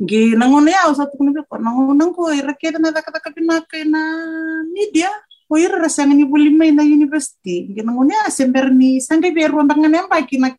Ge 0.00 0.36
nangone 0.36 0.70
ya 0.70 0.92
sa 0.94 1.06
tu 1.06 1.16
kuna 1.16 1.42
ko 1.44 1.56
nangone 1.56 2.14
ko 2.14 2.32
ira 2.32 2.54
ke 2.54 2.70
na 2.72 2.90
na 2.90 4.02
media 4.72 5.10
o 5.48 5.56
ira 5.56 5.78
rasa 5.78 6.04
ngani 6.04 6.24
buli 6.24 6.50
mai 6.50 6.70
na 6.70 6.82
university 6.82 7.72
gina 7.74 7.92
ngone 7.92 8.12
sember 8.28 8.70
ni 8.70 9.00
sangai 9.00 9.32
be 9.32 9.46
ruang 9.46 9.68
bangan 9.68 9.94
yang 9.94 10.08
pa 10.08 10.20
kina 10.26 10.56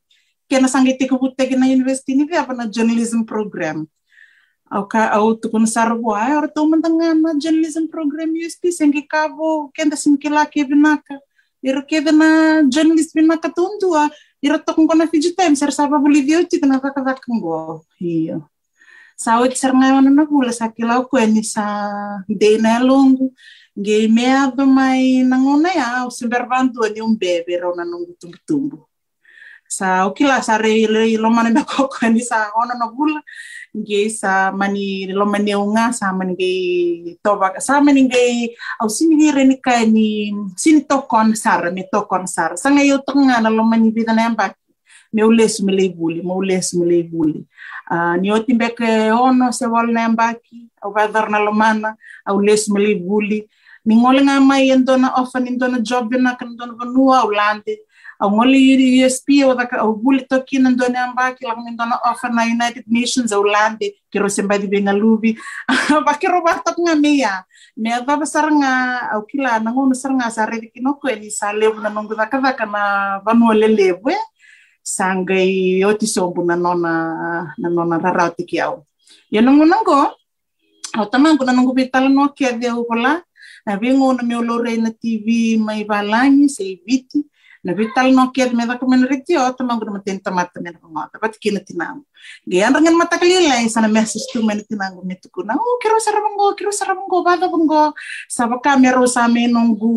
kena 0.50 0.68
sangai 0.72 0.98
te 0.98 1.06
kubute 1.06 1.44
kina 1.44 1.68
university 1.68 2.16
ni 2.16 2.24
apa 2.32 2.56
na 2.56 2.66
journalism 2.72 3.28
program 3.28 3.86
au 4.72 4.84
ka 4.88 5.12
au 5.16 5.36
tu 5.36 5.48
kun 5.50 5.66
sarbo 5.66 6.12
ai 6.12 6.36
or 6.36 6.48
tu 6.52 6.62
mentangan 6.68 7.16
na 7.16 7.32
journalism 7.40 7.88
program 7.88 8.30
USP 8.36 8.72
sangai 8.72 9.08
kabo 9.08 9.72
kenda 9.76 9.96
singkila 9.96 10.44
ke 10.46 10.68
binaka 10.68 11.16
ira 11.64 11.82
ke 11.82 12.04
na 12.12 12.62
journalist 12.68 13.16
binaka 13.16 13.48
tundua 13.48 14.12
ira 14.44 14.60
tok 14.60 14.76
ko 14.76 14.94
na 14.94 15.08
fiji 15.08 15.32
time 15.34 15.56
ser 15.56 15.72
sapa 15.72 15.98
buli 15.98 16.22
dio 16.22 16.44
ti 16.44 16.60
kana 16.60 16.80
ka 16.80 16.92
ka 16.92 17.16
ko 17.24 17.84
iyo 18.02 18.44
sa 19.18 19.42
o 19.42 19.50
ser 19.50 19.74
ngai 19.74 19.98
ona 19.98 20.12
na 20.14 20.24
bula 20.30 20.54
sa 20.54 20.70
kila 20.70 21.02
ko 21.10 21.18
ni 21.26 21.42
sa 21.42 21.66
de 22.30 22.62
na 22.62 22.78
longo 22.84 23.34
nge 23.78 24.08
mea 24.10 24.52
do 24.52 24.66
mai 24.66 25.24
nangona 25.24 25.70
ya 25.74 26.06
o 26.06 26.10
se 26.10 26.28
berbantu 26.28 26.86
ni 26.94 27.02
um 27.02 27.16
bebe 27.18 27.58
rona 27.58 27.86
nungu 27.86 28.14
tumbu 28.20 28.38
tumbu 28.48 28.78
sa 29.68 30.08
o 30.08 30.16
kila 30.16 30.42
sa 30.42 30.58
re 30.58 30.88
lo 30.88 31.30
mana 31.30 31.52
ba 31.52 31.64
ko 31.68 31.88
ni 32.14 32.24
sa 32.24 32.52
ona 32.56 32.74
na 32.74 32.88
bula. 32.88 33.22
Nge 33.78 34.10
sa 34.10 34.52
mani 34.52 35.12
lo 35.12 35.26
mani 35.28 35.54
unga 35.54 35.94
sa 35.94 36.16
mani 36.16 36.34
ge 36.40 36.54
toba 37.22 37.60
sa 37.60 37.84
mani 37.84 38.08
ge 38.10 38.56
au 38.82 38.90
sini 38.90 39.20
ge 39.20 39.60
kai 39.62 39.86
ni 39.86 40.32
sini 40.56 40.82
tokon 40.88 41.36
sar 41.36 41.72
me 41.72 41.84
tokon 41.92 42.26
sar. 42.28 42.58
Sa 42.58 42.70
ngai 42.70 42.88
yo 42.88 42.98
tonga 43.04 43.42
na 43.44 43.50
lo 43.50 43.64
mani 43.64 43.92
vida 43.92 44.14
na 44.16 44.26
amba 44.28 44.56
me 45.14 45.24
o 45.24 45.30
lesu 45.32 45.66
me 45.66 45.74
leibuli 45.74 46.24
me 46.24 46.32
o 46.32 46.42
lesu 46.42 46.80
me 46.80 46.86
leibuli 46.86 47.46
uh, 47.92 48.16
ni 48.20 48.32
o 48.32 48.40
timbe 48.40 48.70
ke 48.76 49.12
ono 49.12 49.52
se 49.52 49.66
wal 49.68 49.88
na 49.88 50.06
amba 50.06 50.34
ki 50.34 50.68
au 50.84 50.92
vadar 50.92 51.30
na 51.30 51.40
lo 51.40 51.52
mana 51.52 51.96
au 52.26 52.40
lesu 52.40 52.74
me 52.74 52.80
leibuli 52.80 53.48
ni 53.86 53.96
ngole 53.96 54.22
nga 54.24 54.40
mai 54.40 54.70
endona 54.70 55.16
ofa 55.16 55.40
ni 55.40 55.56
ndona 55.56 55.80
job 55.80 56.12
na 56.16 56.36
kan 56.36 56.50
ndona 56.52 56.74
vanua 56.74 57.24
angole 58.20 59.06
usp 59.06 59.28
ovule 59.82 60.26
tokina 60.30 60.70
ndone 60.70 60.98
ambaki 60.98 61.46
lakini 61.46 61.72
ndona 61.72 62.00
offer 62.12 62.32
na 62.34 62.44
united 62.44 62.84
nations 62.88 63.32
aulande 63.32 63.96
kiro 64.10 64.30
sembadi 64.30 64.68
benga 64.68 64.94
lubi 64.94 65.38
bakiro 66.06 66.42
barta 66.46 66.74
kunga 66.74 66.96
meya. 66.96 67.44
Me 67.78 67.94
adaba 67.94 68.26
saranga 68.26 69.12
au 69.12 69.26
kila 69.26 69.60
nangono 69.60 69.94
saranga 69.94 70.32
saredi 70.32 70.68
kinoko 70.68 71.12
ni 71.12 71.32
salebu 71.32 71.82
na 71.82 71.90
nongo 71.90 72.16
zakava 72.16 72.54
kana 72.54 73.22
vanu 73.26 73.54
lelebwe 73.54 74.16
sangai 74.88 75.84
otisombu 75.84 76.44
na 76.48 76.56
nona 76.56 77.54
na 77.58 77.70
nona 77.70 77.98
rarau 78.00 78.32
tikiao 78.32 78.86
ya 79.32 79.42
nongo 79.42 79.66
nongo 79.66 80.16
otamangu 80.96 81.44
na 81.44 81.52
nongo 81.52 81.74
betala 81.76 82.10
no 82.10 82.30
kia 82.32 82.56
deu 82.56 82.88
kola 82.88 83.22
na 83.66 83.76
vengo 83.76 84.14
na 84.14 84.24
meu 84.24 84.42
lorei 84.42 84.80
tv 84.96 85.58
mai 85.60 85.84
sei 86.48 86.80
viti 86.88 87.28
na 87.68 87.76
vital 87.76 88.16
no 88.16 88.32
kia 88.32 88.48
me 88.56 88.64
da 88.64 88.80
kumena 88.80 89.04
riti 89.12 89.36
o 89.36 89.44
ta 89.52 89.64
mangu 89.68 89.84
ma 89.92 90.00
tenta 90.00 90.32
mata 90.32 90.64
me 90.64 90.72
na 90.72 90.80
ngota 90.80 91.20
pat 91.20 91.36
kina 91.36 91.60
tinangu 91.60 92.08
ge 92.48 92.64
an 92.64 92.72
rangan 92.72 92.96
mata 92.96 93.20
kali 93.20 93.44
lai 93.44 93.68
sana 93.68 93.92
message 93.92 94.24
tu 94.32 94.40
me 94.48 94.56
tinangu 94.64 95.04
me 95.04 95.20
tu 95.20 95.28
kuna 95.36 95.54
o 95.60 95.76
kiro 95.84 96.00
sara 96.00 96.24
bango 96.24 96.56
kiro 96.56 96.72
sara 96.72 96.96
bango 96.96 97.18
bada 97.28 97.52
bango 97.52 97.92
sabaka 98.32 98.80
me 98.80 98.88
ro 98.96 99.04
sa 99.04 99.28
me 99.28 99.52
nongu 99.52 99.92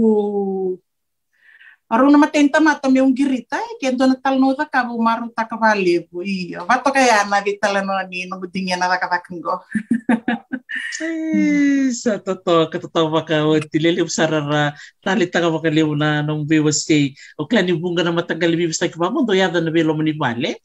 Aru 1.90 2.06
na 2.06 2.18
matenta 2.22 2.62
mata 2.62 2.86
me 2.86 3.02
un 3.02 3.10
girita 3.10 3.58
e 3.58 3.74
ke 3.80 3.90
dona 3.98 4.14
tal 4.14 4.38
no 4.38 4.54
da 4.54 4.62
kabu 4.62 4.94
maru 5.06 5.26
ta 5.34 5.42
kavale 5.42 6.06
bu 6.06 6.22
i 6.22 6.54
va 6.68 6.78
to 6.82 6.90
kaya 6.94 7.26
na 7.26 7.42
vital 7.42 7.74
no 7.86 7.94
ni 8.10 8.26
no 8.30 8.38
budinga 8.38 8.78
na 8.78 8.86
da 8.86 8.98
kavakango 10.70 11.90
sa 11.90 12.18
toto 12.22 12.70
katatawa 12.70 13.20
ka 13.26 13.42
o 13.42 13.58
tilili 13.58 14.02
usarara 14.02 14.72
tali 15.02 15.26
taga 15.26 15.50
maka 15.50 15.70
liu 15.70 15.94
na 15.98 16.22
nung 16.22 16.46
biwa 16.46 16.70
stay 16.70 17.14
o 17.38 17.46
kla 17.46 17.62
ni 17.62 17.74
bunga 17.74 18.06
na 18.06 18.14
matagal 18.14 18.54
biwa 18.54 18.70
stay 18.72 18.88
kwa 18.88 19.10
mo 19.10 19.26
yada 19.34 19.58
na 19.60 19.70
bilo 19.70 19.94
mani 19.98 20.14
vale 20.14 20.62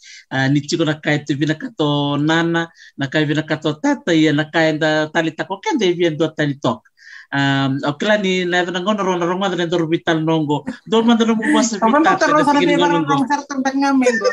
ni 0.54 0.62
chiko 0.62 0.86
na 0.86 0.94
kaya 1.02 1.26
tu 1.26 1.34
vina 1.34 1.58
kato 1.58 2.18
nana 2.22 2.70
na 2.98 3.06
kaya 3.10 3.26
vina 3.26 3.42
kato 3.42 3.74
tata 3.82 4.14
ia 4.14 4.34
na 4.34 4.46
kaya 4.46 4.78
da 4.78 4.90
tali 5.10 5.32
tako 5.34 5.58
kende 5.58 5.90
vien 5.98 6.14
do 6.18 6.30
tali 6.30 6.54
tok 6.62 6.86
um 7.34 7.82
o 7.82 7.94
kla 7.98 8.22
ni 8.22 8.46
na 8.46 8.62
na 8.70 8.80
ngono 8.80 9.02
ro 9.02 9.18
na 9.18 9.26
ronga 9.26 9.58
na 9.58 9.66
dor 9.66 9.90
vital 9.90 10.22
nongo 10.22 10.70
dor 10.86 11.02
man 11.02 11.18
dor 11.18 11.34
mo 11.34 11.42
was 11.58 11.74
vital 11.74 11.90
Kapan 11.90 12.02
mo 12.06 12.14
taro 12.22 12.38
sana 12.46 12.62
di 12.62 12.78
barang 12.78 13.06
rong 13.10 13.26
sar 13.26 13.42
tempat 13.50 13.74
ngamen 13.74 14.14
go. 14.22 14.30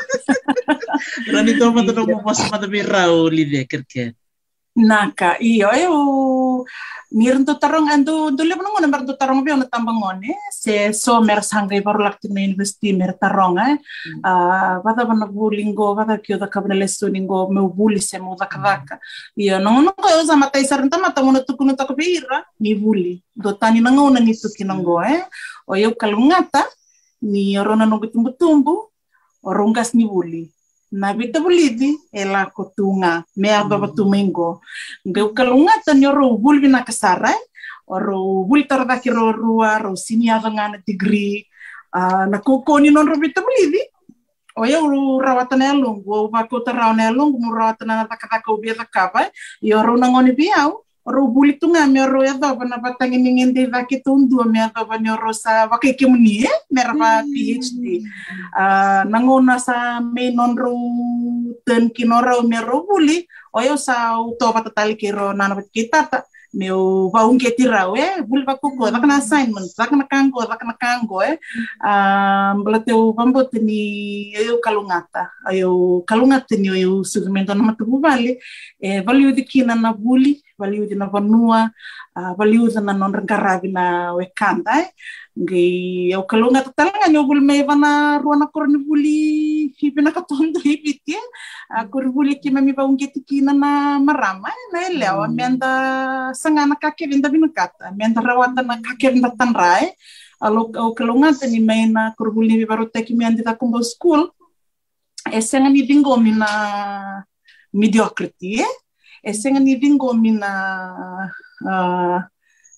rani 1.32 1.52
dor 1.56 1.72
man 1.72 1.88
dor 1.88 2.04
mo 2.04 2.20
was 2.20 2.44
ma 2.52 2.60
da 2.60 2.68
birau 2.68 3.32
lide 3.32 3.64
kerke 3.64 4.12
naka 4.76 5.36
iyo 5.36 5.68
eu 5.68 6.64
mirin 7.12 7.44
mirn 7.44 7.44
to 7.44 7.54
tarong 7.60 7.92
andu 7.92 8.32
dule 8.32 8.56
pun 8.56 8.64
ngon 8.72 8.88
mer 8.88 9.04
to 9.04 9.12
tarong 9.20 9.44
bion 9.44 9.60
tambang 9.68 10.00
ngone 10.00 10.32
eh. 10.32 10.40
se 10.48 10.92
so 10.96 11.20
mer 11.20 11.44
sangre 11.44 11.84
baru 11.84 12.00
lakti 12.08 12.32
na 12.32 12.40
investi 12.40 12.96
mer 12.96 13.12
tarong 13.20 13.60
eh. 13.60 13.76
Mm. 13.76 14.20
Ah 14.24 14.80
vada 14.80 15.04
bana 15.04 15.28
bulingo 15.28 15.92
vada 15.92 16.16
kyo 16.16 16.40
da 16.40 16.48
kabna 16.48 16.72
lesu 16.72 17.12
ningo 17.12 17.52
me 17.52 17.60
buli 17.68 18.00
se 18.00 18.16
mo 18.16 18.32
da 18.32 18.48
kavaka 18.48 18.96
iyo 19.36 19.60
no 19.60 19.84
no 19.84 19.92
ko 19.92 20.08
usa 20.24 20.36
mata 20.40 20.56
isar 20.56 20.80
nta 20.88 20.96
mata 20.96 21.20
mo 21.20 21.36
to 21.36 21.52
kuno 21.52 21.76
to 21.76 21.84
kbira 21.84 22.40
ni 22.56 22.72
buli. 22.72 23.20
Do 23.36 23.52
tani 23.52 23.80
na 23.84 23.92
ngona 23.92 24.20
ni 24.24 24.32
tuki 24.32 24.64
nango 24.64 25.04
eh. 25.04 25.20
O 25.68 25.76
yo 25.76 25.92
kalungata 25.92 26.64
ni 27.20 27.60
orona 27.60 27.84
no 27.84 28.00
tumbu 28.00 28.32
tumbu 28.40 28.88
orungas 29.44 29.92
ni 29.92 30.08
buli. 30.08 30.48
Na 30.92 31.16
vita 31.16 31.40
bulidi 31.40 31.96
e 32.12 32.24
la 32.24 32.46
kotunga 32.52 33.24
me 33.36 33.48
aba 33.48 33.80
batumengo 33.80 34.60
ngeu 35.08 35.32
kalunga 35.32 35.72
tan 35.84 36.04
ro 36.04 36.36
bulbi 36.36 36.68
na 36.68 36.84
kasara 36.84 37.32
oro 37.88 38.44
buli 38.44 38.68
tar 38.68 38.84
da 38.84 39.00
kiro 39.00 39.32
rua 39.32 39.80
ro 39.80 39.96
sini 39.96 40.28
ava 40.28 40.52
ngana 40.52 40.78
degree 40.84 41.48
na 42.28 42.38
koko 42.44 42.78
ni 42.78 42.90
non 42.92 43.08
ro 43.08 43.16
vita 43.16 43.40
bulidi 43.40 43.80
o 44.56 44.68
ia 44.68 44.80
uru 44.84 45.16
rawatan 45.20 45.64
e 45.64 45.72
lungu 45.72 46.12
o 46.12 46.28
ba 46.28 46.44
ko 46.44 46.60
tarau 46.60 46.92
ne 46.92 47.08
lungu 47.08 47.40
mu 47.40 47.56
rawatan 47.56 47.88
na 47.88 48.04
ta 48.04 48.20
kata 48.20 48.44
ko 48.44 48.60
bia 48.60 48.76
i 49.64 49.72
oro 49.72 49.96
na 49.96 50.12
ngoni 50.12 50.36
biau 50.36 50.84
oro 51.02 51.26
buli 51.26 51.58
tunga 51.58 51.86
me 51.90 51.98
oro 52.02 52.22
ya 52.22 52.38
da 52.38 52.54
bana 52.54 52.78
batangi 52.78 53.18
ningende 53.18 53.66
va 53.66 53.82
ke 53.82 53.98
tundu 54.04 54.46
me 54.46 54.62
da 54.70 54.82
bana 54.86 55.18
oro 55.18 55.32
sa 55.34 55.66
va 55.66 55.78
ke 55.82 55.98
ke 55.98 56.06
muni 56.06 56.46
e 56.46 56.52
me 56.70 56.82
ra 56.82 57.22
PhD 57.26 58.02
uh, 58.54 59.02
nangona 59.10 59.58
sa 59.58 59.98
me 59.98 60.30
non 60.30 60.54
ro 60.54 60.70
ten 61.66 61.90
ki 61.90 62.06
no 62.06 62.22
ro 62.22 62.42
me 62.46 62.58
ro 62.62 62.86
buli 62.86 63.26
o 63.50 63.58
yo 63.60 63.74
sa 63.74 64.14
u 64.22 64.38
to 64.38 64.46
ba 64.54 64.62
tatali 64.62 64.94
ki 64.94 65.10
ro 65.10 65.34
nana 65.34 65.58
ba 65.58 65.62
ki 65.66 65.90
meu 66.52 67.08
vaungetirau 67.08 67.96
e 67.96 68.22
vule 68.28 68.44
vakokoe 68.44 68.90
vakana 68.92 69.16
assignment 69.16 69.72
vakana 69.76 70.04
kangoe 70.04 70.46
vakana 70.46 70.74
kangoe 70.76 71.38
bola 72.64 72.78
teu 72.84 73.12
vambotini 73.16 74.32
eu 74.36 74.60
kalungata 74.60 75.30
eu 75.52 76.04
kalungatini 76.06 76.68
eu 76.82 77.04
segmento 77.04 77.54
na 77.54 77.64
matuvu 77.64 78.00
vale 78.00 78.38
e 78.80 79.00
valiudi 79.00 79.42
kina 79.44 79.74
na 79.74 79.92
vuli 79.92 80.42
valiudi 80.58 80.94
na 80.94 81.06
eh? 81.06 81.08
ah, 81.08 81.12
vanua 81.12 81.60
eh, 82.16 82.32
valiudi 82.38 82.78
na 82.80 82.92
ah, 82.92 82.98
nondragaravi 83.00 83.68
na 83.72 84.12
wekanda 84.14 84.72
e 84.76 84.80
eh? 84.80 84.88
Ngai 85.32 86.12
au 86.16 86.24
kalunga 86.28 86.60
tatalanga 86.66 87.08
nyo 87.08 87.24
bul 87.24 87.40
me 87.40 87.62
vana 87.64 88.20
ruana 88.22 88.46
korni 88.52 88.78
buli 88.84 89.18
hipi 89.80 90.00
na 90.02 90.12
katondo 90.12 90.60
hipi 90.60 91.00
tie 91.04 91.20
a 91.70 91.88
kor 91.88 92.04
buli 92.12 92.36
ki 92.36 92.50
mami 92.52 92.72
ba 92.76 92.84
ungeti 92.84 93.24
kina 93.24 93.52
na 93.52 93.98
marama 93.98 94.52
na 94.72 94.78
ele 94.88 95.06
au 95.08 95.24
menda 95.32 95.70
sanga 96.36 96.66
na 96.66 96.76
kake 96.76 97.08
vinda 97.08 97.28
binukata 97.32 97.92
menda 97.96 98.20
rawata 98.20 98.60
na 98.62 98.76
kake 98.76 99.08
vinda 99.14 99.30
tanrai 99.38 99.88
alo 100.40 100.68
au 100.76 100.92
kalunga 100.94 101.32
tani 101.40 101.60
mai 101.60 101.86
na 101.88 102.12
kor 102.18 102.28
buli 102.34 102.58
vi 102.60 102.66
baru 102.66 102.84
teki 102.92 103.14
mi 103.16 103.24
andi 103.24 103.42
ta 103.42 103.54
kumbo 103.54 103.80
school. 103.82 104.28
E 105.30 105.40
senga 105.40 105.70
ni 105.70 105.82
dingo 105.86 106.16
mi 106.18 106.32
na 106.34 106.48
mediocrity 107.72 108.58
e. 108.60 108.66
E 109.22 109.32
senga 109.32 109.60
ni 109.60 109.78
dingo 109.78 110.12
mi 110.12 110.30
na 110.34 110.50
uh, 111.62 112.18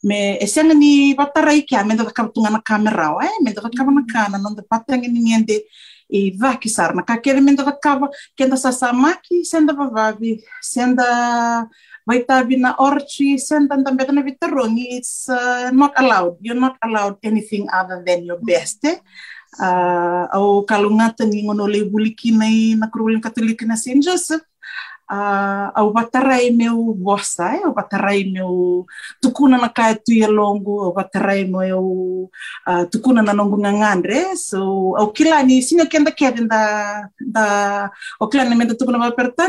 me 0.04 0.36
e 0.36 0.46
senga 0.46 0.74
ni 0.74 1.14
watarai 1.16 1.64
kia 1.68 1.84
me 1.84 1.96
da 1.96 2.04
kapatunga 2.04 2.50
na 2.52 2.60
kamera 2.60 3.08
eh? 3.24 3.34
Me 3.42 3.52
da 3.52 3.60
kapa 3.62 3.90
na 3.90 4.04
kana 4.12 4.38
non 4.38 4.54
da 4.54 4.62
patanga 4.62 5.08
ni 5.08 5.20
niende 5.20 5.56
e 6.12 6.30
vaki 6.36 6.68
sar 6.68 6.94
na 6.94 7.02
ka 7.02 7.16
kere 7.24 7.40
me 7.40 7.56
da 7.56 7.64
kapa 7.64 8.08
kenda 8.36 8.56
sa 8.56 8.70
samaki 8.70 9.44
senda 9.44 9.72
vavavi 9.72 10.32
senda 10.60 11.66
vai 12.06 12.20
tavi 12.28 12.56
na 12.60 12.76
orchi 12.78 13.38
senda 13.38 13.76
da 13.76 13.90
mbeta 13.92 14.12
na 14.12 14.22
vitarongi 14.22 14.86
it's 15.00 15.28
uh, 15.28 15.70
not 15.72 15.92
allowed. 15.96 16.36
You're 16.40 16.60
not 16.60 16.76
allowed 16.84 17.16
anything 17.24 17.64
other 17.72 18.04
than 18.06 18.24
your 18.28 18.38
best 18.44 18.84
eh? 18.84 18.98
Uh, 19.58 20.26
au 20.36 20.64
kalungata 20.66 21.24
ni 21.24 21.42
ngono 21.46 21.66
le 21.66 21.84
buliki 21.84 22.30
nei 22.36 22.74
na 22.74 22.86
kurulin 22.92 23.20
katolika 23.22 23.64
na 23.66 23.76
Saint 23.76 24.04
Joseph 24.04 24.42
watarai 25.94 26.50
meu 26.56 26.96
meu 28.32 28.86
tukuna 29.22 29.58
na 29.58 29.68
watarai 30.94 31.44
meu 31.44 32.30
uh, 32.66 32.84
tukuna 32.90 33.22
na 33.22 33.32
ngangandre. 33.58 34.36
So, 34.36 34.94
kenda 35.86 36.10
da, 36.48 37.08
da, 37.20 37.90
menda 38.54 38.74
tukuna 38.74 38.98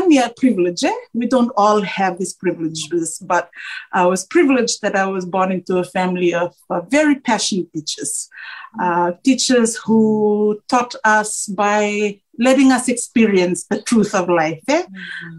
ni 0.08 0.18
privilege, 0.36 0.84
eh? 0.84 0.98
We 1.14 1.26
don't 1.26 1.52
all 1.56 1.82
have 1.82 2.18
these 2.18 2.34
privileges, 2.34 3.18
but 3.26 3.50
I 3.92 4.06
was 4.06 4.24
privileged 4.24 4.82
that 4.82 4.96
I 4.96 5.06
was 5.06 5.24
born 5.24 5.52
into 5.52 5.78
a 5.78 5.84
family 5.84 6.34
of 6.34 6.54
uh, 6.70 6.80
very 6.80 7.16
passionate 7.16 7.72
teachers. 7.72 8.28
Uh, 8.80 9.12
teachers 9.24 9.76
who 9.76 10.60
taught 10.68 10.94
us 11.04 11.46
by 11.46 12.20
letting 12.38 12.72
us 12.72 12.88
experience 12.88 13.64
the 13.68 13.82
truth 13.82 14.14
of 14.14 14.28
life 14.28 14.62
eh? 14.68 14.84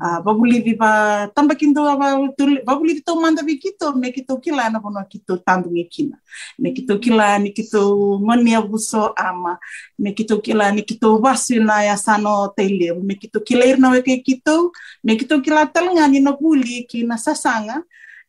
Uh, 0.01 0.19
babuli 0.21 0.61
di 0.61 0.73
ba 0.73 1.25
tamba 1.33 1.55
kinto 1.55 1.81
ba 1.85 2.17
babuli 2.65 3.01
to 3.05 3.15
manda 3.19 3.43
bi 3.43 3.57
kito 3.57 3.93
me 3.95 4.11
kito 4.11 4.37
kila 4.41 4.69
na 4.69 4.79
bono 4.79 5.01
kito 5.05 5.37
tandu 5.41 5.69
me 5.69 5.85
kina. 5.85 6.17
Me 6.59 6.73
kito 6.73 6.97
kila 6.99 7.39
ni 7.39 7.53
kito 7.53 7.81
ngoni 8.19 8.53
abuso 8.57 9.13
ama 9.15 9.57
me 9.97 10.11
kito 10.13 10.41
kila 10.41 10.71
ni 10.71 10.81
kito 10.81 11.17
wasu 11.21 11.61
na 11.63 11.83
ya 11.83 11.97
sano 11.97 12.53
tele 12.57 12.93
me 13.01 13.15
kito 13.15 13.39
kila 13.39 13.65
irna 13.65 13.89
we 13.93 14.01
kito 14.01 14.71
me 15.03 15.15
kito 15.15 15.41
kila 15.41 15.69
ni 16.09 16.19
no 16.19 16.37
buli 16.37 16.83
ki 16.89 17.03
na 17.03 17.17
sasanga 17.17 17.83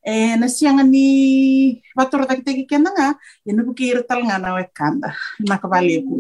e 0.05 0.37
na 0.41 0.47
sianga 0.47 0.85
ni 0.87 1.07
wator 1.97 2.25
tak 2.29 2.45
teki 2.47 2.65
kena 2.71 2.91
nga 2.95 3.09
ina 3.49 3.63
buki 3.67 3.91
ir 3.93 4.03
talnga 4.09 4.37
na 4.39 4.55
we 4.57 4.65
kanda 4.73 5.11
na 5.43 5.59
kabali 5.59 6.03
ku 6.07 6.17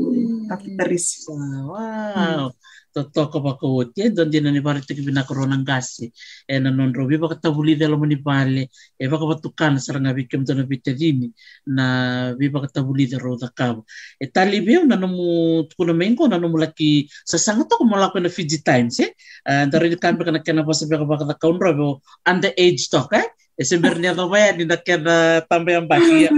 kapitaris 0.50 1.26
wow. 1.30 2.50
Totoko 2.88 3.44
pa 3.44 3.52
ko 3.60 3.84
te 3.84 4.08
don 4.10 4.30
dina 4.32 4.50
ni 4.50 4.64
pare 4.64 4.80
tiki 4.80 5.04
bina 5.04 5.22
korona 5.22 5.60
ngasi. 5.60 6.08
E 6.48 6.58
na 6.58 6.70
non 6.72 6.90
robi 6.96 7.20
ba 7.20 7.28
kata 7.28 7.52
buli 7.52 7.76
delo 7.76 8.00
mani 8.00 8.16
pale. 8.16 8.72
E 8.98 9.06
ba 9.06 9.20
ka 9.20 9.38
tukan 9.44 9.76
saranga 9.76 10.16
bikem 10.16 10.42
to 10.46 10.56
na 10.56 10.64
bitadini 10.64 11.28
na 11.68 11.84
bi 12.34 12.48
ba 12.48 12.64
kata 12.64 12.80
buli 12.82 13.06
de 13.06 13.18
roda 13.20 13.52
kabo. 13.54 13.84
E 14.18 14.26
tali 14.26 14.64
bi 14.64 14.80
na 14.88 14.96
no 14.96 15.08
tukuno 15.68 15.92
mengo 15.94 16.26
na 16.26 16.38
no 16.40 16.48
laki 16.48 17.06
sa 17.28 17.36
sanga 17.36 17.68
to 17.68 17.76
ko 17.76 17.84
malako 17.84 18.18
na 18.24 18.32
Fiji 18.32 18.64
Times 18.64 18.98
eh 19.04 19.12
dari 19.44 19.94
kan 19.96 20.16
ba 20.16 20.24
kana 20.24 20.40
kana 20.40 20.64
pa 20.64 20.72
sa 20.72 20.88
ba 20.88 21.16
ka 21.20 21.36
kaun 21.36 21.60
robo 21.60 22.00
under 22.24 22.50
age 22.56 22.88
talk 22.88 23.12
eh 23.12 23.28
e 23.58 23.62
sebenarnya 23.66 24.14
to 24.14 24.30
ba 24.30 24.54
ni 24.54 24.62
na 24.62 24.78
kana 24.78 25.42
tambe 25.50 25.74
ang 25.74 25.90
bakia 25.90 26.30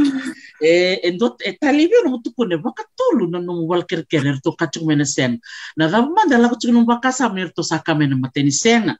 e 0.57 0.71
endot 1.09 1.37
e 1.45 1.53
talibio 1.61 2.01
no 2.01 2.17
mutu 2.17 2.33
kone 2.33 2.57
baka 2.57 2.89
tolu 2.97 3.29
na 3.29 3.45
no 3.45 3.69
to 4.41 4.57
kacung 4.57 4.89
mena 4.89 5.05
sen. 5.05 5.37
Na 5.77 5.93
ga 5.93 6.01
manda 6.01 6.41
la 6.41 6.49
kacung 6.49 6.73
no 6.73 6.89
baka 6.89 7.13
sa 7.13 7.29
mer 7.29 7.53
to 7.53 7.61
saka 7.63 7.93
mena 7.93 8.17
mateni 8.17 8.51
senga 8.51 8.97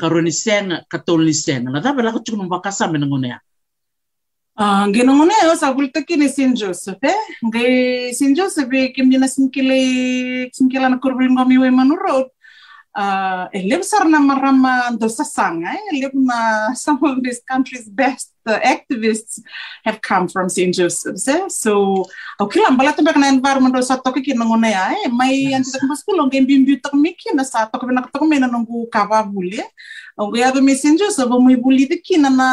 karoni 0.00 0.32
senga 0.32 0.80
katol 0.88 1.20
ni 1.28 1.36
senga 1.36 1.68
na 1.68 1.84
ga 1.84 1.92
la 1.92 2.16
kacung 2.16 2.40
no 2.40 2.48
baka 2.48 2.72
sa 2.72 2.88
mena 2.88 3.04
ngone 3.04 3.36
Ah, 4.58 4.82
uh, 4.82 4.84
ngeno 4.90 5.14
ngone 5.14 5.30
yo 5.46 5.54
sa 5.54 5.70
bulta 5.70 6.02
kini 6.02 6.26
Saint 6.26 6.50
Joseph 6.58 6.98
eh. 7.06 7.20
Ngai 7.46 8.10
Saint 8.10 8.34
Joseph 8.34 8.66
e 8.74 8.90
kimina 8.90 9.30
sinkile 9.30 10.50
sinkila 10.50 10.90
na 10.90 10.98
kurbul 10.98 11.30
ngomi 11.30 11.62
we 11.62 11.70
manurot 11.70 12.26
uh, 12.98 13.46
eleb 13.54 13.82
sarna 13.86 14.18
marama 14.18 14.90
do 14.98 15.06
sasanga 15.06 15.70
eleb 15.92 16.14
na 16.28 16.38
some 16.74 16.98
of 17.06 17.22
this 17.22 17.38
country's 17.46 17.86
best 17.86 18.34
uh, 18.50 18.58
activists 18.74 19.38
have 19.86 20.02
come 20.02 20.26
from 20.26 20.50
St. 20.50 20.74
Joseph's 20.74 21.28
eh? 21.30 21.46
so 21.46 22.02
okay 22.42 22.58
lang 22.64 22.74
bala 22.74 22.92
tabak 22.92 23.14
na 23.14 23.30
environment 23.30 23.78
sa 23.86 24.02
toki 24.02 24.26
kin 24.26 24.42
ngone 24.42 24.74
ya 24.74 24.90
eh 24.98 25.06
may 25.14 25.54
anti 25.54 25.70
tak 25.70 25.86
mas 25.86 26.02
kulo 26.02 26.26
ngem 26.26 26.44
bimbi 26.44 26.74
tak 26.82 26.94
miki 26.98 27.30
na 27.30 27.46
sa 27.46 27.70
toki 27.70 27.86
na 27.94 28.02
tok 28.02 28.26
mena 28.26 28.50
nungu 28.50 28.90
kava 28.90 29.22
buli 29.22 29.62
ang 30.18 30.34
ya 30.34 30.50
do 30.50 30.58
St. 30.66 30.98
Joseph 30.98 31.30
mo 31.30 31.38
buli 31.62 31.86
de 31.86 32.02
kin 32.02 32.26
na 32.26 32.50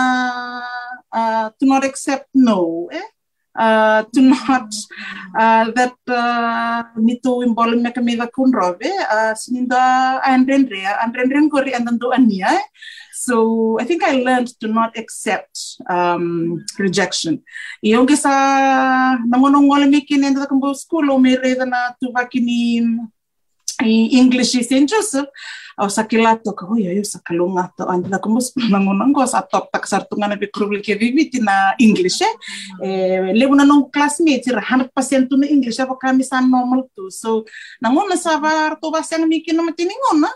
uh, 1.09 1.49
to 1.57 1.65
not 1.65 1.81
accept 1.81 2.29
no 2.37 2.85
eh 2.93 3.14
uh, 3.56 4.03
to 4.14 4.22
not 4.22 4.70
uh, 5.39 5.72
that 5.72 5.95
uh, 6.08 6.84
nito 6.97 7.41
imbol 7.43 7.72
me 7.76 7.91
kami 7.91 8.16
da 8.16 8.28
kun 8.28 8.51
robe. 8.51 8.86
Uh, 8.86 9.34
sininda 9.34 10.22
andrendre 10.24 10.84
andrendre 11.03 11.49
kori 11.49 11.72
andando 11.72 12.12
ania. 12.12 12.51
So 13.16 13.78
i 13.80 13.84
think 13.86 14.03
i 14.03 14.22
learned 14.22 14.51
to 14.62 14.68
not 14.68 14.97
accept 14.97 15.80
um, 15.89 16.64
rejection. 16.78 17.41
Yung 17.82 18.08
sa 18.16 19.16
nangonong 19.26 19.68
wala 19.72 19.88
mi 19.88 20.06
kinin 20.06 20.36
da 20.36 20.45
kumbo 20.45 20.76
school 20.76 21.10
o 21.12 21.18
may 21.18 21.36
reda 21.39 21.66
na 21.66 21.95
tubakini 21.97 22.84
English 23.84 24.55
is 24.55 24.67
St. 24.69 24.88
Joseph 24.88 25.28
au 25.78 25.89
sakilato 25.91 26.55
ka 26.55 26.65
hoya 26.65 26.95
yo 26.95 27.03
sakalunga 27.03 27.67
to 27.76 27.84
mus 28.32 28.55
nangunang 28.71 29.11
ko 29.11 29.28
sa 29.28 29.43
top 29.43 29.67
tak 29.71 29.84
sartungan 29.84 30.32
na 30.32 30.39
bikrubli 30.39 30.80
ke 30.80 30.95
viviti 30.95 31.43
na 31.43 31.76
English 31.80 32.23
eh. 32.23 32.36
Eh 32.80 33.36
lebu 33.36 33.55
na 33.55 33.67
nung 33.67 33.91
classmates 33.91 34.47
ra 34.47 34.63
100% 34.63 34.88
na 35.36 35.47
English 35.51 35.80
apa 35.84 35.95
kami 35.99 36.23
sa 36.23 36.39
normal 36.39 36.88
to 36.95 37.11
so 37.11 37.43
nangun 37.84 38.07
na 38.07 38.15
sa 38.15 38.39
var 38.39 38.80
to 38.80 38.88
basang 38.88 39.28
mikin 39.28 39.59
na 39.59 39.67
matiningon 39.67 40.23
na 40.23 40.32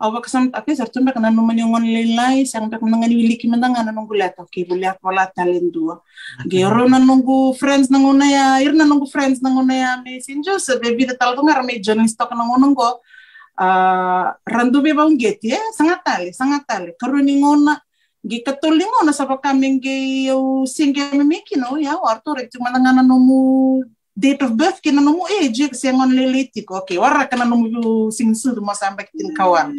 awa 0.00 0.18
kasam 0.18 0.50
ake 0.50 0.74
sartu 0.74 0.98
mek 0.98 1.14
na 1.22 1.30
numan 1.30 1.54
yung 1.54 1.74
on 1.74 1.86
lilay 1.86 2.42
sang 2.42 2.66
mek 2.66 2.82
nang 2.82 3.06
wili 3.06 3.38
ki 3.38 3.46
mandanga 3.46 3.86
na 3.86 3.94
nunggu 3.94 4.18
leto 4.18 4.42
ki 4.50 4.66
buli 4.66 4.86
ak 4.86 4.98
wala 4.98 5.30
talendua 5.30 6.02
gero 6.50 6.88
na 6.90 6.98
nunggu 6.98 7.54
friends 7.54 7.90
nang 7.94 8.02
una 8.02 8.26
ya 8.26 8.46
ir 8.58 8.74
na 8.74 8.82
nunggu 8.82 9.06
friends 9.06 9.38
nang 9.38 9.54
una 9.54 9.74
ya 9.74 9.90
me 10.02 10.18
sin 10.18 10.42
Joseph 10.42 10.82
baby 10.82 11.06
da 11.06 11.14
tal 11.14 11.38
tungar 11.38 11.62
me 11.62 11.78
journalist 11.78 12.18
tok 12.18 12.34
nang 12.34 12.50
ununggo 12.50 12.98
uh, 13.58 14.26
randu 14.42 14.82
be 14.82 14.90
bang 14.90 15.14
geti 15.14 15.54
eh 15.54 15.64
sangat 15.78 16.02
tali 16.02 16.30
sangat 16.34 16.66
tali 16.66 16.90
karuni 16.98 17.38
ngona 17.38 17.78
gi 18.26 18.42
katuli 18.42 18.82
ngona 18.82 19.14
sa 19.14 19.30
kami 19.30 19.78
gi 19.78 20.26
eu 20.26 20.66
singe 20.66 21.06
me 21.14 21.22
miki 21.22 21.54
no 21.54 21.78
ya 21.78 21.94
warto 21.94 22.34
rek 22.34 22.50
cuma 22.50 22.74
nang 22.74 22.98
numu 23.06 23.78
date 24.14 24.46
of 24.46 24.54
birth 24.54 24.78
kina 24.78 25.02
nomu 25.02 25.26
age 25.42 25.66
kasi 25.74 25.90
ngon 25.90 26.14
leliti 26.14 26.62
ko 26.62 26.78
okay 26.86 26.94
wara 26.94 27.26
kana 27.26 27.42
nomu 27.42 27.66
singsu 28.14 28.54
mo 28.62 28.70
sampai 28.70 29.10
kitin 29.10 29.34
kawan. 29.34 29.74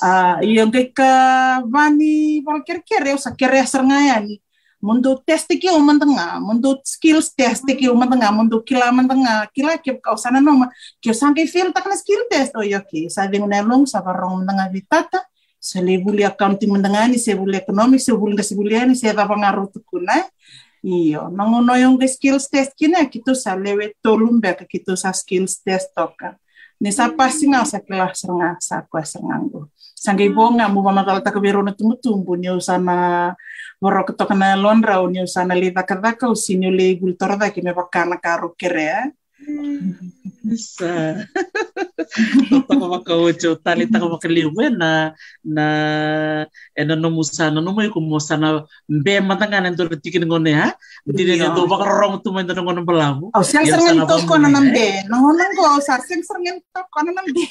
Ah 0.00 0.40
yung 0.40 0.72
kay 0.72 0.88
ka 0.96 1.60
vani 1.68 2.40
wal 2.40 2.64
kere 2.64 3.12
sa 3.20 3.36
kere 3.36 3.60
serngayani 3.68 4.40
mundo 4.80 5.20
test 5.20 5.52
ki 5.52 5.68
o 5.68 5.76
mantanga 5.80 6.40
mundo 6.40 6.80
skills 6.88 7.36
test 7.36 7.68
ki 7.68 7.84
o 7.88 7.94
mantanga 7.96 8.32
mundo 8.32 8.64
kila 8.64 8.88
mantanga 8.96 9.44
kila 9.52 9.76
ki 9.76 10.00
ka 10.00 10.16
usana 10.16 10.40
no 10.40 10.56
ki 11.04 11.12
usan 11.12 11.36
kay 11.36 11.44
fail 11.44 11.68
tak 11.68 11.84
na 11.84 12.00
skill 12.00 12.24
test. 12.32 12.56
O 12.56 12.64
yo 12.64 12.80
ki 12.80 13.12
sa 13.12 13.28
ding 13.28 13.44
na 13.44 13.60
long 13.60 13.84
sa 13.84 14.00
barong 14.00 14.40
mantanga 14.40 14.72
vitata 14.72 15.20
sa 15.60 15.84
lebuli 15.84 16.24
accounting 16.24 16.72
mantanga 16.72 17.12
ni 17.12 17.20
se 17.20 17.36
buli 17.36 17.60
economics 17.60 18.08
se 18.08 18.12
buli 18.16 18.40
se 18.40 18.56
buli 18.56 18.72
ni 18.88 18.96
se 18.96 19.12
da 19.12 19.28
pangaruh 19.28 19.68
tukuna 19.68 20.24
Iyo, 20.86 21.34
nangono 21.34 21.74
yung 21.74 21.98
skills 22.06 22.46
test 22.46 22.78
kina 22.78 23.02
kito 23.10 23.34
sa 23.34 23.58
lewe 23.58 23.98
tolumbe 23.98 24.54
ka 24.54 24.62
kito 24.62 24.94
sa 24.94 25.10
skills 25.10 25.58
test 25.66 25.90
toka. 25.90 26.38
Ni 26.78 26.94
sa 26.94 27.10
pasi 27.10 27.50
nga 27.50 27.66
sa 27.66 27.82
kelas 27.82 28.22
nga 28.22 28.54
sa 28.62 28.86
kwa 28.86 29.02
sanganggo. 29.02 29.74
Sanggay 29.98 30.30
bonga 30.30 30.70
mo 30.70 30.86
mamakal 30.86 31.18
ta 31.26 31.34
kabiro 31.34 31.58
na 31.58 31.74
tumutumbo 31.74 32.38
niyo 32.38 32.62
sana 32.62 33.34
waro 33.82 34.06
ketoka 34.06 34.38
na 34.38 34.54
lonra 34.54 35.02
o 35.02 35.10
niyo 35.10 35.26
sana 35.26 35.58
lida 35.58 35.82
kadaka 35.82 36.30
o 36.30 36.38
sinyo 36.38 36.70
le 36.70 36.94
gultor 36.94 37.34
da 37.34 37.50
kime 37.50 37.74
bakana 37.74 38.22
karo 38.22 38.54
kere. 38.54 39.10
Bisa. 40.46 41.18
Totoo 42.50 42.88
makaucho 42.88 43.60
tali 43.60 43.84
taka 43.86 44.08
makaliwe 44.08 44.72
na 44.72 45.12
na 45.44 45.66
ena 46.72 46.94
no 46.96 47.12
musana 47.12 47.60
no 47.60 47.72
mai 47.76 47.92
kumusa 47.92 48.40
na 48.40 48.64
mbe 48.88 49.20
matanga 49.20 49.60
na 49.60 49.70
ndoro 49.70 49.96
tikin 50.00 50.24
ngone 50.24 50.52
ha. 50.56 50.72
Dile 51.04 51.36
na 51.36 51.52
do 51.52 51.68
bakar 51.68 51.92
rong 52.00 52.24
tu 52.24 52.32
mai 52.32 52.44
ngono 52.44 52.82
belamu. 52.84 53.30
Au 53.36 53.44
siang 53.44 53.68
serngin 53.68 54.00
to 54.08 54.16
ko 54.24 54.34
na 54.40 54.48
nambe. 54.48 55.04
Nangonang 55.12 55.52
ko 55.54 55.80
sa 55.84 56.00
siang 56.00 56.24
serngin 56.24 56.56
to 56.72 56.80
ko 56.88 56.98
na 57.04 57.12
nambe. 57.12 57.44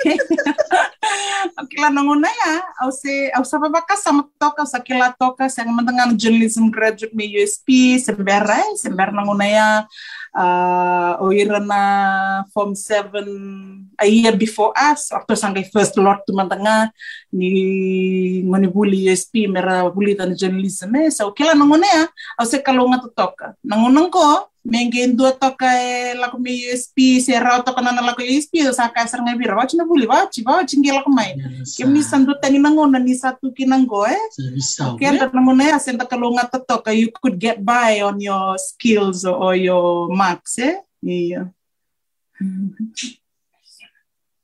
Akila 1.55 1.89
nangona 1.95 2.27
ya 2.27 2.51
au 2.81 2.89
se 2.89 3.29
au 3.37 3.45
sa 3.45 3.61
babaka 3.61 3.93
sama 3.95 4.25
toka 4.41 4.65
sa 4.65 4.81
kila 4.81 5.13
toka 5.13 5.45
sa 5.45 5.61
matanga 5.65 6.09
journalism 6.17 6.73
graduate 6.73 7.13
me 7.13 7.29
USP 7.29 8.01
semberai 8.01 8.73
sember 8.81 9.13
nangona 9.13 9.45
ya 9.45 9.67
uh, 10.35 11.15
o 11.23 11.31
na 11.63 11.81
form 12.51 12.75
7 12.75 13.95
a 13.95 14.05
year 14.05 14.35
before 14.35 14.75
us 14.75 15.09
waktu 15.15 15.33
sangkai 15.39 15.65
first 15.71 15.95
lord 15.95 16.19
tumantanga 16.27 16.91
ni 17.31 18.43
ngoni 18.43 18.67
buli 18.67 19.07
USP 19.07 19.47
mera 19.47 19.87
buli 19.89 20.13
tan 20.13 20.35
journalism 20.35 20.91
eh. 20.99 21.09
So 21.09 21.31
kila 21.31 21.55
ya. 21.55 22.03
Au 22.37 22.45
se 22.45 22.59
kalonga 22.59 22.99
toka 23.15 23.55
nangonang 23.63 24.11
ko 24.11 24.51
menggen 24.65 25.13
dua 25.13 25.31
toka 25.31 25.69
e 25.77 26.17
laku 26.17 26.41
mi 26.41 26.57
USP 26.73 27.21
se 27.21 27.37
rau 27.37 27.61
toka 27.61 27.85
nana 27.85 28.01
laku 28.01 28.25
USP 28.25 28.65
sa 28.73 28.89
ka 28.89 29.05
ser 29.05 29.21
ngai 29.21 29.37
bira 29.37 29.53
wachi 29.53 29.77
na 29.77 29.85
buli 29.85 30.09
wachi 30.09 30.41
wachi 30.41 30.81
ngi 30.81 30.89
laku 30.89 31.13
mai 31.13 31.37
kim 31.77 31.93
ni 31.93 32.01
sandu 32.01 32.33
tani 32.41 32.57
nangona 32.57 32.97
ni 32.97 33.13
satu 33.13 33.53
kinanggo 33.53 34.09
eh. 34.09 34.17
Okay 34.97 35.13
yeah. 35.13 35.29
nangona 35.29 35.63
ya 35.69 35.77
senta 35.79 36.05
kalonga 36.09 36.49
toka 36.49 36.89
you 36.89 37.13
could 37.13 37.37
get 37.37 37.61
by 37.61 38.01
on 38.01 38.17
your 38.17 38.57
skills 38.57 39.21
or 39.25 39.53
your 39.53 40.09
marks 40.09 40.57
eh. 40.57 40.81
Iya. 41.05 41.53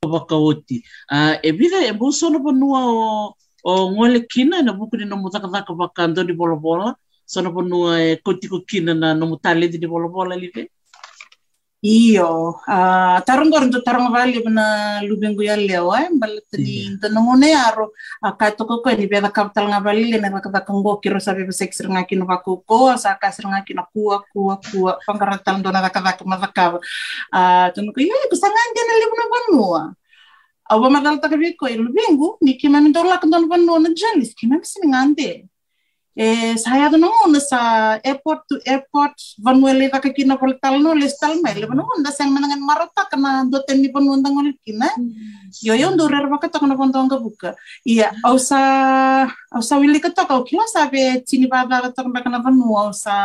Wakauti 0.05 0.85
uh, 1.09 1.37
e 1.41 1.49
bida 1.51 1.81
e 1.81 1.93
busono 1.97 2.37
panua 2.45 2.81
o 2.85 3.33
o 3.65 3.91
ngole 3.91 4.21
kina 4.29 4.61
na 4.61 4.73
buku 4.73 4.97
ni 4.97 5.05
no 5.05 5.17
mutakataka 5.17 5.73
wakando 5.73 6.23
di 6.23 6.33
bola-bola 6.33 6.95
sono 7.31 7.49
panua 7.55 7.93
e 8.03 8.19
kotiko 8.25 8.57
kina 8.69 8.93
na 9.01 9.13
no 9.19 9.25
mutalenti 9.31 9.77
di 9.79 9.87
bola-bola 9.87 10.35
live 10.35 10.67
iyo 11.81 12.61
uh, 12.61 13.17
tarong 13.25 13.49
goron 13.49 13.73
to 13.73 13.81
tarong 13.81 14.13
vali 14.13 14.37
na 14.45 15.01
lubengu 15.01 15.41
ya 15.41 15.57
leo 15.57 15.89
eh 15.97 16.13
balit 16.13 16.45
di 16.53 16.93
tanongone 17.01 17.49
aro 17.57 17.89
akato 18.21 18.69
ko 18.69 18.85
ko 18.85 18.93
ni 18.93 19.09
beda 19.09 19.33
kapital 19.33 19.65
nga 19.65 19.81
bali 19.81 20.05
le 20.11 20.21
na 20.21 20.29
kata 20.37 20.61
kanggo 20.61 21.01
kiro 21.01 21.17
sabi 21.17 21.41
ba 21.41 21.49
sex 21.49 21.81
nga 21.81 22.05
kino 22.05 22.29
ko 22.29 22.61
ko 22.61 22.93
sa 23.01 23.17
ka 23.17 23.33
sir 23.33 23.49
nga 23.49 23.65
kino 23.65 23.81
kuwa 23.89 24.21
kuwa 24.29 24.61
kuwa 24.61 25.01
pangaratal 25.07 25.57
do 25.65 25.73
na 25.73 25.89
kata 25.89 26.21
ka 26.21 26.23
mazaka 26.27 26.77
uh 27.33 27.67
tuno 27.73 27.89
ko 27.95 27.97
yo 27.97 28.13
ko 28.29 28.35
sangan 28.37 28.69
na 28.77 28.93
libo 29.01 29.15
na 29.17 29.25
banua 29.33 29.81
au 30.69 30.77
ba 30.85 30.87
madal 30.93 31.17
taka 31.17 31.33
viko 31.33 31.65
i 31.65 31.81
lubengu 31.81 32.37
ni 32.45 32.61
ki 32.61 32.69
mami 32.69 32.93
dola 32.93 33.17
kan 33.17 33.25
don 33.25 33.49
van 33.49 33.65
na 33.65 33.89
journalist 33.89 34.37
ki 34.37 34.45
mami 34.45 34.61
sini 34.69 34.93
ngande 34.93 35.49
e 36.11 36.59
saya 36.59 36.91
do 36.91 36.99
nong 36.99 37.39
sa 37.39 37.95
airport 38.03 38.43
to 38.43 38.59
airport 38.67 39.15
vanuele 39.39 39.87
ka 39.87 40.03
kina 40.03 40.35
pol 40.35 40.51
tal 40.59 40.75
no 40.83 40.91
le 40.91 41.07
tal 41.07 41.39
mai 41.39 41.55
le 41.55 41.67
no 41.71 41.87
onda 41.87 42.11
sang 42.11 42.35
manangan 42.35 42.59
marota 42.59 43.07
kana 43.07 43.47
do 43.47 43.63
ten 43.63 43.79
ni 43.79 43.87
pon 43.87 44.03
undang 44.03 44.35
ngol 44.35 44.51
kina. 44.65 44.91
Yo 45.63 45.71
yo 45.75 45.91
ndo 45.91 46.07
rer 46.11 46.27
baka 46.27 46.51
takna 46.51 46.75
pon 46.75 46.91
tonga 46.91 47.15
buka. 47.15 47.55
Iya 47.87 48.11
au 48.27 48.35
sa 48.35 49.27
au 49.55 49.63
sa 49.63 49.79
wili 49.79 50.03
ka 50.03 50.11
toka 50.11 50.35
au 50.35 50.43
kila 50.43 50.67
sabe 50.67 51.23
tini 51.23 51.47
ba 51.47 51.63
ba 51.63 51.91
takna 51.95 52.19
kana 52.19 52.43
vanu 52.43 52.75
au 52.75 52.91
sa 52.91 53.15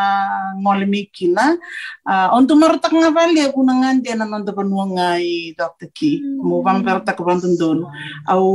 ngol 0.63 0.87
mi 0.87 1.11
kina. 1.11 1.59
On 2.07 2.47
tu 2.47 2.55
marota 2.55 2.87
nga 2.87 3.11
vali 3.11 3.43
aku 3.43 3.67
nangan 3.67 3.99
dia 3.99 4.15
nan 4.15 4.47
do 4.47 4.55
vanu 4.55 4.95
ngai 4.95 5.59
dr 5.59 5.91
ki. 5.91 6.23
Mo 6.39 6.63
bam 6.63 6.87
ber 6.87 7.03
tak 7.03 7.19
ban 7.19 7.43
don 7.43 7.83
au 8.31 8.47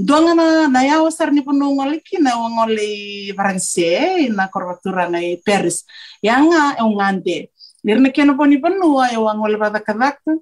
donga 0.00 0.32
na 0.32 0.46
na 0.72 0.80
ya 0.80 0.96
sar 1.12 1.28
ni 1.28 1.44
pon 1.44 1.60
ngol 1.60 2.00
kina 2.00 2.32
ngol 2.36 2.72
Faranse 3.34 4.28
na 4.30 4.48
korwatura 4.48 5.10
na 5.10 5.18
i 5.18 5.36
Paris. 5.44 5.84
Yanga 6.22 6.78
e 6.78 6.82
un 6.82 7.00
ande. 7.00 7.50
Nirna 7.84 8.08
kena 8.08 8.34
poni 8.34 8.56
panua 8.62 9.12
e 9.12 9.16
wang 9.16 9.42
ole 9.42 9.58
bada 9.58 9.80
kadaka. 9.80 10.40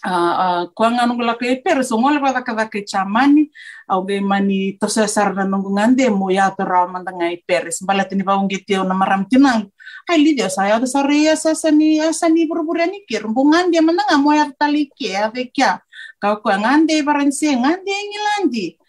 Uh, 0.00 0.08
uh, 0.08 0.62
kua 0.72 0.88
ngā 0.96 1.04
nungu 1.04 1.20
laka 1.20 1.44
e 1.44 1.60
pere, 1.60 1.84
so 1.84 1.98
ngole 2.00 2.16
bada 2.24 2.40
i 2.40 2.84
chamani, 2.88 3.50
au 3.86 4.00
ge 4.06 4.20
mani 4.20 4.78
tosa 4.80 5.06
sara 5.06 5.34
na 5.34 5.44
nungu 5.44 5.76
ngande 5.76 6.08
mo 6.08 6.30
ya 6.30 6.48
to 6.56 6.64
rao 6.64 6.88
manda 6.88 7.12
ngai 7.12 7.44
pere. 7.46 7.68
Mbala 7.82 8.08
tini 8.08 8.22
ba 8.22 8.38
ungi 8.38 8.64
teo 8.64 8.82
na 8.82 8.94
maram 8.94 9.26
tinang. 9.28 9.68
Hai 10.08 10.16
lidia 10.16 10.48
sa 10.48 10.64
ya 10.64 10.80
sa 10.86 11.02
rea 11.02 11.36
sa 11.36 11.52
sa 11.54 11.70
ni 11.70 12.00
sa 12.12 12.28
ni 12.28 12.48
buru-buru 12.48 12.80
ni 12.88 13.04
ki 13.04 13.18
rumbu 13.18 13.44
ngande 13.44 13.76
mana 13.84 14.00
nga 14.08 14.16
mo 14.16 14.32
ya 14.32 14.48
tali 14.58 14.88
ki 14.88 15.16
ave 15.16 15.52
kya. 15.52 15.82
Kau 16.18 16.40
kua 16.40 16.56
ngande 16.56 16.96
baranse 17.04 17.52
ngande 17.52 17.92
ngilandi. 17.92 18.80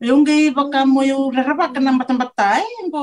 Yung 0.00 0.24
gay 0.28 0.52
baka 0.52 0.84
mo 0.84 1.00
yung 1.00 1.32
raraba 1.32 1.72
ka 1.72 1.80
ng 1.80 1.96
batang-batay 1.96 2.64
ko 2.92 3.00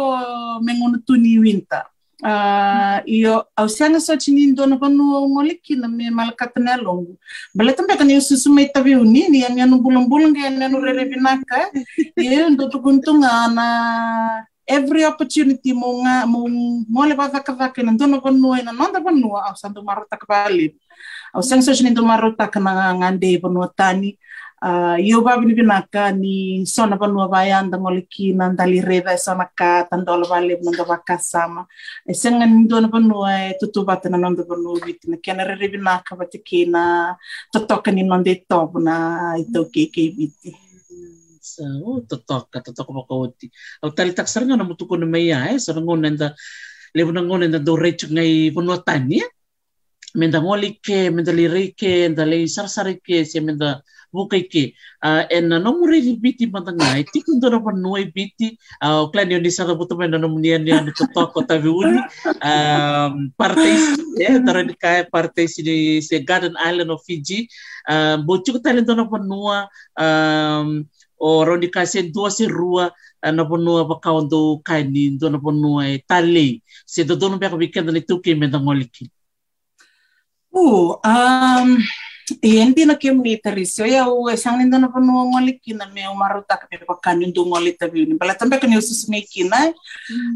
mengono 0.62 1.02
tuni 1.02 1.42
winta. 1.42 1.90
Uh, 2.24 3.04
iyo 3.04 3.44
au 3.52 3.68
sianga 3.68 4.00
so 4.00 4.16
chini 4.16 4.56
ndo 4.56 4.64
na 4.64 4.80
panu 4.80 5.28
ngoliki 5.28 5.76
na 5.76 5.92
me 5.92 6.08
malakata 6.08 6.62
na 6.62 6.80
longu. 6.80 7.20
Bala 7.52 7.76
tambe 7.76 7.98
kan 8.00 8.08
yusu 8.08 8.40
sumay 8.40 8.72
tabi 8.72 8.96
uni 8.96 9.28
ni 9.28 9.44
yan 9.44 9.60
yan 9.60 9.76
bulong-bulong 9.76 10.32
yan 10.32 10.56
yan 10.56 10.72
rere 10.80 11.04
binaka 11.10 11.68
iyo 12.16 12.48
ndo 12.48 12.72
tukuntunga 12.72 13.52
na 13.52 13.68
every 14.64 15.04
opportunity 15.04 15.76
mo 15.76 16.00
nga 16.08 16.24
mo 16.24 16.48
mo 16.88 17.04
le 17.04 17.12
ba 17.12 17.28
ka 17.28 17.44
ka 17.44 17.84
na 17.84 17.92
ndo 17.92 18.08
na 18.08 18.24
panu 18.24 18.56
na 18.56 18.72
nonda 18.72 19.04
panu 19.04 19.36
au 19.36 19.56
santo 19.60 19.84
marota 19.84 20.16
ka 20.16 20.24
bali 20.24 20.72
au 21.36 21.44
sianga 21.44 21.66
so 21.68 21.76
chini 21.76 21.92
ndo 21.92 22.08
marota 22.08 22.48
ka 22.48 22.60
na 22.64 22.96
ngande 22.96 23.36
panu 23.44 23.68
tani 23.76 24.16
uh, 24.64 24.98
io 24.98 25.20
babi 25.22 25.46
ni 25.46 25.54
binaka 25.54 26.12
ni 26.16 26.64
sona 26.66 26.96
panua 26.98 27.28
vai 27.28 27.52
anda 27.52 27.78
ngoliki 27.78 28.34
na 28.34 28.50
ndali 28.50 28.80
reda 28.82 29.12
e 29.14 29.20
sona 29.20 29.46
ka 29.52 29.84
tandola 29.92 30.26
vale 30.28 30.56
nanga 30.64 30.84
vaka 30.88 31.20
sama 31.20 31.68
e 32.08 32.14
senga 32.14 32.46
ni 32.48 32.68
dona 32.68 32.88
panua 32.88 33.52
e 33.52 33.58
tutu 33.60 33.84
bata 33.84 34.10
na 34.10 34.18
nonda 34.18 34.44
panua 34.48 34.80
viti 34.80 35.12
na 35.12 35.18
kena 35.18 35.44
re 35.44 35.68
binaka 35.68 36.16
bate 36.16 36.40
ki 36.40 36.66
na 36.66 37.16
totoka 37.52 37.92
ni 37.92 38.04
nonde 38.04 38.34
topu 38.48 38.80
na 38.80 39.36
i 39.36 39.44
tau 39.54 39.68
ke 39.68 39.92
ke 39.92 40.04
viti 40.16 40.56
so 41.44 41.64
totoka 42.08 42.64
totoka 42.64 42.92
maka 42.96 43.14
oti 43.14 43.48
au 43.84 43.92
tali 43.92 44.16
tak 44.16 44.32
saranga 44.32 44.56
na 44.56 44.64
mutuko 44.64 44.96
na 44.96 45.06
mai 45.06 45.28
ai 45.36 45.60
saranga 45.60 45.94
nenda 46.00 46.28
levo 46.96 47.12
na 47.12 47.22
ngone 47.22 47.52
nda 47.52 47.60
do 47.60 47.76
rechu 47.76 48.08
ngai 48.16 48.56
panua 48.56 48.80
tani 48.80 49.20
menda 50.16 50.40
ngoli 50.40 50.78
ke 50.78 51.10
menda 51.10 51.34
lirike 51.34 52.08
menda 52.08 52.24
le 52.26 52.46
sarsari 52.48 53.02
ke 53.02 53.26
se 53.26 53.40
menda 53.42 53.82
bukai 54.14 54.44
ke 54.46 54.64
uh, 55.04 55.26
e 55.30 55.42
na 55.42 55.60
nomu 55.60 55.90
rei 55.90 56.16
biti 56.16 56.46
matanga 56.46 56.94
e 57.02 57.04
tiku 57.04 57.36
ndora 57.38 57.60
pa 57.60 57.72
noi 57.74 58.06
biti 58.16 58.58
uh, 58.86 59.10
klani 59.12 59.36
oni 59.36 59.52
sara 59.52 59.76
puto 59.76 59.98
me 59.98 60.08
na 60.08 60.18
nomu 60.18 60.40
nia 60.40 60.58
nia 60.58 60.82
no 60.86 60.92
toko 61.14 61.42
tavi 61.42 61.70
uni 61.70 62.00
um, 62.50 63.34
parte 63.38 63.70
yeah, 64.22 64.38
tara 64.46 64.64
ni 64.64 64.74
kai 64.78 65.04
parte 65.10 65.48
si 65.48 65.64
ni 65.66 66.02
se 66.02 66.22
Garden 66.22 66.56
Island 66.70 66.92
of 66.92 67.02
Fiji 67.08 67.50
uh, 67.90 68.22
bochu 68.22 68.54
ko 68.54 68.60
talen 68.62 68.86
dona 68.86 69.10
pa 69.10 69.18
nua 69.18 69.58
um, 69.98 70.86
o 71.20 71.44
rondi 71.48 71.68
ka 71.72 71.86
se 71.86 72.12
dua 72.14 72.30
se 72.30 72.46
rua 72.48 72.92
na 73.32 73.46
ponua 73.46 73.88
pa 73.88 73.96
kaunto 74.04 74.60
kai 74.64 74.84
ni 74.84 75.16
dona 75.16 75.40
pa 75.40 75.52
nua 75.52 75.88
e 75.88 76.04
tale. 76.08 76.62
Se 76.86 77.04
do 77.04 77.16
dono 77.16 77.40
pe 77.40 77.48
ka 77.50 77.56
weekend 77.56 77.90
ni 77.90 78.48
da 78.48 78.60
ngoliki. 78.60 79.10
Uh, 80.52 81.00
um, 81.04 81.80
Ienti 82.24 82.88
na 82.88 82.96
kim 82.96 83.20
ni 83.20 83.36
tarisyo 83.36 83.84
ya 83.84 84.08
u 84.08 84.32
sang 84.40 84.56
ninda 84.56 84.80
na 84.80 84.88
panu 84.88 85.12
ngoli 85.12 85.60
kina 85.60 85.92
me 85.92 86.08
umaruta 86.08 86.56
ka 86.56 86.72
pe 86.72 86.80
pakan 86.80 87.20
ndu 87.20 87.44
ngoli 87.44 87.76
tabi 87.76 88.08
ni 88.08 88.16
bala 88.16 88.32
tambe 88.32 88.56
kan 88.64 88.72
yusus 88.72 89.12
me 89.12 89.20
kina 89.28 89.76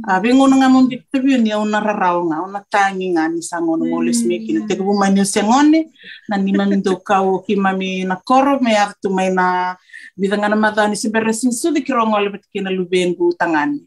abi 0.03 0.35
ngono 0.35 0.59
nga 0.59 0.67
mum 0.67 0.83
bit 0.91 1.07
tabi 1.07 1.39
ni 1.39 1.55
una 1.55 1.79
rarau 1.79 2.27
nga 2.27 2.43
una 2.43 2.59
tangi 2.59 3.15
nga 3.15 3.31
ni 3.31 3.39
sang 3.39 3.63
ngono 3.63 3.87
ngoli 3.87 4.11
me 4.27 4.35
kina 4.43 4.67
te 4.67 4.75
ku 4.75 4.91
mani 4.99 5.23
sengone 5.23 5.87
na 6.27 6.35
ni 6.35 6.51
man 6.51 6.75
ndo 6.75 6.99
kau 6.99 7.39
ki 7.39 7.55
mami 7.55 8.03
na 8.03 8.19
koro 8.19 8.59
me 8.59 8.75
artu 8.75 9.07
mai 9.07 9.31
na 9.31 9.79
bidanga 10.19 10.51
na 10.51 10.59
madani 10.59 10.99
si 10.99 11.07
beresin 11.07 11.55
su 11.55 11.71
di 11.71 11.87
kiro 11.87 12.03
ngoli 12.03 12.35
bet 12.35 12.43
kina 12.51 12.67
lubengu 12.67 13.31
tangani 13.39 13.79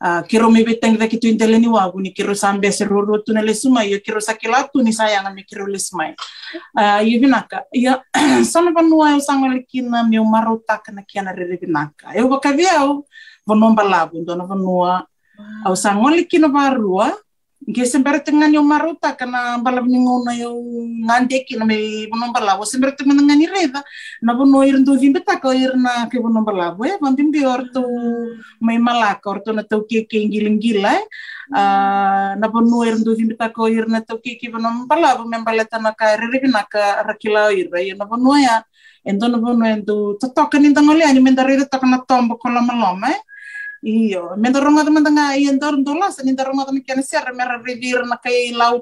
Uh, 0.00 0.22
kiro 0.26 0.50
mi 0.50 0.64
betang 0.64 0.98
da 0.98 1.06
kitu 1.06 1.30
intele 1.30 1.60
ni 1.60 1.68
wabu 1.68 2.00
ni 2.00 2.10
kiro 2.10 2.34
sambe 2.34 2.72
se 2.72 2.84
roro 2.84 3.22
tu 3.22 3.32
na 3.32 3.40
lesuma 3.40 3.84
yo 3.86 4.00
kiro 4.00 4.18
sakilatu 4.18 4.82
ni 4.82 4.90
sayang 4.90 5.30
mi 5.34 5.44
kiro 5.46 5.66
lesmai 5.68 6.16
uh, 6.74 7.00
yo 7.06 7.20
binaka 7.22 7.62
yo 7.70 7.94
sana 8.52 8.72
panua 8.74 9.14
yo 9.14 9.20
sanga 9.20 9.46
lekina 9.46 10.02
mi 10.02 10.18
maruta 10.18 10.78
kana 10.82 11.02
kiana 11.02 11.32
rere 11.32 11.56
binaka. 11.56 12.14
Yo 12.16 12.28
bakavia 12.28 12.80
yo 12.80 13.04
vonomba 13.46 13.84
labu 13.84 14.18
ndona 14.22 14.44
vanua. 14.46 15.06
Au 15.64 15.76
sanga 15.76 16.10
lekina 16.10 16.48
varua 16.48 17.16
Nge 17.60 17.84
sembere 17.84 18.24
tengan 18.24 18.48
yung 18.48 18.64
maruta 18.64 19.12
kana 19.12 19.60
balab 19.60 19.84
ni 19.84 20.00
ngona 20.00 20.32
yung 20.32 21.04
ngandeki 21.04 21.60
na 21.60 21.68
may 21.68 22.08
bunong 22.08 22.32
balawo 22.32 22.64
sembere 22.64 22.96
tengan 22.96 23.20
nga 23.20 23.36
ni 23.36 23.44
reda 23.44 23.84
na 24.24 24.32
buno 24.32 24.64
ir 24.64 24.80
ndo 24.80 24.96
vimbeta 24.96 25.36
ko 25.36 25.52
ir 25.52 25.76
na 25.76 26.08
ke 26.08 26.16
bunong 26.16 26.40
balawo 26.40 26.88
eh. 26.88 26.96
Bandim 26.96 27.28
bi 27.28 27.44
orto 27.44 27.84
may 28.64 28.80
malaka 28.80 29.28
orto 29.28 29.52
na 29.52 29.60
tau 29.60 29.84
ke 29.84 30.08
ke 30.08 30.24
giling 30.32 30.56
gila 30.56 30.96
uh, 31.52 32.32
na 32.40 32.46
buno 32.48 32.80
ir 32.80 32.96
ndo 32.96 33.12
vimbeta 33.12 33.52
ko 33.52 33.68
ir 33.68 33.84
na 33.92 34.00
tau 34.00 34.16
ke 34.16 34.40
ke 34.40 34.48
balawo 34.88 35.28
men 35.28 35.44
baleta 35.44 35.76
na 35.76 35.92
ka 35.92 36.16
rere 36.16 36.48
na 36.48 36.64
ka 36.64 37.04
rakila 37.04 37.52
ir 37.52 37.68
ya 37.76 37.92
na 37.92 38.08
buno 38.08 38.40
ya 38.40 38.64
endo 39.04 39.28
na 39.28 39.36
buno 39.36 39.68
endo 39.68 40.16
totoka 40.16 40.56
ni 40.56 40.72
tangole 40.72 41.04
ani 41.04 41.20
men 41.20 41.36
darere 41.36 41.68
takana 41.68 42.00
tombo 42.08 42.40
kola 42.40 42.64
maloma 42.64 43.12
eh 43.12 43.20
Iyo, 43.80 44.36
menda 44.36 44.60
ronga 44.60 44.84
de 44.84 44.92
menda 44.92 45.08
ngai 45.08 45.48
endor 45.48 45.72
ndola 45.80 46.12
sa 46.12 46.20
ninda 46.20 46.44
ronga 46.44 46.68
de 46.68 46.84
kene 46.84 47.00
ser 47.00 47.24
mera 47.32 47.56
revir 47.56 48.04
na 48.04 48.20
kai 48.20 48.52
lau 48.52 48.76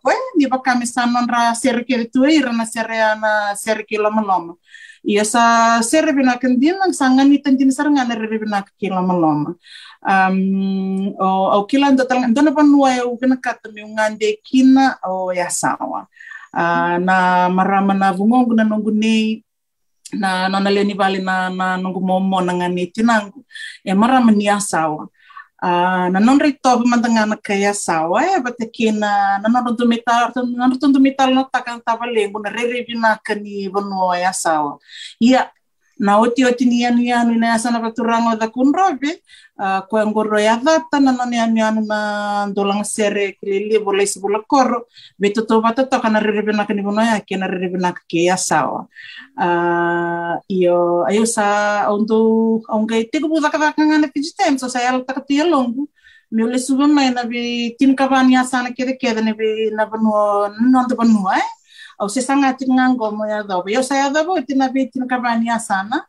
we, 0.00 0.14
ni 0.40 0.46
ba 0.48 0.56
kami 0.64 0.86
sanon 0.88 1.28
ra 1.28 1.52
ser 1.52 1.84
tu 2.08 2.24
ira 2.24 2.48
na 2.48 2.64
ser 2.64 2.88
na 3.20 3.52
ser 3.54 3.84
ke 3.84 4.00
lama 4.00 4.24
lama. 4.24 4.54
Iya 5.04 5.24
sa 5.28 5.42
ser 5.84 6.08
bina 6.16 6.40
kendin 6.40 6.80
lang 6.80 6.96
sangan 6.96 7.28
ni 7.28 7.44
tandin 7.44 7.68
ser 7.68 7.92
ngana 7.92 8.16
revina 8.16 8.64
ke 8.64 8.88
lama 8.88 9.12
lama. 9.12 9.52
Um, 10.00 11.12
o 11.20 11.66
kila 11.68 11.92
ndo 11.92 12.08
ndo 12.08 12.40
na 12.40 12.52
e 12.96 13.04
u 13.04 13.18
kata 13.20 13.68
mi 13.68 13.84
kina 14.40 14.96
o 15.04 15.28
ya 15.28 15.52
sawa. 15.52 16.08
Uh, 16.56 16.96
na 17.04 17.48
marama 17.52 17.92
na 17.92 18.16
vungongu 18.16 18.56
na 18.56 18.64
nongu 18.64 18.88
nei 18.90 19.44
na 20.12 20.48
nona 20.48 20.70
leni 20.70 20.94
vale 20.94 21.18
na 21.18 21.48
na 21.50 21.76
nungu 21.76 22.00
momo 22.00 22.40
na 22.40 22.52
ngani 22.52 22.86
tinangu 22.92 23.44
e 23.84 23.94
mara 23.94 24.20
mani 24.20 24.48
asawa. 24.48 25.08
Uh, 25.58 26.06
na 26.14 26.20
non 26.22 26.38
rito 26.38 26.70
pemantanga 26.78 27.26
na 27.26 27.36
kaya 27.36 27.74
asawa 27.74 28.22
e 28.22 28.38
bate 28.38 28.70
kina 28.70 29.42
na 29.42 29.48
non 29.50 29.66
rundu 29.66 29.84
mital 29.90 30.30
na 30.54 30.70
rundu 30.70 31.00
mital 31.02 31.34
na 31.34 31.42
takang 31.50 31.82
tavalengu 31.82 32.38
na 32.38 32.50
rere 32.50 32.86
bina 32.86 33.18
kani 33.26 33.68
bono 33.68 34.14
e 34.14 34.22
asawa. 34.22 34.78
Ia 35.20 35.50
na 35.98 36.18
oti 36.22 36.44
oti 36.46 36.64
ni 36.64 36.86
anu 36.86 37.02
anu 37.02 37.34
na 37.34 37.54
asa 37.54 37.70
na 37.70 37.82
paturango 37.82 38.38
da 38.38 38.46
kunrobe 38.48 39.18
uh, 39.58 39.80
ko 39.90 39.98
ngoro 39.98 40.38
ya 40.38 40.56
data 40.62 41.02
na 41.02 41.12
nani 41.12 41.36
anu 41.38 41.58
anu 41.58 41.80
na 41.86 41.98
dolang 42.54 42.86
sere 42.86 43.34
kilili 43.38 43.82
boleh 43.82 44.06
sebula 44.06 44.40
koro 44.46 44.86
beto 45.18 45.42
to 45.42 45.60
bata 45.60 45.84
to 45.90 45.98
kana 45.98 46.22
rere 46.22 46.42
bina 46.46 46.64
kani 46.64 46.82
bono 46.82 47.02
ya 47.02 47.18
kena 47.20 47.50
rere 47.50 47.68
bina 47.68 47.90
ke 48.06 48.30
asawa 48.30 48.86
uh, 49.34 50.34
iyo 50.46 51.02
ayo 51.10 51.26
sa 51.26 51.90
untuk 51.90 52.62
ongai 52.70 53.10
tigo 53.10 53.26
buda 53.26 53.50
ka 53.50 53.74
kanga 53.74 53.98
na 53.98 54.08
pijitem 54.08 54.54
so 54.58 54.70
sa 54.70 54.78
yal 54.82 55.02
taka 55.02 55.22
longu. 55.44 55.88
Me 56.30 56.44
ole 56.44 56.58
suba 56.60 56.84
mai 56.86 57.08
na 57.08 57.24
bi 57.24 57.72
tin 57.80 57.96
ka 57.96 58.04
bani 58.04 58.36
asana 58.36 58.68
kede 58.76 59.00
kede 59.00 59.24
ne 59.24 59.32
bi 59.32 59.72
na 59.72 59.88
banu 59.88 60.12
non 60.68 60.84
eh 61.32 61.48
au 61.98 62.08
se 62.08 62.20
sanga 62.22 62.54
tinga 62.54 62.94
ngomo 62.94 63.26
ya 63.26 63.42
do 63.42 63.62
yo 63.66 63.82
ya 63.82 64.08
do 64.10 64.38
tina 64.46 64.68
bi 64.70 64.86
tin 64.86 65.06
ka 65.08 65.18
bani 65.18 65.50
asana. 65.50 66.06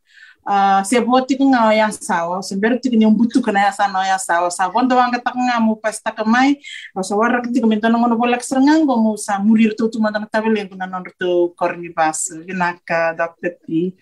Uh, 0.50 0.82
se 0.82 0.98
boti 0.98 1.38
ko 1.38 1.46
nga 1.52 1.70
ya 1.76 1.92
sawa 1.94 2.42
se 2.42 2.58
beru 2.58 2.80
tiki 2.82 2.98
ni 2.98 3.06
umbutu 3.06 3.38
kana 3.38 3.70
ya 3.70 3.72
sana 3.76 4.02
ya 4.08 4.18
sawa 4.18 4.50
sa 4.50 4.66
bondo 4.66 4.98
wanga 4.98 5.22
tak 5.22 5.36
nga 5.36 5.62
mu 5.62 5.78
pesta 5.78 6.10
kamai 6.10 6.58
sa 7.06 7.14
warak 7.14 7.54
tiki 7.54 7.62
minto 7.70 7.86
ngono 7.86 8.18
bolak 8.18 8.42
serengang 8.42 8.82
mu 8.82 9.14
sa 9.14 9.38
murir 9.38 9.78
tu 9.78 9.86
tu 9.94 10.02
mandang 10.02 10.26
tabele 10.26 10.66
ko 10.66 10.74
nanon 10.74 11.06
tu 11.22 11.54
korni 11.54 11.94
bas 11.94 12.34
ginaka 12.50 13.14
dokter 13.14 13.62
ti 13.62 13.94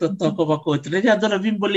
totoko 0.00 0.46
pakote 0.48 0.88
le 0.88 0.98
adora 1.10 1.38
bimbo 1.38 1.68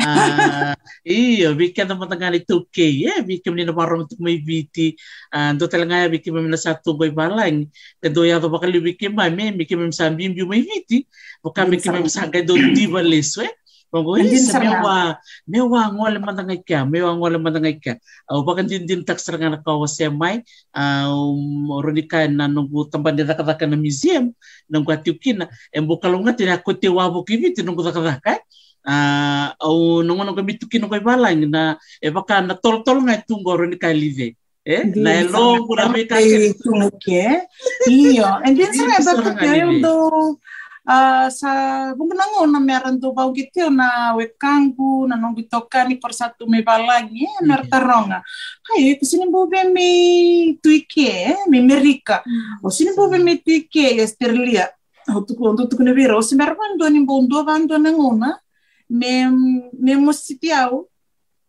ah 0.00 0.76
iyo 1.04 1.54
bika 1.54 1.84
na 1.84 1.94
matangani 1.94 2.40
tuke 2.44 2.84
ye 2.84 3.12
bika 3.22 3.48
menina 3.50 3.72
marong 3.72 4.04
tu 4.10 4.16
mai 4.20 4.36
biti 4.42 4.92
ah 5.32 5.52
do 5.56 5.64
telanga 5.64 6.10
bika 6.12 6.28
menina 6.34 6.58
satu 6.60 6.98
goi 6.98 7.10
balang 7.14 7.70
ke 8.02 8.08
do 8.12 8.26
ya 8.26 8.36
do 8.42 8.50
bakali 8.52 8.82
bika 8.82 9.08
mai 9.08 9.30
me 9.30 9.54
bika 9.54 9.78
menina 9.78 9.96
sambim 9.96 10.34
bi 10.36 10.44
mai 10.44 10.60
biti 10.60 11.06
bukan 11.40 11.70
bika 11.72 11.88
menina 11.94 12.10
sagai 12.10 12.44
do 12.44 12.58
di 12.58 12.84
baleswe 12.90 13.48
Kongo 13.94 14.18
isa 14.18 14.58
mewa 14.58 15.22
mewa 15.46 15.86
ngole 15.94 16.18
mandangai 16.18 16.66
ka 16.66 16.82
mewa 16.82 17.14
ngole 17.14 17.38
mandangai 17.38 17.78
ka 17.78 17.94
au 18.26 18.42
bakan 18.42 18.66
din 18.66 18.82
din 18.82 19.06
tak 19.06 19.22
serangan 19.22 19.62
ka 19.62 19.70
wase 19.78 20.10
mai. 20.10 20.42
Au 20.74 21.38
ronika 21.78 22.26
na 22.26 22.50
nunggu 22.50 22.90
tempat 22.90 23.14
dia 23.14 23.22
kata 23.22 23.70
na 23.70 23.78
museum 23.78 24.34
nunggu 24.66 24.90
atiukina 24.90 25.46
embo 25.70 26.02
kalunga 26.02 26.34
tina 26.34 26.58
kote 26.58 26.90
wabo 26.90 27.22
kibiti 27.22 27.62
nunggu 27.62 27.86
kata 27.86 28.18
ka 28.18 28.42
au 29.62 30.02
nunggu 30.02 30.26
nunggu 30.26 30.42
bituki 30.42 30.82
nunggu 30.82 30.98
balang 30.98 31.46
na 31.46 31.78
e 32.02 32.10
baka 32.10 32.42
na 32.42 32.58
tol 32.58 32.82
tol 32.82 32.98
ngai 32.98 33.22
tunggu 33.22 33.54
ronika 33.54 33.94
live 33.94 34.34
eh 34.66 34.90
na 34.98 35.22
elo 35.22 35.70
pura 35.70 35.86
me 35.86 36.02
ka 36.02 36.18
ke 36.18 37.46
iyo. 37.86 38.26
And 38.42 38.58
then 38.58 38.74
sa 38.74 39.22
ba 39.22 39.38
do 39.78 40.34
Uh, 40.84 41.32
sa 41.32 41.48
bunganango 41.96 42.44
na 42.44 42.60
meron 42.60 43.00
do 43.00 43.08
bau 43.08 43.32
gitu 43.32 43.72
na 43.72 44.12
wekangu 44.20 45.08
na 45.08 45.16
nong 45.16 45.32
bitoka 45.32 45.80
ni 45.88 45.96
por 45.96 46.12
satu 46.12 46.44
me 46.44 46.60
balangi 46.60 47.24
mm 47.24 47.40
-hmm. 47.40 47.48
mer 47.48 47.64
taronga 47.72 48.20
hai 48.68 48.92
ku 49.00 49.04
sini 49.08 49.24
tuike 50.60 51.36
mi 51.48 51.64
merika? 51.64 52.20
O 52.60 52.68
sini 52.68 52.92
bo 52.92 53.08
be 53.08 53.16
mi 53.16 53.40
tuike 53.40 53.96
esterlia? 53.96 54.68
O 55.08 55.24
tu 55.24 55.32
ko 55.32 55.56
tu 55.56 55.80
ne 55.80 55.92
vero 55.96 56.20
si 56.20 56.36
mer 56.36 56.52
bando 56.52 56.84
ni 56.92 57.00
bondo 57.04 57.44
bando 57.44 57.80
na 57.80 57.88
ngona 57.88 58.30
me 58.92 59.28
me 59.80 59.92
mositiau 59.96 60.84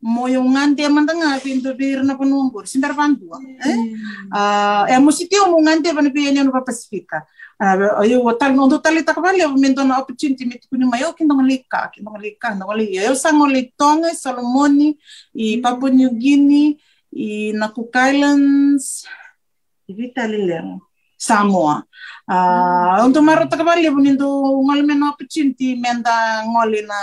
mo 0.05 0.27
yung 0.27 0.53
ngante 0.53 0.85
mandanga 0.87 1.39
pinto 1.43 1.73
bir 1.73 2.03
na 2.03 2.15
panumbur 2.15 2.67
si 2.67 2.79
mer 2.79 2.93
bando 2.93 3.25
eh? 3.63 3.77
Uh, 4.31 4.83
e 4.87 4.95
mositiau 4.99 5.51
mo 5.51 5.59
ngante 5.59 5.91
pa 5.91 6.01
na 6.03 6.11
piyan 6.11 6.39
no 6.45 6.51
pasifika 6.51 7.27
Uh, 7.55 8.03
eu 8.03 8.19
tal 8.35 8.51
no 8.51 8.67
do 8.67 8.83
tal 8.83 8.99
tak 8.99 9.15
vale 9.23 9.39
o 9.47 9.55
mendo 9.55 9.79
na 9.87 10.03
opportunity 10.03 10.43
mit 10.43 10.67
kuni 10.67 10.83
mayo 10.83 11.15
kin 11.15 11.23
dong 11.23 11.39
lika 11.39 11.87
kin 11.87 12.03
dong 12.03 12.19
lika 12.19 12.51
no 12.51 12.67
wali 12.67 12.99
eu 12.99 13.15
sango 13.15 13.47
le 13.47 13.71
tonga 13.79 14.11
Solomoni 14.11 14.91
i 15.31 15.63
Papua 15.63 15.87
New 15.89 16.11
Guinea 16.19 16.75
i 17.15 17.55
na 17.55 17.71
Cook 17.71 17.95
Islands 17.95 19.07
i 19.87 19.95
Vitalileng 19.95 20.83
Samoa. 21.15 21.79
Uh, 22.27 23.07
untuk 23.07 23.23
maro 23.23 23.47
tak 23.47 23.63
vale 23.63 23.87
o 23.87 23.95
mendo 23.95 24.27
ngol 24.59 24.83
men 24.83 24.99
opportunity 25.07 25.79
menda 25.79 26.43
ngoli 26.43 26.83
na 26.83 26.99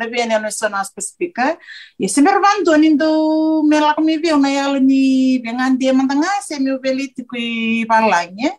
na 0.00 0.04
viene 0.08 0.40
no 0.40 0.48
sona 0.48 0.80
spesifika 0.80 1.60
e 2.00 2.08
se 2.08 2.24
mervando 2.24 2.72
nindo 2.80 3.04
melak 3.68 4.00
mi 4.00 4.16
viu 4.16 4.40
na 4.40 4.48
yalo 4.48 4.80
ni 4.80 5.36
bengan 5.44 5.76
dia 5.76 5.92
mantanga 5.92 6.40
se 6.40 6.56
mi 6.56 6.72
velit 6.80 7.12
kui 7.28 7.84
balanya 7.84 8.56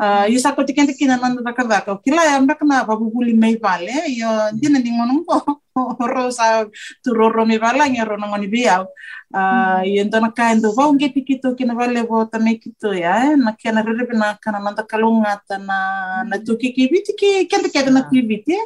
Uh, 0.00 0.24
yo 0.32 0.38
sako 0.40 0.64
te 0.64 0.72
kente 0.72 0.96
kina 0.96 1.16
nanda 1.20 1.42
da 1.42 1.52
kardaka. 1.52 2.00
Kila 2.00 2.24
ya 2.24 2.40
mbaka 2.40 2.64
na 2.64 2.84
babubuli 2.84 3.34
mei 3.36 3.56
vale. 3.56 3.92
Yo 4.08 4.28
dina 4.56 4.80
di 4.80 4.90
ngono 4.90 5.20
mpo. 5.20 5.36
Ro 6.00 6.30
sa 6.30 6.64
tu 7.04 7.12
roro 7.14 7.46
me 7.46 7.58
vala 7.58 7.84
nge 7.88 8.04
ro 8.04 8.16
ngoni 8.16 8.48
biau. 8.48 8.86
Uh, 9.30 9.84
yo 9.84 10.04
ndo 10.04 10.20
na 10.20 10.30
ka 10.32 10.54
ndo 10.54 10.72
va 10.72 10.88
unge 10.88 11.08
tikito 11.12 11.54
kina 11.54 11.74
vale 11.74 12.02
vo 12.02 12.24
ta 12.24 12.38
me 12.38 12.56
kito 12.56 12.92
ya. 12.94 13.36
Na 13.36 13.52
kena 13.52 13.84
rere 13.84 14.08
na 14.16 14.34
kana 14.40 14.58
nanda 14.58 14.82
kalunga 14.82 15.40
ta 15.46 15.58
na 15.58 16.24
na 16.24 16.36
tu 16.40 16.56
ki 16.56 16.72
ki 16.72 16.88
kente 17.46 17.68
kente 17.68 17.90
na 17.92 18.08
ki 18.08 18.22
biti. 18.22 18.56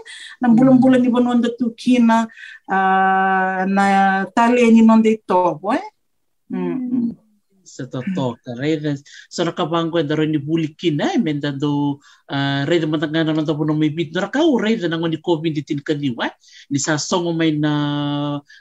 Na 0.40 0.48
bulan 0.48 1.02
ni 1.02 1.08
bono 1.08 1.34
nda 1.34 1.50
tu 1.58 1.74
kina 1.74 2.26
uh, 2.70 3.60
na 3.66 4.24
tali 4.30 4.70
ni 4.70 4.82
nonde 4.82 5.18
tobo 5.26 5.74
eh. 5.74 5.82
Sa 7.74 7.90
totoka 7.90 8.54
reda 8.54 8.94
sa 9.26 9.42
nakabango 9.42 9.98
da 10.06 10.14
rin 10.14 10.30
ni 10.30 10.38
bulikin 10.38 11.02
ay 11.02 11.18
menda 11.18 11.50
do 11.50 11.98
reda 12.70 12.86
matangana 12.86 13.34
ng 13.34 13.42
tapo 13.42 13.66
ng 13.66 13.74
may 13.74 13.90
bit 13.90 14.14
na 14.14 14.30
rakao 14.30 14.54
reda 14.62 14.86
nang 14.86 15.02
ni 15.10 15.18
covid 15.18 15.50
ditin 15.50 15.82
kaniwa 15.82 16.30
ni 16.70 16.78
sa 16.78 16.94
may 17.34 17.50
na 17.50 17.72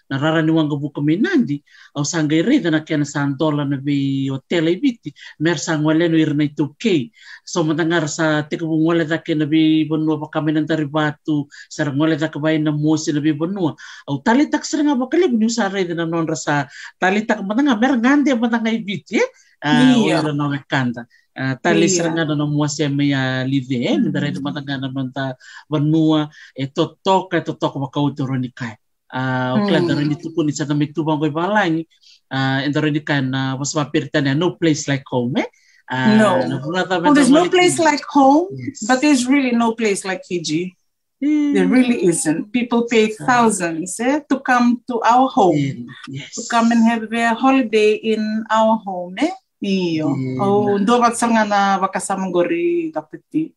nararaniwang 0.09 0.67
gabu 0.73 0.89
kami 0.89 1.21
nandi 1.21 1.61
au 1.93 2.01
sanggay 2.01 2.41
reda 2.41 2.73
na 2.73 2.81
kaya 2.81 3.05
na 3.05 3.07
sa 3.07 3.29
dola 3.29 3.61
na 3.63 3.77
bi 3.77 4.25
hotel 4.33 4.65
ay 4.65 4.81
biti 4.81 5.13
mer 5.39 5.61
sa 5.61 5.77
ngwale 5.77 6.09
no 6.09 6.17
irna 6.17 6.49
ito 6.49 6.73
kay 6.81 7.13
so 7.45 7.61
matangar 7.61 8.09
sa 8.09 8.41
tikabong 8.49 8.81
wala 8.81 9.05
da 9.05 9.21
na 9.37 9.45
bi 9.45 9.85
bonua 9.85 10.17
pa 10.25 10.41
kami 10.41 10.57
ng 10.57 10.65
taribatu 10.65 11.45
sa 11.69 11.85
ngwale 11.85 12.17
da 12.17 12.33
na 12.33 12.71
mosi 12.73 13.13
na 13.13 13.21
bi 13.21 13.31
bonua 13.31 13.77
au 14.09 14.17
talitak 14.25 14.65
sa 14.65 14.81
nga 14.81 14.97
bakalib 14.97 15.37
niyo 15.37 15.53
sa 15.53 15.69
reda 15.69 15.93
na 15.93 16.09
non 16.09 16.25
sa 16.33 16.65
talitak 16.97 17.45
matanga 17.45 17.77
mer 17.77 17.93
ngandi 17.99 18.33
matanga 18.35 18.71
ibiti 18.73 19.02
biti 19.03 19.19
uh, 19.63 20.07
iya. 20.07 20.19
ora 20.23 20.31
no 20.31 20.51
kanta 20.67 21.03
uh, 21.35 21.55
tali 21.59 21.87
iya. 21.87 21.93
seranga 21.99 22.23
no 22.35 22.47
muase 22.47 22.87
meya 22.87 23.43
live 23.43 23.75
eh 23.75 23.99
mm. 23.99 24.09
ndare 24.09 24.31
to 24.31 24.39
matanga 24.39 24.79
na 24.79 24.89
manta 24.89 25.35
vanua 25.67 26.31
e 26.55 26.67
to 26.71 26.95
toka 27.03 27.43
to 27.43 27.53
toka 27.59 27.79
wa 27.79 27.89
kau 27.91 28.11
to 28.15 28.23
roni 28.23 28.51
kai 28.55 28.75
uh, 29.11 29.59
mm. 29.59 29.67
klan 29.67 29.83
dari 29.87 30.05
ni 30.07 30.15
tuku 30.15 30.39
ni 30.43 30.55
sa 30.55 30.65
kami 30.65 30.91
tubang 30.95 31.19
ko 31.19 31.27
balang 31.31 31.83
uh, 32.31 32.59
ndare 32.67 32.89
ni 32.91 33.01
kan 33.03 33.27
uh, 33.31 33.53
was 33.59 33.75
mapirtana 33.75 34.31
no 34.35 34.55
place 34.55 34.87
like 34.87 35.05
home 35.07 35.35
eh 35.39 35.49
Uh, 35.91 36.15
no. 36.15 36.31
Well, 36.63 37.13
there's 37.13 37.29
no 37.29 37.51
place 37.51 37.77
like 37.77 38.01
home, 38.07 38.47
yes. 38.55 38.87
but 38.87 39.03
there's 39.03 39.27
really 39.27 39.51
no 39.51 39.75
place 39.75 40.07
like 40.07 40.23
Fiji. 40.23 40.79
There 41.23 41.69
really 41.71 42.03
isn't. 42.11 42.51
People 42.51 42.83
pay 42.83 43.15
thousands 43.15 43.95
eh, 44.03 44.19
to 44.27 44.43
come 44.43 44.83
to 44.91 44.99
our 45.07 45.31
home, 45.31 45.87
yes. 46.11 46.35
to 46.35 46.41
come 46.51 46.75
and 46.75 46.83
have 46.83 47.07
a 47.07 47.31
holiday 47.31 47.95
in 47.95 48.43
our 48.51 48.75
home. 48.83 49.15
Eh? 49.15 49.31
Iyo. 49.63 50.11
Oh, 50.43 50.75
do 50.75 50.99
bat 50.99 51.15
nga 51.15 51.47
na 51.47 51.79
bakasama 51.79 52.27
gori 52.27 52.91
kapiti. 52.91 53.55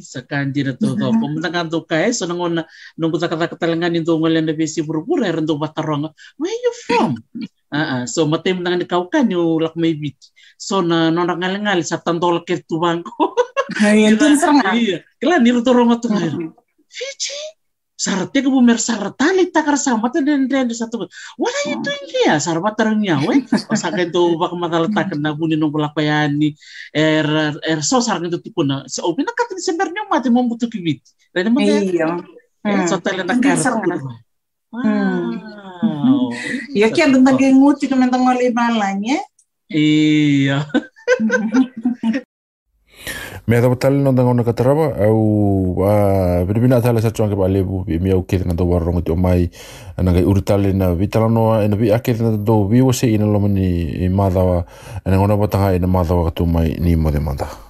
sa 0.00 0.26
kanji 0.26 0.66
na 0.66 0.74
to 0.74 0.98
to 0.98 1.06
kung 1.22 1.38
nang 1.38 1.54
ando 1.54 1.86
ka 1.86 2.02
eh 2.02 2.10
so 2.10 2.26
nang 2.26 2.40
na 2.50 2.66
nung 2.98 3.12
kuta 3.14 3.30
kata 3.30 3.52
katalangan 3.54 3.94
into 3.94 4.10
ngalen 4.16 4.42
na 4.42 4.54
besi 4.56 4.82
pura-pura 4.82 5.30
ndo 5.38 5.54
batarong 5.54 6.10
where 6.34 6.50
you 6.50 6.72
from 6.86 7.14
ah 7.74 8.02
uh, 8.02 8.04
so 8.10 8.26
matem 8.26 8.58
nang 8.58 8.82
ni 8.82 8.86
kau 8.88 9.06
kan 9.06 9.30
yo 9.30 9.62
lak 9.62 9.78
may 9.78 9.94
bit 9.94 10.18
so 10.58 10.82
na 10.82 11.14
no 11.14 11.22
ngal 11.22 11.80
sa 11.86 12.02
tandol 12.02 12.42
ke 12.42 12.58
tu 12.66 12.82
sa 14.38 14.50
nga. 14.56 14.70
Iya. 14.74 15.04
Kala, 15.20 15.38
niruturo 15.38 15.86
nga 15.86 16.00
to 16.02 16.08
Fiji, 16.90 17.38
sarate 18.00 18.40
ko 18.40 18.48
bumer 18.48 18.80
saratali 18.80 19.52
takar 19.52 19.76
sama 19.76 20.08
tu 20.08 20.24
dan 20.24 20.48
dan 20.48 20.66
satu. 20.72 21.04
What 21.36 21.52
are 21.52 21.66
you 21.68 21.78
doing 21.84 22.06
here? 22.08 22.40
Sarwa 22.40 22.72
terangnya, 22.72 23.20
we. 23.22 23.44
Pasakan 23.44 24.08
tu 24.08 24.40
bak 24.40 24.56
matalata 24.56 25.14
na 25.20 25.36
buni 25.36 25.54
nung 25.60 25.70
ni 26.34 26.56
er 26.96 27.28
er 27.60 27.78
so 27.84 28.00
sarang 28.00 28.32
itu 28.32 28.40
tipu 28.40 28.64
na. 28.64 28.88
So 28.88 29.04
open 29.04 29.28
na 29.28 29.36
katin 29.36 29.60
sebenarnya 29.60 30.08
mati 30.08 30.32
mau 30.32 30.48
butuh 30.48 30.72
kibit. 30.72 31.04
Dan 31.30 31.52
mo 31.52 31.60
Iya. 31.60 32.24
So 32.88 32.98
tala 32.98 33.28
na 33.28 33.36
kar. 33.36 33.60
Wow. 34.70 36.32
Ya 36.72 36.88
kaya 36.88 37.10
tentang 37.10 37.36
nguti 37.36 37.84
kemen 37.90 38.08
tengok 38.08 38.34
libalanya. 38.38 39.20
Iya. 39.70 40.64
me 43.50 43.60
ta 43.60 43.74
tal 43.74 43.94
no 43.98 44.14
tanga 44.14 44.30
ona 44.30 44.44
katarawa 44.44 44.94
au 45.02 45.82
a 45.82 46.44
piripina 46.46 46.80
tala 46.80 47.00
sa 47.02 47.10
tuanga 47.10 47.34
pa 47.34 47.48
lebu 47.48 47.82
i 47.88 47.98
mi 47.98 48.12
au 48.14 48.22
kete 48.22 48.46
na 48.46 48.54
do 48.54 48.62
warong 48.64 49.02
te 49.02 49.10
mai 49.14 49.50
na 49.98 50.12
ga 50.14 50.22
urtale 50.22 50.70
na 50.72 50.94
vitala 50.94 51.26
no 51.26 51.58
na 51.58 51.74
vi 51.74 51.90
akete 51.90 52.22
na 52.22 52.36
do 52.38 52.68
vi 52.70 52.80
wo 52.80 52.92
se 52.92 53.10
ina 53.10 53.26
lo 53.26 53.40
mani 53.40 53.66
i 54.06 54.08
madawa 54.08 54.62
na 55.04 55.18
ona 55.18 55.34
botanga 55.34 55.74
ina 55.74 55.90
madawa 55.90 56.30
ka 56.30 56.30
tu 56.30 56.46
mai 56.46 56.78
ni 56.78 56.94
mo 56.94 57.10
de 57.10 57.18
manda 57.18 57.69